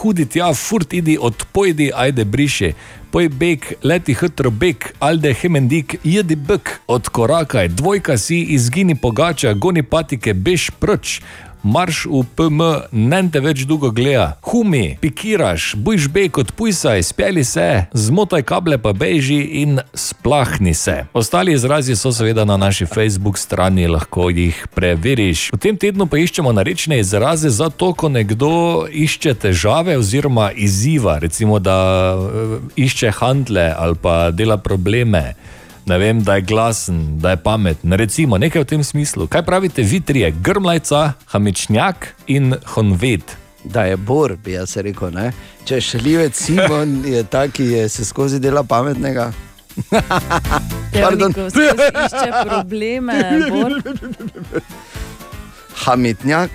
[0.00, 2.72] hudi tja, furt idi, odpojdi, ajde briši.
[3.10, 9.82] Poj bek, leti hitro bek, alde hemendik, jedi bek, odkorakaj, dvojka si, izgini pogača, goni
[9.82, 11.20] patike, bež proč.
[11.62, 12.60] Marš v PM,
[12.92, 18.94] ne te več dolgo gleda, humi, pikiraš, bojš bek, odpujsaj, speli se, zmotaj kable pa
[18.96, 21.04] beži in splahni se.
[21.12, 25.50] Ostali izrazi so seveda na naši Facebook strani, lahko jih preveriš.
[25.52, 31.18] V tem tednu pa iščemo narečne izraze za to, ko nekdo išče težave oziroma izziva,
[31.20, 31.78] recimo da
[32.16, 35.34] eh, išče handle ali pa dela probleme.
[35.86, 37.92] Ne vem, da je glasen, da je pameten.
[37.92, 39.26] Recimo nekaj v tem smislu.
[39.26, 40.30] Kaj pravite vi trije?
[40.30, 43.36] Grmlajca, hamičnjak in honvet.
[43.64, 45.10] Da je bor, bi jaz rekel.
[45.10, 45.32] Ne?
[45.64, 49.32] Če šaljivec Simon je ta, ki je se skozi dela pametnega.
[51.02, 51.32] Pardon.
[51.32, 53.14] Teoriko skozi išče probleme,
[53.50, 53.72] Bor.
[55.84, 56.50] Hamitnjak,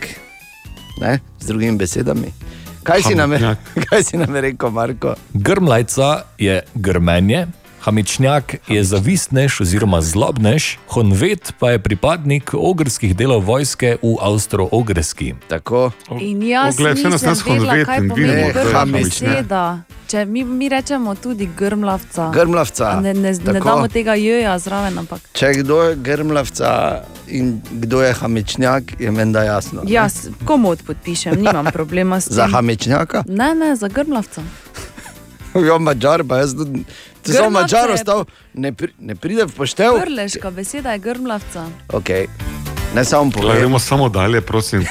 [1.02, 1.19] ne?
[1.39, 2.34] z drugimi besedami.
[2.84, 3.56] Kaj si, nam je,
[3.89, 5.15] kaj si nam rekel, Marko?
[5.34, 7.47] Grmlajca je grmenje,
[7.86, 15.36] hamičnjak je zavistnež oziroma zlobnež, honvet pa je pripadnik ogrskih delov vojske v Avstro-Ogrski.
[15.48, 15.91] Tako.
[16.18, 19.36] In jaz Oglej, saj nas nisem nas vedela, kaj in pomeni je grmla hamičnjak.
[19.38, 19.66] beseda.
[20.07, 22.30] Če mi, mi rečemo tudi grmlavca.
[22.34, 25.22] Grmlavca, A Ne, ne, ne damo tega joja zraven, ampak.
[25.34, 29.82] Če kdo je grmlavca in kdo je hamičnjak, je menda jasno.
[29.84, 29.91] ne?
[29.91, 32.36] Jaz komod podpišem, nimam problema s tem.
[32.36, 33.24] Za hamičnjaka?
[33.28, 34.41] Ne, ne, za grmlavca.
[35.68, 36.84] Ja, mačar, pa jaz tudi.
[37.23, 40.02] Samo Grmlavce mačar ostal, ne, pri, ne pride v poštev.
[40.02, 41.65] Prleška beseda je grmlavca.
[41.90, 42.27] Okay.
[42.95, 43.57] Ne samo povem.
[43.57, 44.86] Gremo samo dalje, prosim.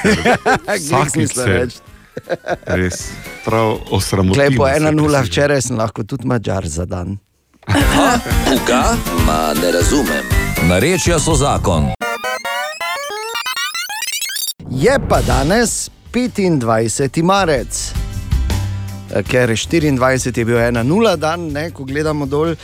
[1.11, 1.77] smisla se reči.
[2.79, 3.11] res
[3.45, 4.35] prav osramotimo.
[4.35, 7.19] Klej po se, 1-0 ker se- včeraj sem lahko tudi mačar za dan.
[8.45, 8.97] Kuga,
[9.27, 10.25] ma ne razumem.
[10.69, 11.93] Narečja so zakon.
[14.71, 17.23] Je pa danes 25.
[17.23, 18.04] marec.
[19.13, 22.57] Eh, Ker 24 je bil 1-0 dan, ne, ko gledamo dol, uh,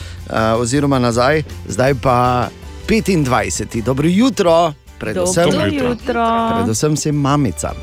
[0.57, 2.49] oziroma nazaj, zdaj pa
[2.87, 3.81] 25.
[3.83, 6.25] Dobro jutro, predvsem, Dobro jutro.
[6.55, 7.77] predvsem vsem mamicam.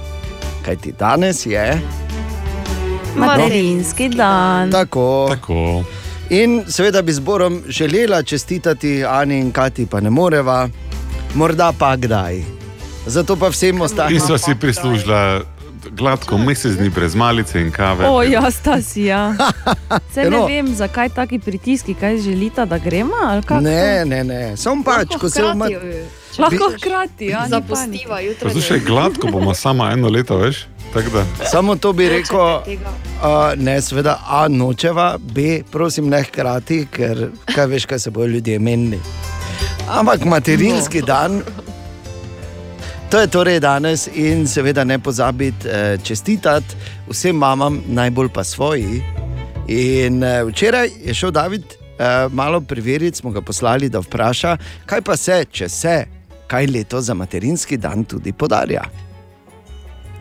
[0.65, 1.81] Kaj ti danes je?
[3.17, 4.71] Materinski dan.
[4.71, 5.27] Tako.
[5.31, 5.85] Tako.
[6.31, 10.69] In seveda bi zborom želela čestitati Ani in Kati, pa ne moreva,
[11.35, 12.43] morda pa kdaj.
[13.07, 14.15] Zato pa vsem ostalim.
[14.15, 15.41] In sva si prislužila
[15.91, 18.07] gladko mesec dni brez malice in kave.
[18.09, 19.35] O, jaz ta si ja.
[20.15, 23.15] Se ne vem, zakaj taki pritiski, kaj želita, da gremo?
[23.23, 25.67] ali kako Ne, ne, ne, samo pač, ko se hkrati, vma...
[25.67, 26.07] eh,
[26.39, 27.47] Lahko hkrati, ja.
[27.49, 28.49] Zapustiva jutro.
[28.49, 30.67] Poslušaj, gladko bomo samo eno leto, veš?
[31.51, 32.63] Samo to bi rekel, uh,
[33.57, 38.59] ne, seveda, A nočeva, B, prosim, ne hkrati, ker kaj veš, kaj se bodo ljudje
[38.59, 39.01] menili.
[39.89, 41.07] Ampak materinski no.
[41.07, 41.43] dan,
[43.11, 46.77] to je torej danes in seveda ne pozabiti eh, čestitati
[47.09, 49.03] vsem mamam, najbolj pa svoji.
[49.69, 54.57] In eh, včeraj je šel David eh, malo preveriti, smo ga poslali, da vpraša,
[54.87, 55.97] kaj pa se, če se,
[56.47, 58.85] kaj leto za materinski dan tudi podarja.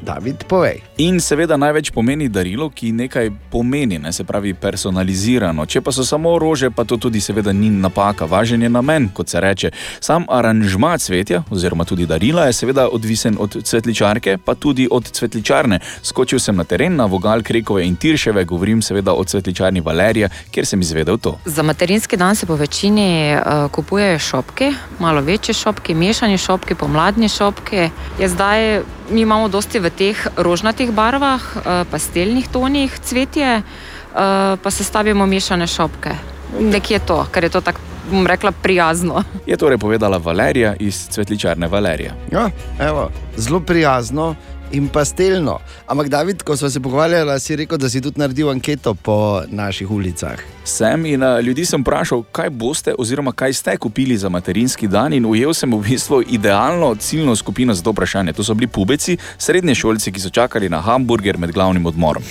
[0.03, 0.82] David, povej.
[0.98, 5.65] In seveda največ pomeni darilo, ki nekaj pomeni, ne, se pravi personalizirano.
[5.65, 9.30] Če pa so samo rože, pa to tudi seveda ni napaka, važen je namen, kot
[9.30, 9.72] se reče.
[9.99, 15.80] Sam aranžma cvetja, oziroma tudi darila, je seveda odvisen od cvetličarke, pa tudi od cvetličarne.
[16.03, 20.65] Skočil sem na teren na vogal Krekove in Tirševe, govorim seveda o cvetličarni Valerija, kjer
[20.65, 21.38] sem izvedel to.
[21.45, 27.30] Za materinski dan se po večini uh, kupujejo šopke, malo večje šopke, mešane šopke, pomladne
[27.30, 27.90] šopke.
[28.19, 34.70] Je zdaj, mi imamo dosti v teh rožnatih barvah, uh, pastelnih tonih cvetje, uh, pa
[34.72, 36.12] sestavimo mešane šopke.
[36.60, 37.80] Nekje to, ker je to tako,
[38.12, 39.24] bom rekla, prijazno.
[39.46, 42.14] Je torej povedala Valerija iz cvetličarne Valerija.
[42.32, 42.50] Ja,
[42.80, 44.36] evo, zelo prijazno
[44.72, 45.60] in pastelno.
[45.88, 49.91] Ampak, David, ko smo se pogovarjali, si rekel, da si tudi naredil anketo po naših
[49.91, 50.39] ulicah.
[50.64, 55.14] Sem in uh, ljudi sem vprašal, kaj boste oziroma kaj ste kupili za materinski dan
[55.14, 58.34] in ujel sem v bistvu idealno ciljno skupino za to vprašanje.
[58.34, 62.23] To so bili pubeci, srednje šolci, ki so čakali na hamburger med glavnim odmorom.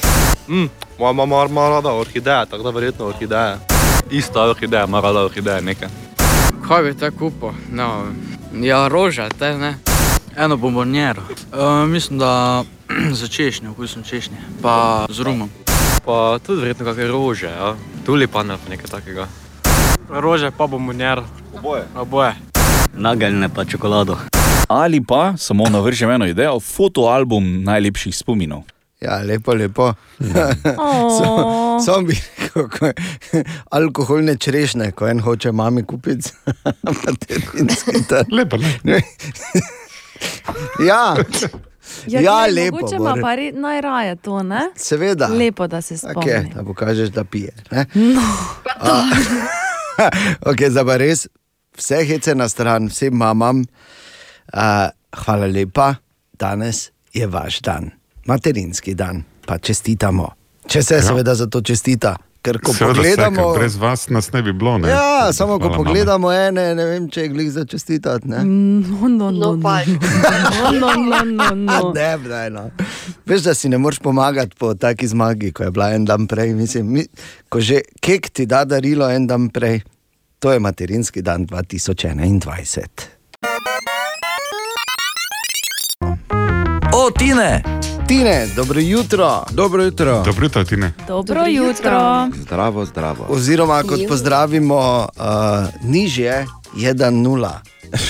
[0.49, 0.69] Mm,
[0.99, 3.57] moja mama ima rada orhideje, tako da verjetno orhideje.
[4.11, 5.89] Ista orhideja, ima rada orhideje nekaj.
[6.69, 7.49] Kaj bi te kupil?
[7.73, 8.05] No,
[8.53, 9.75] ja, rože, te ne.
[10.37, 11.23] Eno bombonjero.
[11.23, 12.65] Uh, mislim, da
[13.21, 14.37] za češnjo, okusom češnje.
[14.63, 15.51] Pa z rumom.
[16.05, 17.75] Pa tudi verjetno kakšne rože, ja.
[18.07, 19.27] tulipane pa nekaj takega.
[20.11, 21.23] Rože pa bombonjer.
[21.59, 21.85] Oboje.
[21.95, 22.35] Oboje.
[22.95, 24.19] Nageljne pa čokolado.
[24.69, 28.63] Ali pa, samo navržem eno idejo, fotoalbum najlepših spominov.
[29.01, 29.95] Ja, lepo, lepo.
[31.19, 32.93] Samo sam bi rekel, ko
[33.79, 36.31] alkoholne češnje, ko en hoče mami kupiti.
[38.37, 39.86] lepo, lepo.
[40.81, 41.17] Ja.
[42.07, 44.61] Ja, Ja, glej, lepo, Mogoče ima pa re- najraje to, ne?
[44.77, 45.27] Seveda.
[45.29, 46.15] Lepo, da se spomni.
[46.23, 47.53] Okay, da pokažeš, da pije.
[47.71, 47.87] Ne?
[47.95, 48.23] No.
[48.81, 49.03] A,
[50.49, 51.27] okay, zdaj pa res,
[51.75, 53.63] vse hece na stran, vsem mamam,
[54.49, 54.61] uh,
[55.17, 55.95] hvala lepa,
[56.35, 57.91] danes je vaš dan,
[58.25, 60.29] materinski dan, pa čestitamo.
[60.67, 61.03] Če se Ja.
[61.03, 62.17] seveda za to čestita,
[62.47, 64.79] Ker ko Seveda pogledamo, se, brez vas nas ne bi bilo.
[64.79, 64.89] Ne?
[64.89, 66.47] Ja, samo ko Hvala pogledamo mame.
[66.47, 68.29] ene, ne vem, če je glih za čestitati.
[68.29, 68.45] Ne?
[68.45, 71.25] Mm, no, no, no, no, no, no, no, no.
[71.25, 71.93] no, no.
[71.97, 72.71] ne, ne, no.
[73.27, 76.55] Veš, da si ne moreš pomagati po taki zmagi, ko je bila en dan prej.
[76.55, 77.07] Mislim, mi,
[77.49, 79.81] ko že kek ti da darilo en dan prej,
[80.39, 82.87] to je materinski dan 2021.
[86.95, 87.76] O, Tine!
[88.09, 89.45] Tine, dobro jutro.
[89.51, 90.23] Dobro jutro.
[90.23, 90.93] Dobro jutro, Tine.
[91.09, 91.69] Dobro, dobro jutro.
[91.69, 92.29] jutro.
[92.43, 93.27] Zdravo, zdravo.
[93.29, 94.09] Oziroma, kot Juh.
[94.09, 96.47] pozdravimo, uh, nižje
[96.77, 97.61] je da nula.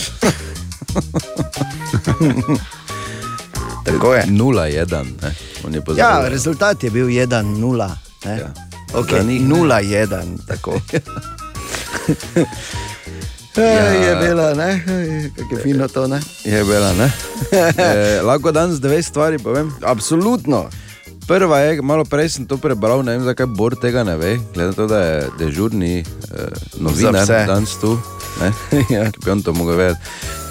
[3.87, 4.25] Tako je.
[4.27, 5.07] Nula je dan.
[5.71, 7.91] Je ja, rezultat je bil jedan nula.
[8.25, 8.39] Ne?
[8.39, 8.53] Ja.
[8.93, 10.39] Okay, njih, nula je dan.
[13.57, 13.89] Ja.
[13.89, 14.85] Je bila, ne?
[15.37, 16.21] Kako je fino to, ne?
[16.45, 17.13] Je bila, ne?
[17.79, 19.73] e, lahko danes dve stvari povem.
[19.83, 20.69] Absolutno.
[21.27, 24.69] Prva je, malo prej sem to prebral, ne vem zakaj Bor tega ne ve, glede
[24.69, 26.05] na to, da je dežurni eh,
[26.79, 27.99] novinar danes tu.
[28.41, 28.53] Ne,
[28.97, 29.09] ja.
[29.11, 30.01] Ki bi on to mogel vedeti.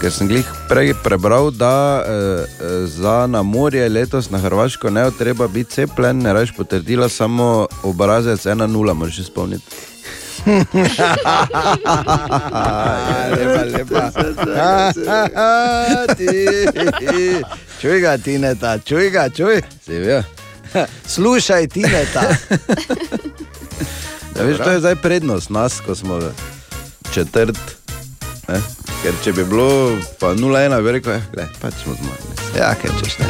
[0.02, 5.08] Ker sem glih prej prebral, da eh, eh, za na morje letos na Hrvaško ne
[5.16, 9.95] treba biti cepljen, ne rečeš potrdila samo obrazec 1-0, moraš se spomniti.
[13.36, 14.12] Lepa, lepa.
[17.82, 19.62] Čuj ga, Tineta, čuj ga, čuj.
[21.16, 22.22] Slušaj, Tineta.
[24.36, 26.20] Ja, veš, to je zdaj prednost nas, ko smo
[27.14, 27.58] četrt.
[28.48, 28.62] Ne?
[29.04, 32.34] Ker če bi bilo pa 0-1, bi rekel, da pač smo zmagali.
[32.58, 33.26] Ja, kaj češ ne.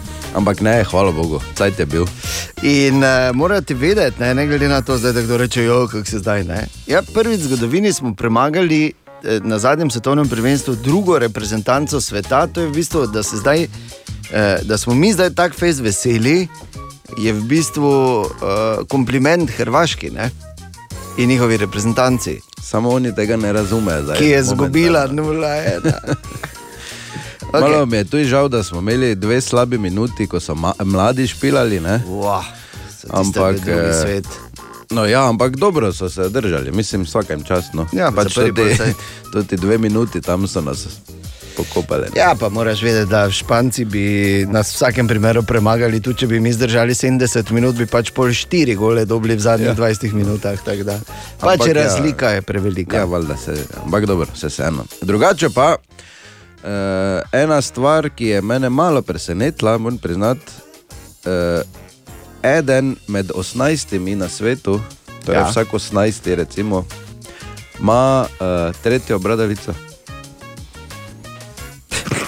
[0.34, 2.06] Ampak ne, hvala Bogu, cajt je bil.
[2.62, 6.06] In uh, morate vedeti, ne, ne glede na to, zdaj, da kdo reče, jo, kako
[6.10, 6.44] se zdaj.
[6.44, 6.66] Ne.
[6.86, 8.92] Ja, prvič v zgodovini smo premagali
[9.22, 12.46] eh, na zadnjem svetovnem prvenstvu drugo reprezentanco sveta.
[12.46, 16.48] To je v bistvu, da, zdaj, eh, da smo mi zdaj tako fez veseli,
[17.18, 17.92] je v bistvu
[18.24, 20.30] eh, kompliment Hrvaški ne,
[21.18, 22.40] in njihovi reprezentanci.
[22.62, 24.02] Samo oni tega ne razumejo.
[24.02, 24.64] Zdaj, Ki je momentalno.
[24.66, 25.92] zgubila 0-1.
[27.52, 27.60] Okay.
[27.60, 30.54] Malo mi je tudi žal, da smo imeli dve slabi minuti, ko so
[30.84, 31.80] mladi špilali.
[31.80, 32.02] ne.
[32.08, 32.42] Wow,
[33.10, 34.26] ampak, eh, svet.
[34.90, 37.86] No, ja, ampak dobro so se držali, mislim, vsakem času.
[37.92, 38.76] Ja, pač tudi,
[39.32, 40.86] tudi dve minuti tam so nas
[41.56, 42.06] pokopali.
[42.16, 46.40] Ja, pa moraš vedeti, da Španci bi nas v vsakem primeru premagali, tudi če bi
[46.40, 49.74] mi zdržali 70 minut, bi pač pol 4 gole dobili v zadnjih Ja.
[49.74, 49.94] ja.
[49.94, 50.58] 20 minutah.
[50.60, 51.00] Pač
[51.40, 52.96] Ampak ja, razlika je prevelika.
[52.96, 54.84] Ja, valjda se, ampak dobro, vse vseeno.
[55.02, 55.76] Drugače pa,
[56.64, 56.70] uh,
[57.32, 60.52] ena stvar, ki je mene malo presenetila, moram priznati,
[61.26, 61.62] uh,
[62.42, 64.80] eden med 18 na svetu,
[65.24, 65.48] torej Ja.
[65.50, 66.84] vsak 18, recimo,
[67.80, 69.74] ima uh, tretjo bradavico.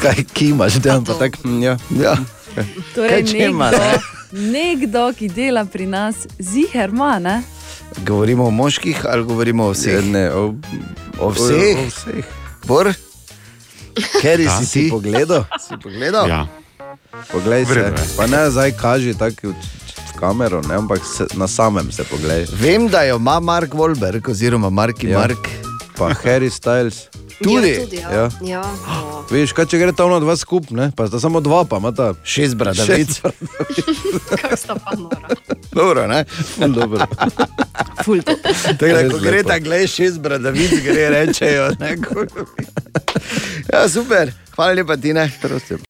[0.02, 1.38] Kaj ki imaš, da pa tako?
[1.60, 1.76] Ja.
[2.02, 2.16] ja.
[2.94, 4.00] Torej, Kaj če ima, nekdo,
[4.32, 7.42] nekdo, ki dela pri nas, ziherma, ne?
[8.06, 10.04] Govorimo o moških ali govorimo o vseh?
[10.04, 10.54] Ne, o,
[11.20, 11.78] o vseh.
[11.78, 12.24] o vseh.
[12.66, 12.92] Bor?
[14.20, 14.58] Ker Ja.
[14.58, 15.44] si Si ti pogledal?
[15.58, 16.28] Si pogledal?
[16.28, 16.46] Ja.
[17.32, 17.94] Poglej se, je.
[18.16, 19.54] pa ne zdaj kaži tako v,
[20.14, 22.46] kamero, ne, ampak se, na samem se poglej.
[22.52, 25.12] Vem, da jo ima Mark Wolberg, oziroma Marki Ja.
[25.12, 25.18] ja.
[25.18, 25.48] Mark.
[25.94, 27.08] Pa Harry Styles.
[27.42, 27.68] Tudi?
[27.68, 28.10] Ja, tudi, ja.
[28.12, 28.30] Ja.
[28.40, 28.62] Ja.
[29.30, 32.12] Veš, kaj če gre tam na dva skupaj, pa sta samo dva, pa ima ta
[32.24, 33.20] šest bradavic.
[33.20, 33.76] Bradavic.
[34.30, 35.36] Kako sta pa nora.
[35.72, 36.24] Dobro, ne?
[36.56, 37.06] Dobro.
[38.04, 38.36] Ful to.
[38.78, 41.70] Tako da, ko gre ta gledaj šest bradavic, gre rečejo.
[41.80, 41.96] Ne,
[43.72, 45.28] ja, super, hvala lepa, Tine.
[45.42, 45.84] Prosim.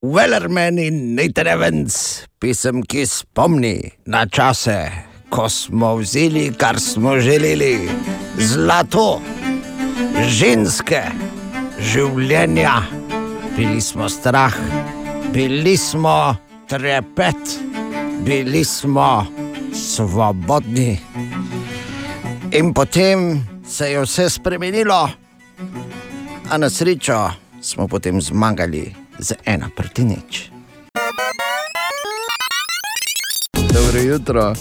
[0.00, 7.88] Wellerman in Nathan Evans, pisem, ki spomni na čase, ko smo vzeli, kar smo želeli,
[8.38, 9.20] zlato,
[10.26, 11.02] ženske,
[11.78, 12.82] življenja,
[13.56, 14.54] bili smo strah,
[15.32, 16.34] bili smo
[16.68, 17.58] trepet,
[18.26, 19.26] bili smo
[19.74, 20.98] svobodni.
[22.52, 25.08] In potem se je vse spremenilo,
[26.50, 27.30] a na srečo
[27.62, 28.88] smo potem zmagali
[29.18, 30.50] z ena proti nič.
[33.70, 34.54] Dobro jutro.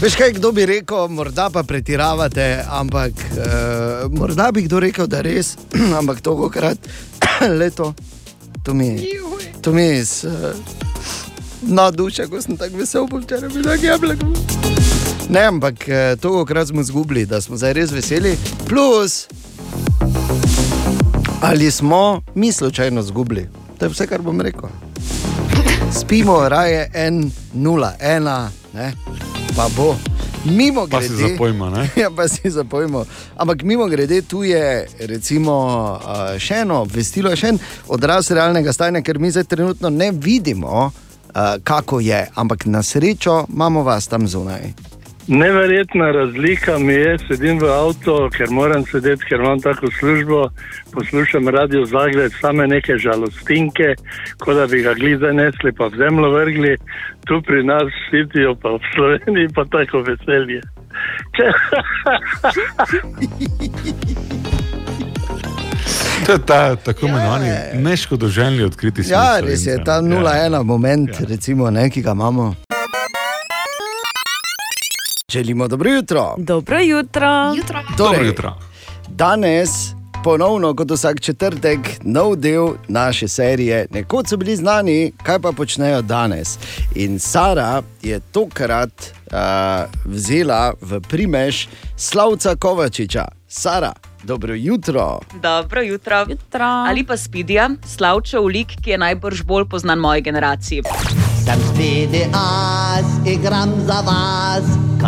[0.00, 5.20] Veš kaj, kdo bi rekel, morda pa pretiravate, ampak uh, morda bi kdo rekel, da
[5.20, 5.56] res,
[6.00, 6.78] ampak tokrat
[7.58, 7.94] leto,
[8.64, 9.20] to mi je,
[9.62, 10.32] to mi je uh,
[11.62, 14.18] na duše, ko sem tako vesel, včeraj bi tako jablek.
[15.28, 18.36] Ne, ampak eh, tokrat smo izgubili, da smo zdaj res veseli.
[18.68, 19.26] Plus,
[21.40, 23.48] ali smo mi slučajno izgubili?
[23.78, 24.68] To je vse, kar bom rekel.
[25.92, 28.92] Spimo raje en, nula, ena, ne?
[29.56, 29.96] pa bo.
[30.44, 31.90] Mimo Pa si grede, zapojmo, ne?
[32.02, 33.04] ja, pa si zapojmo.
[33.36, 35.54] Ampak mimo grede, tu je recimo,
[36.38, 37.58] še eno obvestilo, še en
[37.88, 40.92] odraz realnega stanja, ker mi zdaj trenutno ne vidimo,
[41.64, 44.95] kako je, ampak na srečo imamo vas tam zunaj.
[45.28, 50.50] Neverjetna razlika mi je, sedim v avtu, ker moram sedeti, ker imam tako službo,
[50.92, 53.94] poslušam radio Zagreb, same neke žalostinke,
[54.38, 56.76] kot da bi ga glizaj nesli, pa v zemljo vrgli,
[57.26, 60.62] tu pri nas sitijo, pa v Sloveniji pa tako veselje.
[66.26, 69.12] To je ta tako imenovani neškodoželjni odkriti svet.
[69.12, 72.54] Ja, res je ta 0-1 moment, recimo, ne, ki ga imamo.
[75.32, 76.34] Želimo dobro jutro.
[76.38, 77.52] Dobro jutro.
[77.56, 77.82] jutro.
[77.96, 78.32] Torej,
[79.08, 79.70] Danes,
[80.24, 83.86] ponovno kot vsak četrtek, nov del naše serije.
[83.90, 86.58] Nekoč so bili znani, kaj pa počnejo danes.
[86.94, 89.36] In Sara je tokrat uh,
[90.04, 91.66] vzela v primež
[91.96, 93.24] Slavca Kovačiča.
[93.48, 93.92] Sara,
[94.22, 95.20] dobro jutro.
[95.42, 96.24] Dobro jutro.
[96.28, 96.64] jutro.
[96.64, 100.82] Ali pa Spidija, slavčev lik, ki je najbrž bolj poznan moji generaciji.
[101.44, 104.66] Sem spidi as, igram za vas,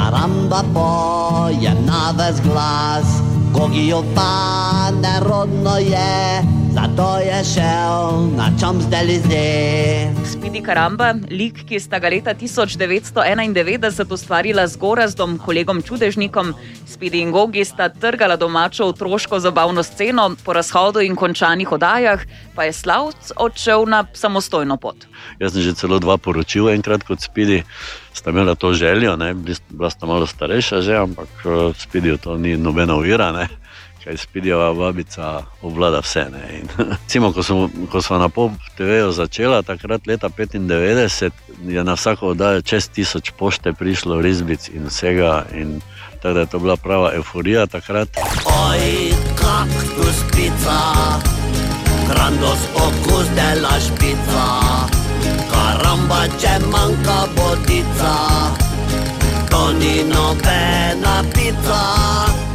[0.09, 3.20] karamba pojem na ves glas.
[3.52, 6.43] Gogijo pa nerodno je,
[6.74, 10.09] zato je šel na čom zdelize.
[10.24, 16.55] Spidi Karamba, lik, ki sta ga leta 1991 ustvarila z Gorazdom, kolegom čudežnikom.
[16.86, 22.20] Spidi in Gogi sta trgala domačo otroško zabavno sceno, po razhodu in končanih oddajah
[22.55, 25.06] pa je Slavc odšel na samostojno pot.
[25.40, 27.62] Jaz sem že celo dva poročil, enkrat kot Spidi,
[28.12, 29.35] sta imela to željo, ne?
[29.70, 33.35] bila sta malo starejša že, ampak eh, Spidiju to ni nobena uvira.
[33.35, 33.51] Ne?
[34.05, 36.31] Kaj Spidijeva babica obvlada vse.
[37.03, 41.31] Recimo, ko smo, ko smo na Pop TV-ju začela, takrat leta 95,
[41.66, 45.45] je na vsako oddajo čez tisoč pošte prišlo, risbic in vsega.
[45.53, 45.83] In,
[46.23, 48.09] tako da je to bila prava euforija takrat.
[48.47, 50.79] Oj, kaktus pizza,
[52.07, 54.47] grandos okus de la špica.
[55.51, 58.15] Karamba, če manjka botica,
[59.59, 62.48] to ni nobena pizza.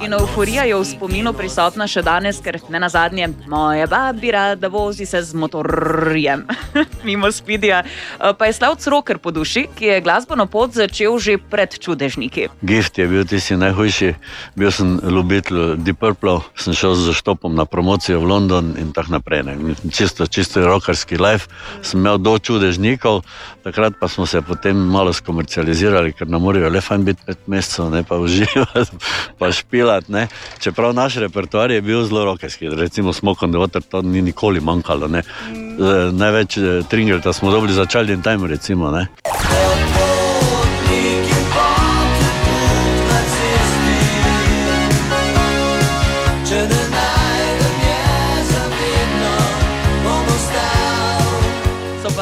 [0.00, 4.68] In euforija je v spominu prisotna še danes, ker ne na zadnje, moja babi rada
[4.70, 6.44] vozi se z motorjem,
[7.08, 7.80] mimo spidija.
[7.82, 12.46] Eh, Pa je Slavc Roker po duši, ki je glasbeno pot začel že pred čudežniki.
[12.62, 14.12] Gift je bil tisti najhujši,
[14.54, 19.18] bil sem ljubitelj Deep Purple, sem šel z štopom na promocijo v London in tako
[19.18, 19.42] naprej.
[19.50, 19.74] Ne.
[19.90, 21.50] Čisto, čisto rokarski life,
[21.82, 23.26] sem imel do čudežnikov,
[23.66, 27.90] takrat pa smo se potem malo skomercializirali, ker nam morajo le fajn biti pet mesecev,
[27.90, 29.02] ne pa uživati,
[29.42, 29.50] pa
[29.88, 30.12] špilati.
[30.12, 30.28] Ne.
[30.58, 34.60] Čeprav naš repertoar je bil zelo rokarski, recimo Smoke on the Water, to ni nikoli
[34.60, 35.08] manjkalo.
[35.08, 35.18] Ne.
[35.18, 38.90] Eh, Največ eh, tringelta smo dobili za Child in Time, recimo.
[38.90, 39.06] Ne.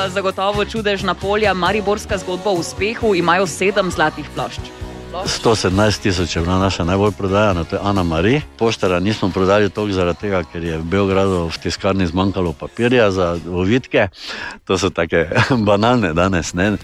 [0.07, 4.61] Zagotovo čudežna polja, mariborska zgodba o uspehu, imajo sedem zlatih plošč.
[5.13, 8.41] 117 tisoč je bila naša najbolj prodajana, to je Ana Mari.
[8.59, 13.39] Poštara nismo prodali toliko zaradi tega, ker je v Beogradu v tiskarni zmanjkalo papirja za
[13.51, 14.09] ovitke.
[14.65, 15.29] To so take
[15.69, 16.77] banalne danes, ne?
[16.77, 16.79] E,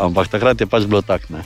[0.00, 1.24] ampak takrat je pač bilo tako.
[1.28, 1.42] ne.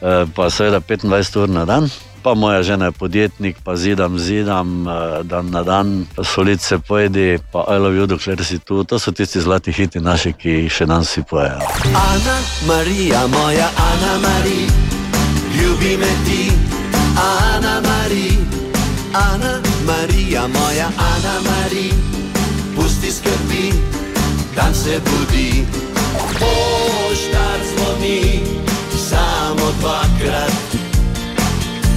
[0.00, 1.90] E, pa seveda 25 ur na dan.
[2.22, 7.38] Pa moja žena je podjetnik, pa zidam, zidam, eh, dan na dan, solice se pojedi,
[7.52, 8.84] pa I love you, dokler si tu.
[8.84, 11.58] To so tisti zlati hiti naši, ki jih še danes vsi pojejo.
[11.94, 14.70] Ana Marija, moja Ana Marija,
[15.82, 16.52] ljubi me ti,
[17.16, 18.38] Ana Marija,
[19.12, 21.94] Ana Marija, moja Ana Marija,
[22.76, 23.72] pusti skrbi,
[24.56, 25.64] dan se budi.
[26.32, 28.40] Poštar zvoni
[29.08, 30.52] samo dvakrat.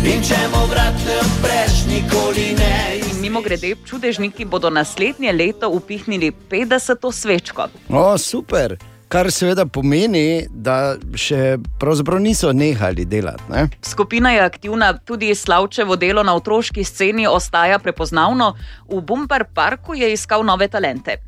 [0.05, 2.99] In če mu vrat ne odpreš, nikoli ne.
[2.99, 7.11] In mimo grede, čudežniki bodo naslednje leto upihnili 50.
[7.11, 7.67] svečko.
[7.89, 8.77] O, super.
[9.07, 13.43] Kar seveda pomeni, da še pravzaprav niso nehali delati.
[13.51, 13.67] Ne?
[13.85, 18.55] Skupina je aktivna, tudi Slavčevo delo na otroški sceni ostaja prepoznavno.
[18.89, 21.21] V Bumper Parku je iskal nove talente.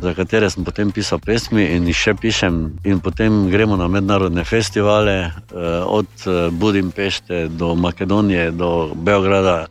[0.00, 2.58] za katere sem potem pisal pesmi in jih še pišem.
[2.84, 9.66] In potem gremo na mednarodne festivale, eh, od eh, Budimpešte do Makedonije, do Beograda.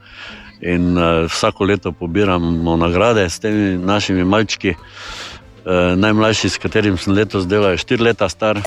[0.61, 4.75] In eh, vsako leto pobiramo nagrade s temi našimi malčki.
[5.65, 8.59] Eh, najmlajši, s katerim sem letos delal, je štiri leta star.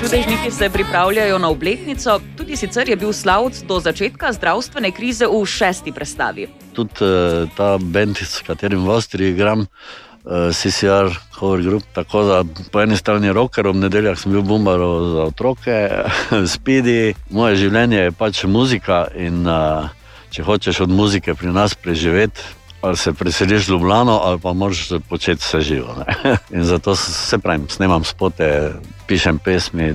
[0.00, 5.44] Čudežniki se pripravljajo na obletnico, tudi sicer je bil Slavc do začetka zdravstvene krize v
[5.44, 6.48] šesti predstavi.
[6.72, 11.82] Tudi eh, ta bend, s katerim v Avstriji igram, eh, CCR, Cover Group.
[11.92, 14.78] Tako da po eni strani je rocker, ob nedeljah sem bil bombar
[15.14, 15.90] za otroke,
[16.54, 17.14] spidi.
[17.30, 19.88] Moje življenje je pač muzika in eh,
[20.30, 22.40] če hočeš od muzike pri nas preživeti.
[22.80, 25.96] Ali se preseliš v Ljubljano, ali pa moraš početi vse živo.
[26.00, 26.14] ne.
[26.56, 28.72] In zato se pravim, snemam spote,
[29.06, 29.92] pišem pesmi.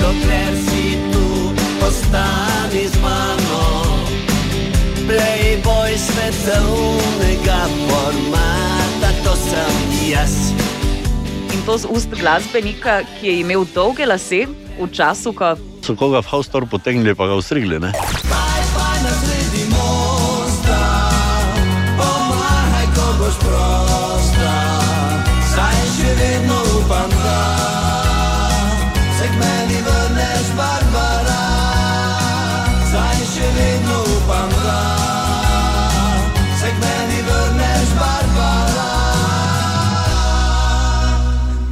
[0.00, 1.52] Dokler si tu,
[1.86, 2.51] ostani
[5.92, 10.48] Playboy svetovnega formata, to sem jaz.
[11.52, 15.52] In to z ust glasbenika, ki je imel dolge lase v času, ko
[15.84, 17.76] So koga v Haustor potegnili, pa ga ustrigli.
[17.76, 17.92] Ne?
[17.92, 19.12] Pa na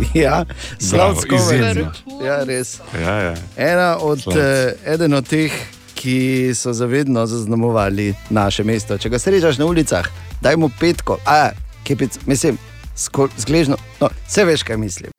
[0.14, 0.44] Ja,
[0.78, 1.92] Slavsko izjemno.
[2.24, 2.78] Ja, res.
[3.00, 3.34] Ja, ja.
[3.56, 5.52] Ena od, eh, eden od teh,
[5.94, 8.98] ki so zavedno zaznamovali naše mesto.
[8.98, 10.06] Če ga srečaš na ulicah,
[10.40, 11.50] daj mu petko, a
[11.84, 12.58] kepic, mislim,
[13.36, 15.12] zgležno, no, vse veš, kaj mislim.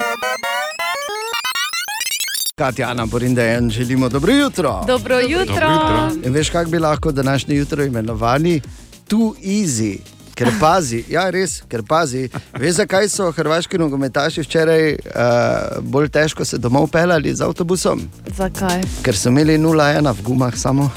[2.55, 4.83] Katjana Borindejan, želimo dobro jutro.
[4.87, 5.45] Dobro jutro.
[5.45, 6.11] Dobro jutro.
[6.25, 8.61] In veš, kako bi lahko današnje jutro imenovali?
[9.07, 9.97] Tu easy.
[10.41, 12.23] Ker pazi, ja, res, ker pazi.
[12.57, 18.01] Veš, zakaj so hrvaški nogometaši včeraj uh, bolj težko se domov pelali z avtobusom?
[18.37, 18.81] Zakaj?
[19.05, 20.89] Ker so imeli 0-1 v gumah samo.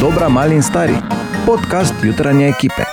[0.00, 0.96] Dobra, mali in stari.
[1.44, 2.88] Podcast jutranje ekipe.